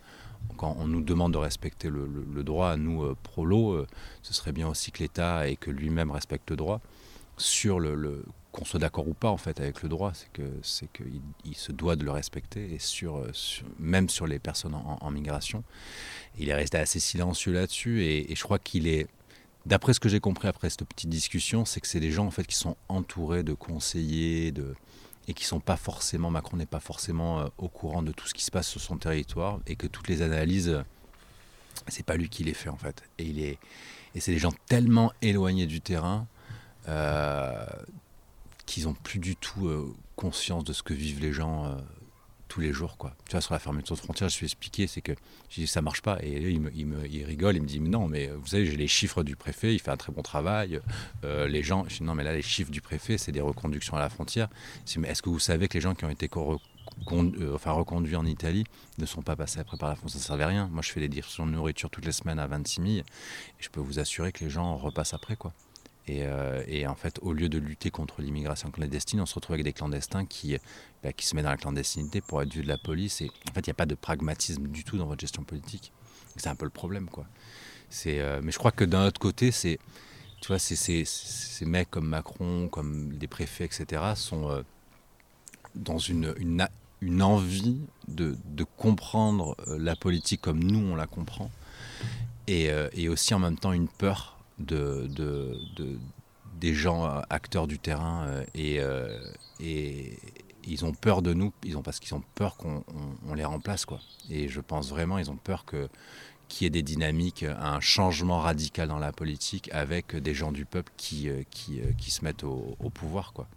quand 0.57 0.77
on 0.79 0.87
nous 0.87 1.03
demande 1.03 1.33
de 1.33 1.39
respecter 1.39 1.91
le, 1.91 2.43
droit, 2.43 2.71
à 2.71 2.77
nous, 2.77 3.15
prolo, 3.23 3.85
ce 4.23 4.33
serait 4.33 4.53
bien 4.53 4.69
aussi 4.69 4.91
que 4.93 5.01
l'État 5.01 5.49
et 5.49 5.57
que 5.57 5.71
lui-même 5.71 6.11
respecte 6.11 6.51
le 6.51 6.57
droit 6.57 6.81
sur 7.37 7.81
le, 7.81 8.25
qu'on 8.53 8.67
soit 8.67 8.79
d'accord 8.79 9.09
ou 9.09 9.15
pas 9.15 9.31
en 9.31 9.39
fait 9.39 9.61
avec 9.61 9.83
le 9.83 9.89
droit, 9.89 10.13
c'est 10.15 10.31
que 10.33 10.43
c'est 10.63 10.91
qu'il 10.93 11.21
il 11.45 11.57
se 11.57 11.73
doit 11.73 11.97
de 11.97 12.05
le 12.05 12.11
respecter 12.11 12.73
et 12.75 12.79
sur, 12.79 13.27
même 13.79 14.09
sur 14.11 14.27
les 14.27 14.39
personnes 14.39 14.75
en, 14.75 15.11
migration. 15.11 15.65
Il 16.39 16.51
est 16.51 16.55
resté 16.55 16.77
assez 16.77 17.01
silencieux 17.01 17.53
là-dessus 17.53 18.05
et, 18.05 18.35
je 18.35 18.43
crois 18.43 18.59
qu'il 18.59 18.87
est, 18.87 19.07
d'après 19.65 19.95
ce 19.95 20.01
que 20.01 20.09
j'ai 20.11 20.21
compris 20.21 20.49
après 20.49 20.69
cette 20.69 20.85
petite 20.85 21.09
discussion, 21.09 21.65
c'est 21.65 21.81
que 21.81 21.87
c'est 21.87 22.01
des 22.01 22.11
gens 22.11 22.27
en 22.27 22.31
fait 22.31 22.45
qui 22.45 22.57
sont 22.57 22.77
entourés 22.89 23.43
de 23.43 23.55
conseillers, 23.55 24.53
de 24.53 24.75
et 25.29 25.35
qui 25.35 25.45
sont 25.45 25.61
pas 25.61 25.77
forcément 25.77 26.31
Macron 26.31 26.57
n'est 26.57 26.67
pas 26.67 26.81
forcément 26.81 27.41
euh, 27.41 27.47
au 27.57 27.69
courant 27.69 28.03
de 28.03 28.11
tout 28.11 28.27
ce 28.27 28.35
qui 28.35 28.43
se 28.45 28.51
passe 28.51 28.69
sur 28.69 28.81
son 28.81 28.97
territoire 28.97 29.61
et 29.69 29.77
que 29.77 29.87
toutes 29.87 30.09
les 30.09 30.21
analyses 30.21 30.83
c'est 31.87 32.05
pas 32.05 32.17
lui 32.17 32.29
qui 32.29 32.43
les 32.43 32.55
fait 32.55 32.69
en 32.69 32.77
fait 32.77 33.05
et 33.19 33.25
il 33.25 33.39
est 33.39 33.59
et 34.17 34.21
c'est 34.21 34.33
des 34.33 34.41
gens 34.41 34.53
tellement 34.67 35.13
éloignés 35.23 35.67
du 35.67 35.81
terrain 35.81 36.27
euh, 36.89 37.65
qu'ils 38.73 38.85
n'ont 38.85 38.95
plus 38.95 39.19
du 39.19 39.37
tout 39.37 39.69
euh, 39.69 39.93
conscience 40.17 40.65
de 40.65 40.73
ce 40.73 40.83
que 40.83 40.95
vivent 40.95 41.21
les 41.21 41.33
gens 41.35 41.67
euh, 41.67 41.75
tous 42.49 42.61
les 42.61 42.73
jours. 42.73 42.97
Quoi. 42.97 43.15
Tu 43.27 43.33
vois, 43.33 43.43
sur 43.43 43.53
la 43.53 43.59
fermeture 43.59 43.97
de 43.97 44.01
frontières, 44.01 44.31
je 44.31 44.35
suis 44.35 44.47
expliqué, 44.47 44.87
c'est 44.87 45.03
que 45.03 45.13
je 45.51 45.61
dis, 45.61 45.67
ça 45.67 45.83
marche 45.83 46.01
pas. 46.01 46.19
Et 46.23 46.51
il, 46.51 46.61
me, 46.61 46.75
il, 46.75 47.25
rigole, 47.25 47.57
il 47.57 47.63
me 47.63 47.67
dit, 47.67 47.81
non, 47.81 48.09
mais 48.09 48.29
vous 48.29 48.47
savez, 48.47 48.65
j'ai 48.65 48.77
les 48.77 48.89
chiffres 48.89 49.25
du 49.25 49.37
préfet, 49.37 49.75
il 49.75 49.79
fait 49.79 49.91
un 49.91 49.99
très 49.99 50.11
bon 50.11 50.23
travail. 50.23 50.81
les 51.23 51.63
gens, 51.63 51.85
je 51.89 51.99
dis, 51.99 52.03
non, 52.03 52.15
mais 52.15 52.25
là, 52.25 52.33
les 52.33 52.41
chiffres 52.41 52.71
du 52.71 52.81
préfet, 52.81 53.19
c'est 53.19 53.33
des 53.33 53.43
reconductions 53.43 53.95
à 53.97 54.01
la 54.01 54.09
frontière. 54.09 54.49
mais 54.97 55.09
est-ce 55.09 55.21
que 55.21 55.29
vous 55.29 55.39
savez 55.39 55.69
que 55.69 55.75
les 55.75 55.83
gens 55.83 55.95
qui 55.95 56.07
ont 56.07 56.11
été 56.11 56.31
reconduits 56.33 58.17
en 58.17 58.25
Italie 58.25 58.65
ne 58.97 59.05
sont 59.07 59.23
pas 59.23 59.37
passés 59.37 59.61
après 59.61 59.77
par 59.77 59.91
la 59.91 59.97
frontière? 59.97 60.21
Ça 60.21 60.25
ne 60.25 60.29
servait 60.29 60.45
à 60.45 60.49
rien. 60.49 60.69
Moi, 60.73 60.81
je 60.83 60.91
fais 60.93 61.01
des 61.01 61.09
directions 61.09 61.47
de 61.47 61.53
nourriture 61.53 61.91
toutes 61.91 62.07
les 62.07 62.13
semaines 62.13 62.39
à 62.39 62.47
26 62.47 62.81
000 62.81 62.89
et 62.97 63.05
je 63.59 63.69
peux 63.69 63.81
vous 63.81 63.99
assurer 63.99 64.33
que 64.33 64.45
les 64.45 64.51
gens 64.51 64.77
repassent 64.77 65.15
après, 65.15 65.37
quoi. 65.37 65.53
Euh, 66.11 66.63
et, 66.67 66.87
en 66.87 66.95
fait, 66.95 67.19
au 67.23 67.33
lieu 67.33 67.49
de 67.49 67.59
lutter 67.59 67.91
contre 67.91 68.23
l'immigration 68.23 68.71
clandestine, 68.71 69.21
on 69.21 69.27
se 69.27 69.35
retrouve 69.35 69.55
avec 69.55 69.65
des 69.65 69.73
clandestins 69.73 70.27
qui, 70.27 70.57
bah, 71.03 71.13
qui 71.13 71.27
se 71.27 71.37
mettent 71.37 71.45
dans 71.45 71.51
la 71.51 71.57
clandestinité 71.57 72.21
pour 72.21 72.43
être 72.43 72.53
vus 72.53 72.63
de 72.63 72.69
la 72.69 72.79
police. 72.79 73.21
Et 73.21 73.31
en 73.51 73.53
fait, 73.53 73.61
il 73.61 73.69
n'y 73.69 73.73
a 73.73 73.75
pas 73.75 73.87
de 73.87 73.95
pragmatisme 73.95 74.67
du 74.69 74.85
tout 74.85 74.97
dans 74.97 75.07
votre 75.07 75.21
gestion 75.21 75.45
politique. 75.45 75.93
C'est 76.37 76.49
un 76.49 76.55
peu 76.55 76.65
le 76.65 76.71
problème, 76.71 77.09
quoi. 77.09 77.27
Euh, 78.07 78.41
mais 78.43 78.53
je 78.53 78.59
crois 78.59 78.73
que 78.73 78.85
d'un 78.85 79.07
autre 79.07 79.21
côté, 79.21 79.51
c'est, 79.51 79.79
tu 80.41 80.49
vois, 80.49 80.59
ces 80.59 81.05
mecs 81.63 81.91
comme 81.91 82.09
Macron, 82.09 82.69
comme 82.69 83.13
les 83.21 83.29
préfets, 83.29 83.67
etc., 83.67 84.03
sont 84.17 84.49
euh, 84.49 84.63
dans 85.75 85.99
une, 85.99 86.35
une, 86.39 87.23
envie 87.23 87.81
de, 88.09 88.37
de, 88.47 88.65
comprendre 88.65 89.57
la 89.67 89.95
politique 89.95 90.41
comme 90.41 90.63
nous 90.63 90.79
on 90.79 90.95
la 90.95 91.07
comprend, 91.07 91.51
et 92.47 93.09
aussi 93.09 93.35
en 93.35 93.39
même 93.39 93.59
temps 93.59 93.73
une 93.73 93.89
peur 93.89 94.32
de, 94.63 95.09
de, 95.09 95.99
des 96.61 96.75
gens 96.75 97.05
acteurs 97.29 97.67
du 97.67 97.79
terrain 97.79 98.27
et, 98.55 98.81
et, 99.61 100.19
ils 100.65 100.85
ont 100.85 100.93
peur 100.93 101.23
de 101.23 101.35
nous, 101.35 101.53
ils 101.65 101.77
ont, 101.77 101.83
parce 101.83 101.99
qu'ils 101.99 102.15
ont 102.15 102.23
peur 102.37 102.57
qu'on 102.57 102.85
les 103.35 103.45
remplace. 103.45 103.85
Quoi. 103.85 103.99
Et 104.31 104.49
je 104.49 104.61
pense 104.61 104.91
vraiment, 104.91 105.19
ils 105.19 105.31
ont 105.31 105.37
peur 105.37 105.65
que 105.65 105.89
qu'il 106.49 106.67
y 106.67 106.67
ait 106.67 106.71
des 106.71 106.83
dynamiques, 106.83 107.45
un 107.45 107.81
changement 107.81 108.39
radical 108.39 108.87
dans 108.87 108.99
la 108.99 109.11
politique 109.11 109.71
avec 109.73 110.15
des 110.15 110.35
gens 110.35 110.53
du 110.53 110.67
peuple 110.67 110.93
qui, 110.99 111.31
qui, 111.51 111.81
qui 111.97 112.11
se 112.11 112.23
mettent 112.23 112.45
au, 112.45 112.77
pouvoir. 112.93 113.33
Quoi. 113.33 113.49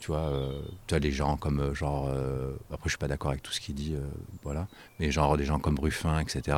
Tu 0.00 0.06
vois, 0.06 0.30
euh, 0.30 0.62
tu 0.86 0.94
as 0.94 1.00
des 1.00 1.12
gens 1.12 1.36
comme 1.36 1.60
euh, 1.60 1.74
genre. 1.74 2.08
Euh, 2.08 2.52
après, 2.72 2.88
je 2.88 2.92
suis 2.92 2.98
pas 2.98 3.08
d'accord 3.08 3.30
avec 3.30 3.42
tout 3.42 3.52
ce 3.52 3.60
qu'il 3.60 3.74
dit, 3.74 3.94
voilà. 4.42 4.66
Mais 4.98 5.10
genre 5.10 5.36
des 5.36 5.44
gens 5.44 5.58
comme 5.58 5.78
Ruffin, 5.78 6.18
etc. 6.18 6.56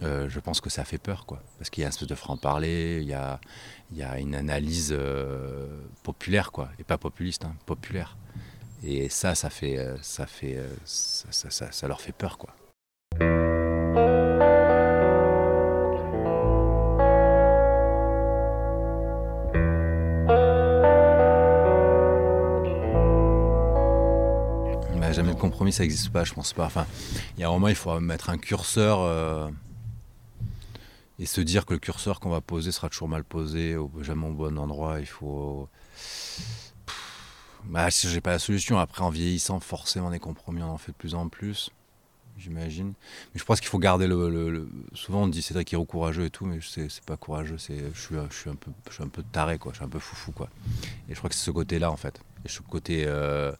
je 0.00 0.40
pense 0.40 0.60
que 0.60 0.70
ça 0.70 0.84
fait 0.84 0.98
peur, 0.98 1.26
quoi. 1.26 1.42
Parce 1.58 1.70
qu'il 1.70 1.82
y 1.82 1.84
a 1.84 1.88
un 1.88 1.90
espèce 1.90 2.08
de 2.08 2.14
franc-parler, 2.14 2.98
il 3.02 3.08
y 3.08 3.14
a, 3.14 3.40
il 3.90 3.98
y 3.98 4.02
a 4.02 4.18
une 4.18 4.34
analyse 4.34 4.96
populaire, 6.02 6.52
quoi. 6.52 6.70
Et 6.78 6.84
pas 6.84 6.98
populiste, 6.98 7.44
hein, 7.44 7.54
populaire. 7.66 8.16
Et 8.84 9.08
ça, 9.08 9.34
ça 9.34 9.50
fait. 9.50 9.78
ça, 10.00 10.26
fait 10.26 10.58
ça, 10.84 11.50
ça, 11.50 11.72
ça 11.72 11.88
leur 11.88 12.00
fait 12.00 12.12
peur, 12.12 12.38
quoi. 12.38 12.54
jamais 25.12 25.34
de 25.34 25.38
compromis, 25.38 25.72
ça 25.72 25.82
n'existe 25.82 26.10
pas, 26.10 26.24
je 26.24 26.32
pense 26.32 26.52
pas. 26.52 26.64
Enfin, 26.64 26.86
il 27.36 27.40
y 27.40 27.44
a 27.44 27.48
un 27.48 27.52
moment, 27.52 27.68
il 27.68 27.74
faut 27.74 27.98
mettre 28.00 28.30
un 28.30 28.38
curseur 28.38 29.00
euh, 29.00 29.48
et 31.18 31.26
se 31.26 31.40
dire 31.40 31.66
que 31.66 31.74
le 31.74 31.78
curseur 31.78 32.20
qu'on 32.20 32.30
va 32.30 32.40
poser 32.40 32.72
sera 32.72 32.88
toujours 32.88 33.08
mal 33.08 33.24
posé, 33.24 33.76
au, 33.76 33.90
jamais 34.00 34.26
au 34.26 34.32
bon 34.32 34.58
endroit. 34.58 35.00
Il 35.00 35.06
faut. 35.06 35.68
Bah, 37.64 37.88
j'ai 37.90 38.20
pas 38.20 38.32
la 38.32 38.38
solution, 38.38 38.78
après 38.78 39.02
en 39.02 39.10
vieillissant, 39.10 39.60
forcément 39.60 40.10
des 40.10 40.18
compromis, 40.18 40.62
on 40.62 40.70
en 40.70 40.78
fait 40.78 40.90
de 40.90 40.96
plus 40.96 41.14
en 41.14 41.28
plus, 41.28 41.70
j'imagine. 42.36 42.94
Mais 43.32 43.38
je 43.38 43.44
pense 43.44 43.60
qu'il 43.60 43.68
faut 43.68 43.78
garder 43.78 44.08
le, 44.08 44.68
Souvent 44.94 45.22
on 45.22 45.28
dit 45.28 45.42
qui 45.64 45.76
est 45.76 45.86
courageux 45.86 46.24
et 46.24 46.30
tout, 46.30 46.44
mais 46.44 46.58
c'est 46.60 47.04
pas 47.04 47.16
courageux. 47.16 47.56
Je 47.56 47.72
suis, 47.94 48.14
je 48.30 48.34
suis 48.34 48.50
un 48.50 48.56
peu, 48.56 48.72
je 48.88 48.94
suis 48.94 49.04
un 49.04 49.08
peu 49.08 49.22
taré 49.22 49.58
quoi. 49.58 49.72
Je 49.72 49.76
suis 49.76 49.84
un 49.84 49.88
peu 49.88 50.00
foufou 50.00 50.32
quoi. 50.32 50.48
Et 51.08 51.14
je 51.14 51.18
crois 51.18 51.30
que 51.30 51.36
c'est 51.36 51.44
ce 51.44 51.50
côté-là 51.52 51.90
en 51.90 51.96
fait. 51.96 52.20
Et 52.44 52.48
ce 52.48 52.60
côté. 52.62 53.04
Euh, 53.06 53.52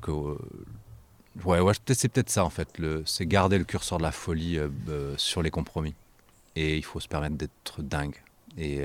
que. 0.00 0.10
Euh, 0.10 0.36
ouais, 1.44 1.72
c'est 1.92 2.08
peut-être 2.08 2.30
ça 2.30 2.44
en 2.44 2.50
fait. 2.50 2.68
C'est 3.06 3.26
garder 3.26 3.58
le 3.58 3.64
curseur 3.64 3.98
de 3.98 4.02
la 4.02 4.12
folie 4.12 4.58
euh, 4.58 4.68
euh, 4.88 5.14
sur 5.16 5.42
les 5.42 5.50
compromis. 5.50 5.94
Et 6.56 6.76
il 6.76 6.84
faut 6.84 7.00
se 7.00 7.08
permettre 7.08 7.36
d'être 7.36 7.82
dingue. 7.82 8.16
Et, 8.56 8.80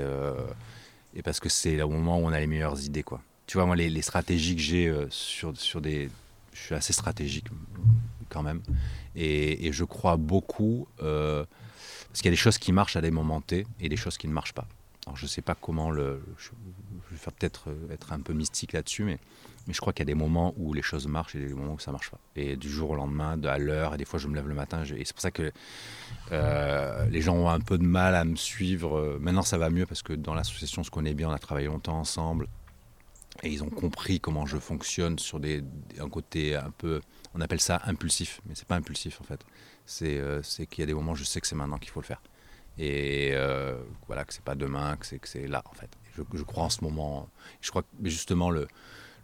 et 1.16 1.22
parce 1.22 1.40
que 1.40 1.48
c'est 1.48 1.76
le 1.76 1.86
moment 1.86 2.20
où 2.20 2.26
on 2.26 2.32
a 2.32 2.38
les 2.38 2.46
meilleures 2.46 2.80
idées, 2.84 3.02
quoi. 3.02 3.20
Tu 3.48 3.56
vois, 3.56 3.66
moi, 3.66 3.74
les, 3.74 4.02
stratégies 4.02 4.54
que 4.54 4.62
j'ai 4.62 4.94
sur, 5.10 5.56
sur 5.56 5.80
des. 5.80 6.08
Je 6.52 6.60
suis 6.60 6.74
assez 6.76 6.92
stratégique 6.92 7.46
quand 8.28 8.44
même. 8.44 8.60
Et, 9.16 9.72
je 9.72 9.82
crois 9.82 10.16
beaucoup. 10.16 10.86
parce 10.98 11.48
qu'il 12.18 12.26
y 12.26 12.28
a 12.28 12.30
des 12.30 12.36
choses 12.36 12.58
qui 12.58 12.70
marchent 12.70 12.94
à 12.94 13.00
des 13.00 13.10
moments 13.10 13.40
T 13.40 13.66
et 13.80 13.88
des 13.88 13.96
choses 13.96 14.16
qui 14.16 14.28
ne 14.28 14.32
marchent 14.32 14.54
pas. 14.54 14.68
Alors 15.06 15.16
je 15.16 15.26
sais 15.26 15.42
pas 15.42 15.54
comment 15.54 15.90
le. 15.90 16.22
Je, 16.38 16.50
vais 17.10 17.30
peut-être 17.38 17.68
être 17.90 18.12
un 18.12 18.20
peu 18.20 18.32
mystique 18.32 18.72
là-dessus, 18.72 19.04
mais 19.04 19.18
je 19.68 19.78
crois 19.80 19.92
qu'il 19.92 20.00
y 20.00 20.10
a 20.10 20.12
des 20.12 20.18
moments 20.18 20.54
où 20.56 20.72
les 20.72 20.82
choses 20.82 21.06
marchent 21.06 21.34
et 21.34 21.46
des 21.46 21.54
moments 21.54 21.74
où 21.74 21.78
ça 21.78 21.92
marche 21.92 22.10
pas. 22.10 22.18
Et 22.36 22.56
du 22.56 22.70
jour 22.70 22.90
au 22.90 22.96
lendemain, 22.96 23.40
à 23.44 23.58
l'heure, 23.58 23.94
et 23.94 23.98
des 23.98 24.04
fois 24.04 24.18
je 24.18 24.28
me 24.28 24.34
lève 24.34 24.48
le 24.48 24.54
matin. 24.54 24.82
et 24.82 25.04
c'est 25.04 25.12
pour 25.12 25.22
ça 25.22 25.30
que 25.30 25.52
euh, 26.32 27.06
les 27.06 27.20
gens 27.20 27.34
ont 27.34 27.48
un 27.48 27.60
peu 27.60 27.78
de 27.78 27.84
mal 27.84 28.14
à 28.14 28.24
me 28.24 28.36
suivre. 28.36 29.18
Maintenant 29.20 29.42
ça 29.42 29.58
va 29.58 29.70
mieux 29.70 29.86
parce 29.86 30.02
que 30.02 30.12
dans 30.12 30.34
l'association 30.34 30.80
on 30.80 30.84
se 30.84 30.90
connaît 30.90 31.14
bien, 31.14 31.28
on 31.28 31.32
a 31.32 31.38
travaillé 31.38 31.66
longtemps 31.66 31.98
ensemble. 31.98 32.48
Et 33.42 33.50
ils 33.50 33.62
ont 33.62 33.70
compris 33.70 34.20
comment 34.20 34.46
je 34.46 34.58
fonctionne 34.58 35.18
sur 35.18 35.40
un 36.00 36.08
côté 36.08 36.56
un 36.56 36.70
peu, 36.70 37.00
on 37.34 37.40
appelle 37.40 37.60
ça 37.60 37.82
impulsif, 37.84 38.40
mais 38.46 38.54
c'est 38.54 38.66
pas 38.66 38.76
impulsif 38.76 39.20
en 39.20 39.24
fait. 39.24 39.44
C'est 39.86 40.18
euh, 40.18 40.40
qu'il 40.70 40.80
y 40.80 40.82
a 40.82 40.86
des 40.86 40.94
moments 40.94 41.12
où 41.12 41.16
je 41.16 41.24
sais 41.24 41.40
que 41.40 41.46
c'est 41.46 41.56
maintenant 41.56 41.78
qu'il 41.78 41.90
faut 41.90 42.00
le 42.00 42.06
faire. 42.06 42.22
Et 42.78 43.30
euh, 43.32 43.76
voilà, 44.06 44.24
que 44.24 44.34
c'est 44.34 44.44
pas 44.44 44.54
demain, 44.54 44.96
que 44.96 45.28
c'est 45.28 45.46
là 45.46 45.62
en 45.70 45.74
fait. 45.74 45.90
Je, 46.16 46.22
je, 46.34 46.42
crois 46.42 46.64
en 46.64 46.70
ce 46.70 46.82
moment, 46.82 47.28
je 47.60 47.70
crois 47.70 47.82
que 47.82 47.88
justement 48.04 48.50
le, 48.50 48.66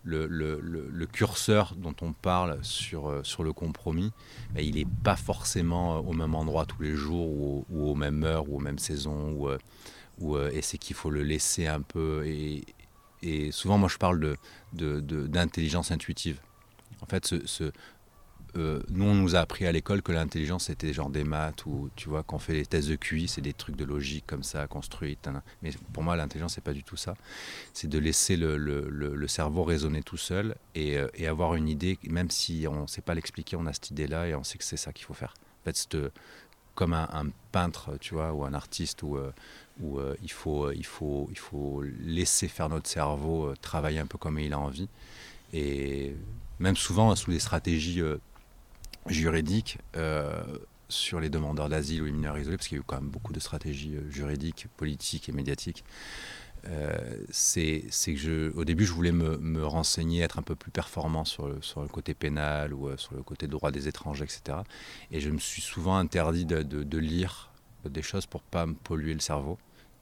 le, 0.04 1.06
curseur 1.06 1.74
dont 1.76 1.94
on 2.00 2.12
parle 2.12 2.58
sur, 2.62 3.08
euh, 3.08 3.22
sur 3.24 3.42
le 3.42 3.52
compromis, 3.52 4.12
ben, 4.54 4.64
il 4.64 4.76
n'est 4.76 4.86
pas 5.04 5.16
forcément 5.16 5.96
euh, 5.96 6.00
au 6.00 6.12
même 6.12 6.34
endroit 6.34 6.64
tous 6.64 6.82
les 6.82 6.94
jours 6.94 7.28
ou, 7.28 7.66
aux 7.70 7.94
mêmes 7.94 8.22
heures 8.24 8.48
ou 8.48 8.56
aux 8.56 8.60
mêmes 8.60 8.78
saisons. 8.78 9.36
Ou, 10.18 10.36
et 10.38 10.60
c'est 10.60 10.76
qu'il 10.76 10.94
faut 10.94 11.10
le 11.10 11.22
laisser 11.22 11.66
un 11.66 11.80
peu. 11.80 12.26
Et, 12.26 13.52
souvent, 13.52 13.78
moi, 13.78 13.88
je 13.88 13.96
parle 13.96 14.36
d'intelligence 14.72 15.88
de, 15.88 15.94
intuitive. 15.94 16.40
En 17.00 17.06
fait, 17.06 17.26
ce, 17.46 17.72
euh, 18.56 18.80
nous, 18.88 19.04
on 19.04 19.14
nous 19.14 19.36
a 19.36 19.40
appris 19.40 19.66
à 19.66 19.72
l'école 19.72 20.02
que 20.02 20.12
l'intelligence 20.12 20.64
c'était 20.64 20.92
genre 20.92 21.10
des 21.10 21.24
maths 21.24 21.66
ou 21.66 21.90
tu 21.96 22.08
vois, 22.08 22.22
quand 22.22 22.38
fait 22.38 22.54
les 22.54 22.66
tests 22.66 22.88
de 22.88 22.96
QI, 22.96 23.28
c'est 23.28 23.40
des 23.40 23.52
trucs 23.52 23.76
de 23.76 23.84
logique 23.84 24.24
comme 24.26 24.42
ça, 24.42 24.66
construites. 24.66 25.28
Mais 25.62 25.70
pour 25.92 26.02
moi, 26.02 26.16
l'intelligence, 26.16 26.54
c'est 26.54 26.64
pas 26.64 26.72
du 26.72 26.82
tout 26.82 26.96
ça. 26.96 27.14
C'est 27.72 27.88
de 27.88 27.98
laisser 27.98 28.36
le, 28.36 28.56
le, 28.56 28.88
le, 28.88 29.28
cerveau 29.28 29.64
raisonner 29.64 30.02
tout 30.02 30.16
seul 30.16 30.56
et, 30.74 30.98
euh, 30.98 31.08
et, 31.14 31.26
avoir 31.26 31.54
une 31.54 31.68
idée, 31.68 31.98
même 32.04 32.30
si 32.30 32.66
on 32.68 32.86
sait 32.86 33.02
pas 33.02 33.14
l'expliquer, 33.14 33.56
on 33.56 33.66
a 33.66 33.72
cette 33.72 33.90
idée-là 33.90 34.28
et 34.28 34.34
on 34.34 34.44
sait 34.44 34.58
que 34.58 34.64
c'est 34.64 34.76
ça 34.76 34.92
qu'il 34.92 35.04
faut 35.04 35.14
faire. 35.14 35.34
En 35.62 35.64
fait, 35.64 35.76
c'est 35.76 35.96
comme 36.74 36.94
un, 36.94 37.26
peintre, 37.52 37.98
tu 38.00 38.14
vois, 38.14 38.32
ou 38.32 38.44
un 38.44 38.54
artiste 38.54 39.02
où, 39.02 39.16
euh, 39.16 39.32
où 39.80 39.98
il, 40.22 40.30
faut, 40.30 40.70
il, 40.72 40.86
faut, 40.86 41.28
il 41.30 41.38
faut 41.38 41.82
laisser 42.00 42.48
faire 42.48 42.68
notre 42.68 42.88
cerveau 42.88 43.54
travailler 43.60 43.98
un 43.98 44.06
peu 44.06 44.18
comme 44.18 44.38
il 44.38 44.52
a 44.52 44.58
envie. 44.58 44.88
Et 45.52 46.14
même 46.58 46.76
souvent 46.76 47.14
sous 47.16 47.30
des 47.30 47.40
stratégies 47.40 48.00
juridique 49.10 49.78
euh, 49.96 50.42
sur 50.88 51.20
les 51.20 51.28
demandeurs 51.28 51.68
d'asile 51.68 52.02
ou 52.02 52.04
les 52.06 52.12
mineurs 52.12 52.38
isolés, 52.38 52.56
parce 52.56 52.68
qu'il 52.68 52.78
y 52.78 52.80
a 52.80 52.82
eu 52.82 52.86
quand 52.86 53.00
même 53.00 53.10
beaucoup 53.10 53.32
de 53.32 53.40
stratégies 53.40 53.96
euh, 53.96 54.10
juridiques, 54.10 54.66
politiques 54.76 55.28
et 55.28 55.32
médiatiques. 55.32 55.84
Euh, 56.66 56.98
c'est 57.30 57.88
que 57.90 58.16
je, 58.16 58.52
au 58.54 58.64
début, 58.66 58.84
je 58.84 58.92
voulais 58.92 59.12
me, 59.12 59.38
me, 59.38 59.64
renseigner, 59.64 60.22
être 60.22 60.38
un 60.38 60.42
peu 60.42 60.54
plus 60.54 60.70
performant 60.70 61.24
sur 61.24 61.48
le, 61.48 61.62
sur 61.62 61.80
le 61.80 61.88
côté 61.88 62.12
pénal 62.12 62.74
ou 62.74 62.94
sur 62.98 63.14
le 63.14 63.22
côté 63.22 63.46
droit 63.46 63.70
des 63.70 63.88
étrangers, 63.88 64.24
etc. 64.24 64.58
Et 65.10 65.20
je 65.20 65.30
me 65.30 65.38
suis 65.38 65.62
souvent 65.62 65.96
interdit 65.96 66.44
de, 66.44 66.62
de, 66.62 66.98
lire 66.98 67.50
des 67.88 68.02
choses 68.02 68.26
pour 68.26 68.42
pas 68.42 68.66
me 68.66 68.74
polluer 68.74 69.14
le 69.14 69.20
cerveau 69.20 69.56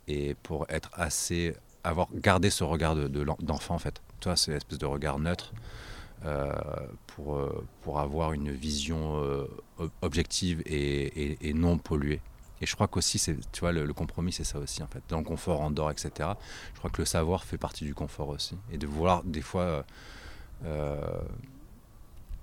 et 0.09 0.35
pour 0.43 0.67
être 0.69 0.91
assez, 0.95 1.55
avoir 1.85 2.09
gardé 2.13 2.51
ce 2.51 2.65
regard 2.65 2.97
d'enfant 2.97 3.77
en 3.77 3.79
fait. 3.79 4.03
Toi, 4.19 4.35
c'est 4.35 4.51
l'espèce 4.51 4.79
de 4.79 4.87
regard 4.87 5.21
neutre 5.21 5.53
pour, 7.07 7.37
euh, 7.37 7.65
pour 7.83 8.01
avoir 8.01 8.33
une 8.33 8.51
vision 8.51 9.23
euh, 9.23 9.47
objective 10.03 10.63
et, 10.67 11.39
et, 11.49 11.53
non 11.53 11.79
polluée. 11.79 12.21
Et 12.61 12.67
je 12.67 12.75
crois 12.75 12.89
qu'aussi, 12.89 13.21
tu 13.53 13.61
vois, 13.61 13.73
le, 13.73 13.93
compromis, 13.93 14.33
c'est 14.33 14.45
ça 14.45 14.59
aussi, 14.59 14.83
en 14.83 14.89
fait. 14.89 15.03
Dans 15.09 15.19
le 15.19 15.25
confort, 15.25 15.61
en 15.61 15.71
dehors, 15.71 15.91
etc. 15.91 16.31
Je 16.75 16.79
crois 16.79 16.91
que 16.91 17.01
le 17.01 17.07
savoir 17.07 17.45
fait 17.45 17.59
partie 17.59 17.85
du 17.85 17.95
confort 17.95 18.29
aussi. 18.29 18.57
Et 18.73 18.79
de 18.79 18.87
vouloir, 18.87 19.23
des 19.23 19.43
fois, 19.43 19.85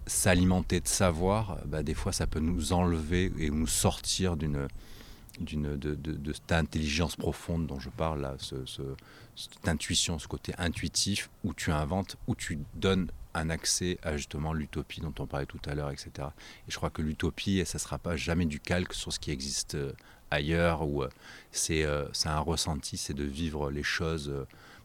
s'alimenter 0.08 0.80
de 0.80 0.88
savoir, 0.88 1.58
bah, 1.66 1.84
des 1.84 1.94
fois, 1.94 2.14
ça 2.14 2.28
peut 2.28 2.40
nous 2.40 2.72
enlever 2.72 3.32
et 3.38 3.50
nous 3.50 3.68
sortir 3.68 4.38
d'une 4.38 4.68
d'une 5.40 5.76
de, 5.76 5.96
de, 5.96 6.14
de, 6.14 6.32
cette 6.32 6.54
intelligence 6.54 7.18
profonde 7.18 7.68
dont 7.68 7.78
je 7.78 7.90
parle 7.90 8.22
là, 8.22 8.36
ce, 8.38 8.56
cette 9.36 9.68
intuition, 9.68 10.18
ce 10.18 10.30
côté 10.30 10.54
intuitif 10.58 11.30
où 11.44 11.54
tu 11.54 11.72
inventes, 11.72 12.16
où 12.28 12.36
tu 12.36 12.60
donnes 12.76 13.10
un 13.36 13.50
accès 13.50 13.98
à 14.02 14.18
justement 14.18 14.54
l'utopie 14.54 15.02
dont 15.02 15.14
on 15.20 15.28
parlait 15.28 15.46
tout 15.46 15.60
à 15.66 15.76
l'heure, 15.76 15.92
etc. 15.92 16.10
Et 16.68 16.72
je 16.72 16.78
crois 16.78 16.90
que 16.90 17.02
l'utopie, 17.02 17.64
ça 17.66 17.78
ne 17.78 17.82
sera 17.82 17.98
pas 17.98 18.16
jamais 18.16 18.46
du 18.46 18.60
calque 18.60 18.94
sur 18.94 19.14
ce 19.14 19.20
qui 19.20 19.32
existe 19.32 19.76
euh, 19.76 19.92
ailleurs, 20.32 20.88
ou 20.88 21.04
euh, 21.04 21.10
euh, 21.70 22.08
c'est 22.14 22.30
un 22.30 22.40
ressenti, 22.40 22.98
c'est 22.98 23.14
de 23.14 23.24
vivre 23.24 23.70
les 23.70 23.84
choses. 23.84 24.34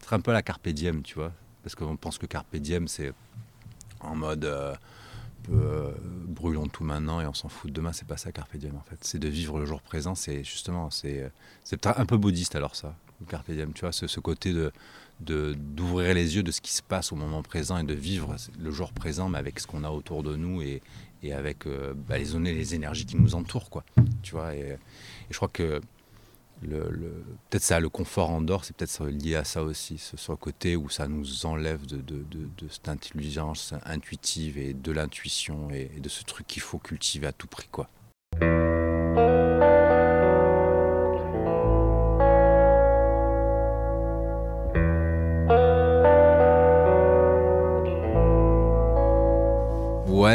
C'est 0.00 0.12
un 0.12 0.20
peu 0.20 0.32
la 0.32 0.42
carpe 0.42 0.68
diem, 0.68 1.02
tu 1.02 1.14
vois, 1.14 1.32
parce 1.62 1.74
qu'on 1.74 1.96
pense 1.96 2.18
que 2.18 2.26
carpe 2.26 2.56
diem, 2.56 2.88
c'est 2.88 3.12
en 4.00 4.16
mode 4.16 4.48
brûlons 5.48 6.68
tout 6.68 6.84
maintenant 6.84 7.20
et 7.20 7.26
on 7.26 7.34
s'en 7.34 7.48
fout 7.48 7.70
de 7.70 7.74
demain, 7.74 7.92
c'est 7.92 8.06
pas 8.06 8.16
ça 8.16 8.30
carpe 8.30 8.56
diem 8.56 8.76
en 8.76 8.82
fait. 8.82 8.98
C'est 9.00 9.18
de 9.18 9.28
vivre 9.28 9.58
le 9.58 9.66
jour 9.66 9.80
présent, 9.80 10.14
c'est 10.14 10.44
justement, 10.44 10.90
c'est 10.90 11.30
un 11.84 12.06
peu 12.06 12.16
bouddhiste 12.16 12.56
alors 12.56 12.76
ça, 12.76 12.94
carpe 13.28 13.50
diem, 13.50 13.72
tu 13.72 13.80
vois, 13.80 13.92
ce 13.92 14.20
côté 14.20 14.52
de 14.52 14.72
d'ouvrir 15.20 16.14
les 16.14 16.36
yeux 16.36 16.42
de 16.42 16.50
ce 16.50 16.60
qui 16.60 16.72
se 16.72 16.82
passe 16.82 17.12
au 17.12 17.16
moment 17.16 17.42
présent 17.42 17.78
et 17.78 17.84
de 17.84 17.94
vivre 17.94 18.36
le 18.58 18.70
jour 18.70 18.92
présent, 18.92 19.28
mais 19.28 19.38
avec 19.38 19.60
ce 19.60 19.66
qu'on 19.66 19.84
a 19.84 19.90
autour 19.90 20.22
de 20.22 20.36
nous 20.36 20.62
et, 20.62 20.82
et 21.22 21.32
avec 21.32 21.66
euh, 21.66 21.94
bah, 21.94 22.18
les 22.18 22.24
zones 22.24 22.46
et 22.46 22.54
les 22.54 22.74
énergies 22.74 23.04
qui 23.04 23.16
nous 23.16 23.34
entourent, 23.34 23.70
quoi. 23.70 23.84
Tu 24.22 24.32
vois, 24.32 24.54
et, 24.54 24.78
je 25.30 25.36
crois 25.36 25.48
que 25.48 25.80
le, 26.62 27.24
peut-être 27.48 27.62
ça, 27.62 27.80
le 27.80 27.88
confort 27.88 28.30
en 28.30 28.42
dehors, 28.42 28.64
c'est 28.64 28.76
peut-être 28.76 29.06
lié 29.06 29.34
à 29.34 29.44
ça 29.44 29.62
aussi, 29.62 30.00
le 30.28 30.36
côté 30.36 30.76
où 30.76 30.90
ça 30.90 31.08
nous 31.08 31.46
enlève 31.46 31.86
de, 31.86 31.96
de, 31.96 32.22
de, 32.30 32.68
cette 32.68 32.88
intelligence 32.88 33.74
intuitive 33.84 34.58
et 34.58 34.74
de 34.74 34.92
l'intuition 34.92 35.70
et, 35.70 35.90
et 35.96 36.00
de 36.00 36.08
ce 36.08 36.22
truc 36.24 36.46
qu'il 36.46 36.62
faut 36.62 36.78
cultiver 36.78 37.26
à 37.26 37.32
tout 37.32 37.46
prix, 37.46 37.68
quoi. 37.70 37.88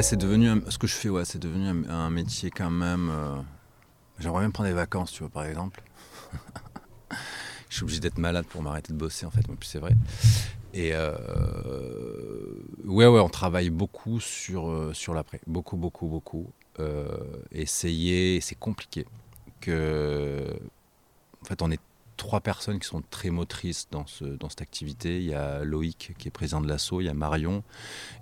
C'est 0.02 0.18
devenu 0.18 0.62
ce 0.70 0.78
que 0.78 0.88
je 0.88 0.96
fais. 0.96 1.10
Ouais, 1.10 1.26
c'est 1.26 1.39
devenu 1.39 1.68
un, 1.89 2.10
métier 2.10 2.50
quand 2.50 2.70
même. 2.70 3.10
Euh, 3.10 3.36
j'aimerais 4.20 4.41
même 4.41 4.52
prendre 4.52 4.70
des 4.70 4.76
vacances, 4.76 5.12
tu 5.12 5.20
vois, 5.24 5.30
par 5.30 5.46
exemple. 5.46 5.82
je 7.70 7.76
suis 7.76 7.84
obligé 7.84 8.00
d'être 8.00 8.18
malade 8.18 8.46
pour 8.46 8.62
m'arrêter 8.62 8.91
de 8.93 8.98
bosser, 8.98 9.26
en 9.26 9.32
fait. 9.32 9.48
Mais 9.48 9.56
puis 9.56 9.70
c'est 9.70 9.80
vrai. 9.80 9.93
Et 10.74 10.91
euh, 10.93 11.16
ouais, 12.84 13.08
ouais, 13.08 13.20
on 13.22 13.30
travaille 13.30 13.70
beaucoup 13.70 14.20
sur 14.20 14.70
euh, 14.70 14.93
sur 14.93 15.14
l'après, 15.14 15.39
beaucoup, 15.48 15.78
beaucoup, 15.78 16.08
beaucoup. 16.08 16.52
essayer, 17.52 18.41
c'est 18.41 18.56
compliqué. 18.56 19.06
Que, 19.62 20.46
en 21.41 21.46
fait, 21.46 21.62
on 21.62 21.72
est 21.72 21.80
trois 22.18 22.41
personnes 22.41 22.80
qui 22.80 22.88
sont 22.88 23.01
très 23.09 23.30
motrices 23.30 23.88
dans, 23.91 24.05
ce, 24.05 24.26
dans 24.26 24.49
cette 24.49 24.61
activité. 24.61 25.18
Il 25.18 25.26
y 25.26 25.34
a 25.34 25.63
Loïc 25.63 26.13
qui 26.18 26.28
est 26.28 26.32
président 26.32 26.61
de 26.61 26.68
l'ASSO, 26.68 27.01
il 27.01 27.05
y 27.05 27.09
a 27.09 27.13
Marion 27.13 27.63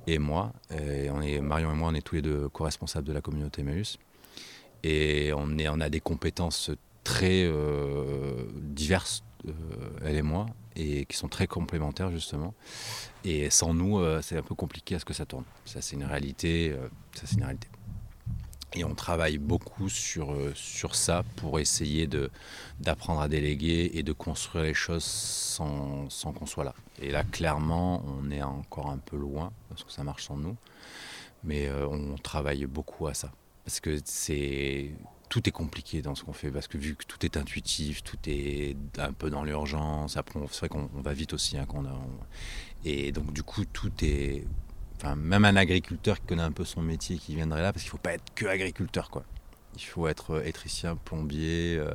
et 0.07 0.19
moi. 0.19 0.53
On 0.71 1.21
est, 1.21 1.39
Marion 1.41 1.71
et 1.71 1.75
moi, 1.75 1.89
on 1.89 1.93
est 1.93 2.01
tous 2.01 2.15
les 2.15 2.21
deux 2.21 2.49
co-responsables 2.49 3.07
de 3.07 3.13
la 3.13 3.21
communauté 3.21 3.61
Emmaüs. 3.61 3.97
Et 4.83 5.31
on, 5.35 5.57
est, 5.57 5.69
on 5.69 5.79
a 5.79 5.89
des 5.89 6.01
compétences 6.01 6.71
très 7.03 7.43
euh, 7.45 8.45
diverses, 8.55 9.23
euh, 9.47 9.51
elle 10.03 10.15
et 10.15 10.21
moi, 10.21 10.45
et 10.75 11.05
qui 11.05 11.17
sont 11.17 11.27
très 11.27 11.47
complémentaires 11.47 12.11
justement. 12.11 12.53
Et 13.23 13.49
sans 13.49 13.73
nous, 13.73 13.99
euh, 13.99 14.21
c'est 14.21 14.37
un 14.37 14.41
peu 14.41 14.55
compliqué 14.55 14.95
à 14.95 14.99
ce 14.99 15.05
que 15.05 15.13
ça 15.13 15.25
tourne. 15.25 15.45
Ça, 15.65 15.81
c'est 15.81 15.95
une 15.95 16.05
réalité. 16.05 16.75
ça, 17.13 17.23
c'est 17.25 17.35
une 17.35 17.43
réalité. 17.43 17.67
Et 18.76 18.84
on 18.84 18.95
travaille 18.95 19.38
beaucoup 19.38 19.88
sur, 19.88 20.34
euh, 20.34 20.51
sur 20.55 20.95
ça 20.95 21.24
pour 21.36 21.59
essayer 21.59 22.09
d'apprendre 22.80 23.21
à 23.21 23.28
déléguer 23.28 23.91
et 23.93 24.03
de 24.03 24.13
construire 24.13 24.65
les 24.65 24.74
choses 24.74 25.03
sans, 25.03 26.09
sans 26.09 26.34
qu'on 26.34 26.47
soit 26.47 26.63
là. 26.63 26.74
Et 26.99 27.11
là, 27.11 27.24
clairement, 27.24 28.03
on 28.07 28.32
est 28.32 28.41
encore 28.41 28.89
un 28.89 28.97
peu 28.97 29.15
loin 29.15 29.51
parce 29.69 29.84
que 29.84 29.91
ça 29.91 30.03
marche 30.03 30.26
sans 30.26 30.38
nous. 30.38 30.55
Mais 31.43 31.67
euh, 31.67 31.88
on 31.88 32.15
travaille 32.17 32.65
beaucoup 32.65 33.07
à 33.07 33.13
ça. 33.13 33.32
Parce 33.63 33.80
que 33.80 33.99
c'est 34.05 34.91
tout 35.30 35.47
est 35.49 35.51
compliqué 35.51 36.01
dans 36.01 36.13
ce 36.13 36.24
qu'on 36.24 36.34
fait 36.34 36.51
parce 36.51 36.67
que 36.67 36.78
vu 36.78 36.95
que 36.95 37.05
tout 37.05 37.26
est 37.26 37.38
intuitif, 37.38 38.03
tout 38.03 38.19
est 38.28 38.76
un 38.99 39.13
peu 39.13 39.30
dans 39.30 39.43
l'urgence. 39.43 40.15
Après, 40.17 40.39
c'est 40.51 40.59
vrai 40.59 40.69
qu'on 40.69 40.89
va 41.01 41.13
vite 41.13 41.34
aussi. 41.34 41.57
Hein, 41.57 41.65
a, 41.71 41.95
et 42.86 43.11
donc, 43.11 43.34
du 43.34 43.43
coup, 43.43 43.65
tout 43.65 43.91
est 44.03 44.45
même 45.16 45.45
un 45.45 45.56
agriculteur 45.56 46.20
qui 46.20 46.28
connaît 46.28 46.43
un 46.43 46.51
peu 46.51 46.66
son 46.66 46.82
métier 46.82 47.18
qui 47.18 47.36
viendrait 47.36 47.62
là, 47.62 47.74
parce 47.74 47.84
qu'il 47.84 47.89
ne 47.89 47.91
faut 47.91 47.97
pas 47.97 48.14
être 48.14 48.34
que 48.36 48.45
agriculteur, 48.45 49.10
quoi. 49.10 49.24
Il 49.76 49.82
faut 49.82 50.08
être 50.08 50.36
euh, 50.36 50.41
électricien, 50.41 50.95
plombier, 50.95 51.78
euh, 51.78 51.93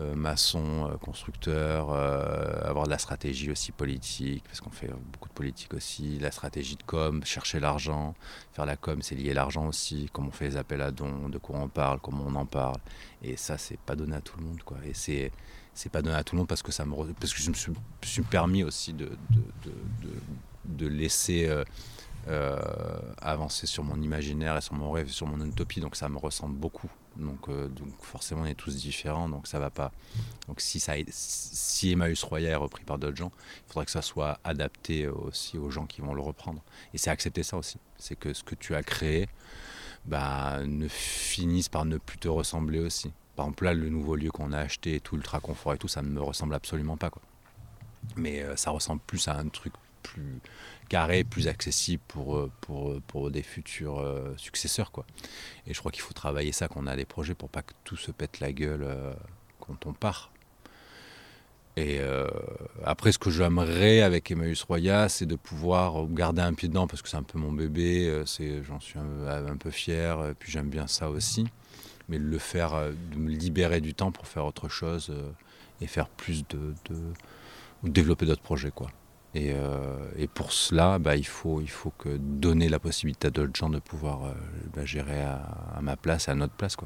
euh, 0.00 0.14
maçon, 0.14 0.96
constructeur, 1.00 1.90
avoir 1.90 2.84
de 2.84 2.90
la 2.90 2.98
stratégie 2.98 3.50
aussi 3.50 3.72
politique, 3.72 4.44
parce 4.44 4.60
qu'on 4.60 4.70
fait 4.70 4.90
beaucoup 5.12 5.28
de 5.28 5.34
politique 5.34 5.74
aussi, 5.74 6.18
la 6.20 6.30
stratégie 6.30 6.76
de 6.76 6.82
com, 6.84 7.24
chercher 7.24 7.58
l'argent, 7.58 8.14
faire 8.52 8.64
la 8.64 8.76
com, 8.76 9.02
c'est 9.02 9.16
lier 9.16 9.34
l'argent 9.34 9.66
aussi, 9.66 10.08
comment 10.12 10.28
on 10.28 10.32
fait 10.32 10.50
les 10.50 10.56
appels 10.56 10.82
à 10.82 10.92
dons, 10.92 11.28
de 11.28 11.38
quoi 11.38 11.58
on 11.58 11.68
parle, 11.68 11.98
comment 12.00 12.24
on 12.26 12.34
en 12.36 12.46
parle. 12.46 12.78
Et 13.22 13.36
ça, 13.36 13.58
c'est 13.58 13.78
pas 13.78 13.96
donné 13.96 14.14
à 14.14 14.20
tout 14.20 14.38
le 14.38 14.44
monde, 14.44 14.62
quoi. 14.62 14.78
Et 14.84 14.94
c'est 14.94 15.32
c'est 15.74 15.92
pas 15.92 16.02
donné 16.02 16.16
à 16.16 16.24
tout 16.24 16.34
le 16.34 16.38
monde 16.38 16.48
parce 16.48 16.62
que 16.62 16.72
ça 16.72 16.84
me 16.84 16.94
parce 17.14 17.32
que 17.32 17.40
je 17.40 17.50
me 17.50 17.54
suis, 17.54 18.22
permis 18.22 18.64
aussi 18.64 18.92
de, 18.92 19.10
de, 19.30 19.72
de, 20.02 20.12
de 20.64 20.86
laisser 20.88 21.48
avancer 23.20 23.66
sur 23.66 23.84
mon 23.84 24.00
imaginaire 24.00 24.56
et 24.56 24.60
sur 24.60 24.74
mon 24.74 24.90
rêve, 24.90 25.08
sur 25.08 25.26
mon 25.26 25.44
utopie, 25.44 25.80
donc 25.80 25.96
ça 25.96 26.08
me 26.08 26.18
ressemble 26.18 26.56
beaucoup. 26.56 26.90
Donc, 27.18 27.48
euh, 27.48 27.68
forcément, 28.00 28.42
on 28.42 28.46
est 28.46 28.54
tous 28.54 28.76
différents, 28.76 29.28
donc 29.28 29.46
ça 29.46 29.58
va 29.58 29.70
pas. 29.70 29.90
Donc 30.46 30.60
si, 30.60 30.78
ça, 30.78 30.94
Emmaüs 31.82 32.22
Roya 32.22 32.50
est 32.50 32.54
repris 32.54 32.84
par 32.84 32.98
d'autres 32.98 33.16
gens, 33.16 33.32
il 33.66 33.72
faudrait 33.72 33.84
que 33.86 33.90
ça 33.90 34.02
soit 34.02 34.38
adapté 34.44 35.08
aussi 35.08 35.58
aux 35.58 35.70
gens 35.70 35.86
qui 35.86 36.00
vont 36.00 36.14
le 36.14 36.22
reprendre. 36.22 36.62
Et 36.94 36.98
c'est 36.98 37.10
accepter 37.10 37.42
ça 37.42 37.56
aussi. 37.56 37.78
C'est 37.98 38.16
que 38.16 38.32
ce 38.32 38.44
que 38.44 38.54
tu 38.54 38.74
as 38.74 38.82
créé 38.82 39.28
bah, 40.04 40.60
ne 40.64 40.86
finisse 40.86 41.68
par 41.68 41.84
ne 41.84 41.98
plus 41.98 42.18
te 42.18 42.28
ressembler 42.28 42.78
aussi. 42.78 43.12
Par 43.34 43.46
exemple, 43.46 43.64
là, 43.64 43.74
le 43.74 43.88
nouveau 43.88 44.14
lieu 44.14 44.30
qu'on 44.30 44.52
a 44.52 44.58
acheté, 44.58 45.00
tout 45.00 45.16
ultra 45.16 45.40
confort 45.40 45.74
et 45.74 45.78
tout, 45.78 45.88
ça 45.88 46.02
ne 46.02 46.08
me 46.08 46.22
ressemble 46.22 46.54
absolument 46.54 46.96
pas. 46.96 47.10
Quoi. 47.10 47.22
Mais 48.16 48.42
euh, 48.42 48.56
ça 48.56 48.70
ressemble 48.70 49.00
plus 49.06 49.26
à 49.28 49.36
un 49.36 49.48
truc 49.48 49.72
plus 50.02 50.40
carré, 50.88 51.24
plus 51.24 51.48
accessible 51.48 52.02
pour, 52.08 52.36
euh, 52.36 52.50
pour, 52.60 52.90
euh, 52.90 53.02
pour 53.06 53.30
des 53.30 53.42
futurs 53.42 54.00
euh, 54.00 54.34
successeurs. 54.36 54.90
Quoi. 54.90 55.06
Et 55.66 55.74
je 55.74 55.78
crois 55.78 55.92
qu'il 55.92 56.02
faut 56.02 56.14
travailler 56.14 56.52
ça, 56.52 56.68
qu'on 56.68 56.86
a 56.86 56.96
des 56.96 57.04
projets 57.04 57.34
pour 57.34 57.48
pas 57.48 57.62
que 57.62 57.72
tout 57.84 57.96
se 57.96 58.10
pète 58.10 58.40
la 58.40 58.52
gueule 58.52 58.86
quand 59.60 59.86
on 59.86 59.92
part. 59.92 60.30
Et 61.76 62.00
après, 62.84 63.12
ce 63.12 63.18
que 63.18 63.30
j'aimerais 63.30 64.00
avec 64.00 64.32
Emmaüs 64.32 64.64
Roya, 64.64 65.08
c'est 65.08 65.26
de 65.26 65.36
pouvoir 65.36 66.08
garder 66.08 66.42
un 66.42 66.52
pied 66.52 66.68
dedans, 66.68 66.88
parce 66.88 67.02
que 67.02 67.08
c'est 67.08 67.16
un 67.16 67.22
peu 67.22 67.38
mon 67.38 67.52
bébé, 67.52 68.24
j'en 68.66 68.80
suis 68.80 68.98
un, 68.98 69.56
peu 69.56 69.70
fier, 69.70 70.34
puis 70.40 70.50
j'aime 70.50 70.70
bien 70.70 70.88
ça 70.88 71.08
aussi. 71.08 71.46
Mais 72.08 72.18
de 72.18 72.24
le 72.24 72.38
faire, 72.38 72.74
de 73.12 73.16
me 73.16 73.30
libérer 73.30 73.80
du 73.80 73.94
temps 73.94 74.10
pour 74.10 74.26
faire 74.26 74.44
autre 74.44 74.68
chose 74.68 75.14
et 75.80 75.86
faire 75.86 76.08
plus 76.08 76.48
de, 76.48 76.74
de 76.90 76.98
développer 77.84 78.26
d'autres 78.26 78.42
projets. 78.42 78.72
quoi. 78.72 78.90
Euh, 79.36 80.10
et, 80.16 80.26
pour 80.26 80.52
cela, 80.52 80.98
bah, 80.98 81.16
il, 81.16 81.26
faut, 81.26 81.62
donner 82.18 82.68
la 82.68 82.78
possibilité 82.78 83.28
à 83.28 83.30
d'autres 83.30 83.54
gens 83.54 83.68
de 83.68 83.78
pouvoir 83.78 84.24
euh, 84.24 84.32
bah, 84.74 84.84
gérer 84.84 85.22
à, 85.22 85.78
ma 85.82 85.96
place, 85.96 86.28
à 86.28 86.34
notre 86.34 86.54
place. 86.54 86.76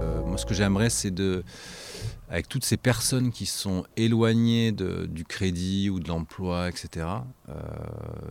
Euh, 0.00 0.24
moi, 0.24 0.36
ce 0.38 0.44
que 0.44 0.54
j'aimerais, 0.54 0.90
c'est 0.90 1.12
de 1.12 1.44
avec 2.28 2.48
toutes 2.48 2.64
ces 2.64 2.76
personnes 2.76 3.30
qui 3.30 3.46
sont 3.46 3.84
éloignées 3.96 4.72
du 4.72 5.24
crédit 5.24 5.90
ou 5.90 6.00
de 6.00 6.08
l'emploi, 6.08 6.68
etc. 6.68 7.06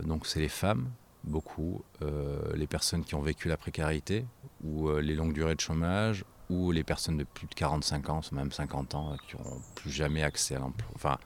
donc 0.04 0.28
c'est 0.28 0.42
les 0.42 0.50
femmes, 0.50 0.90
beaucoup 1.26 1.84
euh, 2.02 2.40
les 2.56 2.68
personnes 2.68 3.04
qui 3.04 3.16
ont 3.16 3.22
vécu 3.22 3.48
la 3.48 3.58
précarité 3.58 4.26
ou 4.64 4.90
euh, 4.90 5.02
les 5.02 5.16
longues 5.16 5.34
durées 5.34 5.56
de 5.56 5.62
chômage 5.62 6.24
ou 6.50 6.72
les 6.72 6.84
personnes 6.84 7.18
de 7.18 7.24
plus 7.24 7.48
de 7.48 7.56
45 7.56 8.10
ans, 8.10 8.22
même 8.32 8.52
50 8.52 8.96
ans, 8.96 9.16
qui 9.28 9.36
n'auront 9.36 9.62
plus 9.74 9.90
jamais 9.90 10.22
accès 10.22 10.56
à 10.56 10.60
l'emploi, 10.60 10.88
enfin 10.96 11.18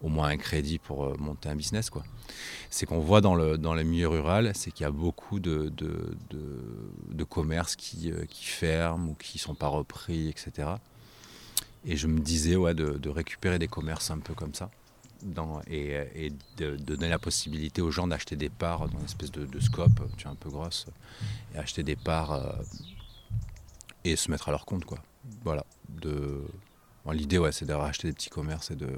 au 0.00 0.08
moins 0.08 0.28
un 0.28 0.36
crédit 0.36 0.78
pour 0.78 1.06
euh, 1.06 1.16
monter 1.18 1.48
un 1.48 1.56
business. 1.56 1.90
quoi. 1.90 2.04
C'est 2.70 2.86
qu'on 2.86 3.00
voit 3.00 3.20
dans 3.20 3.34
le, 3.34 3.58
dans 3.58 3.74
les 3.74 3.82
milieux 3.82 4.08
ruraux, 4.08 4.52
c'est 4.54 4.70
qu'il 4.70 4.84
y 4.84 4.86
a 4.86 4.92
beaucoup 4.92 5.40
de, 5.40 5.70
de, 5.70 6.16
de, 7.08 7.24
commerces 7.24 7.74
qui, 7.74 8.12
qui, 8.28 8.44
ferment 8.44 9.10
ou 9.10 9.14
qui 9.14 9.38
ne 9.38 9.40
sont 9.40 9.54
pas 9.56 9.66
repris, 9.66 10.28
etc. 10.28 10.68
Et 11.84 11.96
je 11.96 12.06
me 12.06 12.20
disais 12.20 12.54
ouais, 12.54 12.74
de 12.74 13.08
récupérer 13.08 13.58
des 13.58 13.66
commerces 13.66 14.10
un 14.12 14.18
peu 14.18 14.34
comme 14.34 14.54
ça 14.54 14.70
et, 15.68 16.32
de, 16.56 16.76
donner 16.76 17.08
la 17.08 17.18
possibilité 17.18 17.82
aux 17.82 17.90
gens 17.90 18.06
d'acheter 18.06 18.36
des 18.36 18.48
parts 18.48 18.88
dans 18.88 18.98
une 18.98 19.04
espèce 19.04 19.30
de, 19.30 19.60
scope, 19.60 20.00
tu 20.16 20.26
es 20.26 20.30
un 20.30 20.34
peu 20.34 20.50
grosse, 20.50 20.86
et 21.54 21.58
acheter 21.58 21.82
des 21.82 21.96
parts 21.96 22.32
euh, 22.32 22.52
et 24.04 24.16
se 24.16 24.30
mettre 24.30 24.48
à 24.48 24.52
leur 24.52 24.64
compte. 24.64 24.84
Quoi. 24.84 24.98
Voilà. 25.42 25.64
L'idée, 27.10 27.38
ouais, 27.38 27.52
c'est 27.52 27.68
acheté 27.70 28.08
des 28.08 28.14
petits 28.14 28.30
commerces 28.30 28.70
et 28.70 28.76
de, 28.76 28.88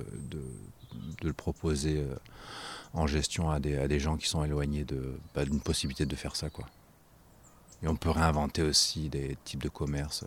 le 1.23 1.33
proposer 1.33 1.99
euh, 1.99 2.17
en 2.93 3.07
gestion 3.07 3.51
à 3.51 3.61
des, 3.61 3.77
à 3.77 3.87
des, 3.87 4.01
gens 4.01 4.17
qui 4.17 4.29
sont 4.29 4.45
éloignés 4.45 4.85
bah, 5.35 5.45
d'une 5.45 5.61
possibilité 5.61 6.07
de 6.07 6.17
faire 6.17 6.35
ça. 6.35 6.51
Quoi. 6.51 6.67
Et 7.83 7.89
on 7.89 7.97
peut 7.97 8.11
réinventer 8.11 8.63
aussi 8.63 9.09
des 9.09 9.37
types 9.45 9.63
de 9.63 9.69
commerces. 9.69 10.25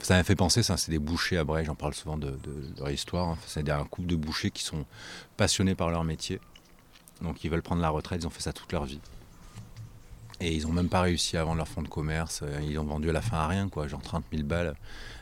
Ça 0.00 0.14
m'a 0.14 0.24
fait 0.24 0.36
penser, 0.36 0.62
ça, 0.62 0.76
c'est 0.76 0.90
des 0.90 0.98
bouchers 0.98 1.38
à 1.38 1.44
Bray, 1.44 1.64
j'en 1.64 1.74
parle 1.74 1.94
souvent 1.94 2.18
de, 2.18 2.38
leur 2.78 2.90
histoire. 2.90 3.28
Hein. 3.28 3.38
C'est 3.46 3.68
un 3.70 3.84
couple 3.84 4.08
de 4.08 4.16
bouchers 4.16 4.50
qui 4.50 4.62
sont 4.62 4.84
passionnés 5.36 5.74
par 5.74 5.90
leur 5.90 6.04
métier. 6.04 6.40
Donc 7.22 7.44
ils 7.44 7.50
veulent 7.50 7.62
prendre 7.62 7.80
la 7.80 7.90
retraite, 7.90 8.22
ils 8.22 8.26
ont 8.26 8.30
fait 8.30 8.42
ça 8.42 8.52
toute 8.52 8.72
leur 8.72 8.84
vie. 8.84 9.00
Et 10.40 10.52
ils 10.52 10.66
n'ont 10.66 10.72
même 10.72 10.88
pas 10.88 11.00
réussi 11.00 11.36
à 11.36 11.44
vendre 11.44 11.58
leur 11.58 11.68
fonds 11.68 11.82
de 11.82 11.88
commerce. 11.88 12.42
Ils 12.62 12.78
ont 12.78 12.84
vendu 12.84 13.08
à 13.08 13.12
la 13.12 13.22
fin 13.22 13.38
à 13.38 13.46
rien, 13.46 13.68
quoi, 13.68 13.86
genre 13.86 14.02
30 14.02 14.24
000 14.32 14.42
balles 14.42 14.74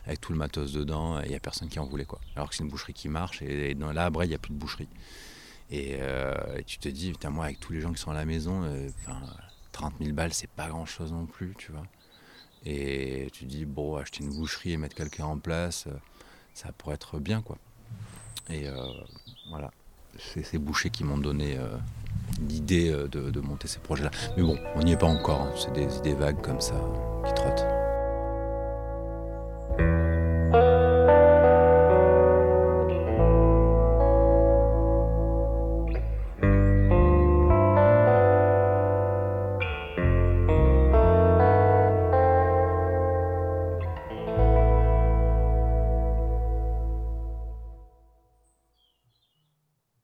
avec 0.05 0.19
tout 0.19 0.33
le 0.33 0.37
matos 0.37 0.73
dedans. 0.73 1.21
Il 1.21 1.29
n'y 1.29 1.35
a 1.35 1.39
personne 1.39 1.69
qui 1.69 1.79
en 1.79 1.85
voulait. 1.85 2.05
Quoi. 2.05 2.19
Alors 2.35 2.49
que 2.49 2.55
c'est 2.55 2.63
une 2.63 2.69
boucherie 2.69 2.93
qui 2.93 3.09
marche. 3.09 3.41
Et, 3.41 3.73
là, 3.75 4.05
à 4.05 4.09
Bray, 4.09 4.27
il 4.27 4.31
n'y 4.31 4.35
a 4.35 4.39
plus 4.39 4.53
de 4.53 4.57
boucherie. 4.57 4.89
Euh, 5.71 6.57
et, 6.57 6.63
tu 6.63 6.77
te 6.79 6.89
dis, 6.89 7.11
putain, 7.11 7.29
moi, 7.29 7.45
avec 7.45 7.59
tous 7.59 7.73
les 7.73 7.81
gens 7.81 7.93
qui 7.93 8.01
sont 8.01 8.11
à 8.11 8.15
la 8.15 8.25
maison, 8.25 8.63
30 9.71 9.93
euh, 9.93 10.03
000 10.03 10.15
balles, 10.15 10.33
c'est 10.33 10.49
pas 10.49 10.67
grand 10.67 10.85
chose 10.85 11.11
non 11.11 11.25
plus, 11.25 11.53
tu 11.57 11.71
vois. 11.71 11.85
Et 12.65 13.27
tu 13.33 13.45
dis, 13.45 13.65
bon, 13.65 13.97
acheter 13.97 14.23
une 14.23 14.33
boucherie 14.33 14.73
et 14.73 14.77
mettre 14.77 14.95
quelqu'un 14.95 15.25
en 15.25 15.37
place, 15.37 15.85
euh, 15.87 15.91
ça 16.53 16.71
pourrait 16.77 16.95
être 16.95 17.19
bien, 17.19 17.41
quoi. 17.41 17.57
Et 18.49 18.67
euh, 18.67 18.75
voilà, 19.49 19.71
c'est 20.17 20.43
ces 20.43 20.57
bouchers 20.57 20.89
qui 20.89 21.03
m'ont 21.03 21.17
donné 21.17 21.57
euh, 21.57 21.77
l'idée 22.47 22.91
de, 22.91 23.39
monter 23.41 23.67
ces 23.67 23.79
projets-là. 23.79 24.11
Mais 24.37 24.43
bon, 24.43 24.57
on 24.75 24.83
n'y 24.83 24.93
est 24.93 24.97
pas 24.97 25.07
encore, 25.07 25.41
hein. 25.41 25.53
c'est 25.57 25.73
des 25.73 25.97
idées 25.97 26.13
vagues 26.13 26.41
comme 26.41 26.61
ça 26.61 26.75
qui 27.25 27.33
trottent. 27.33 27.82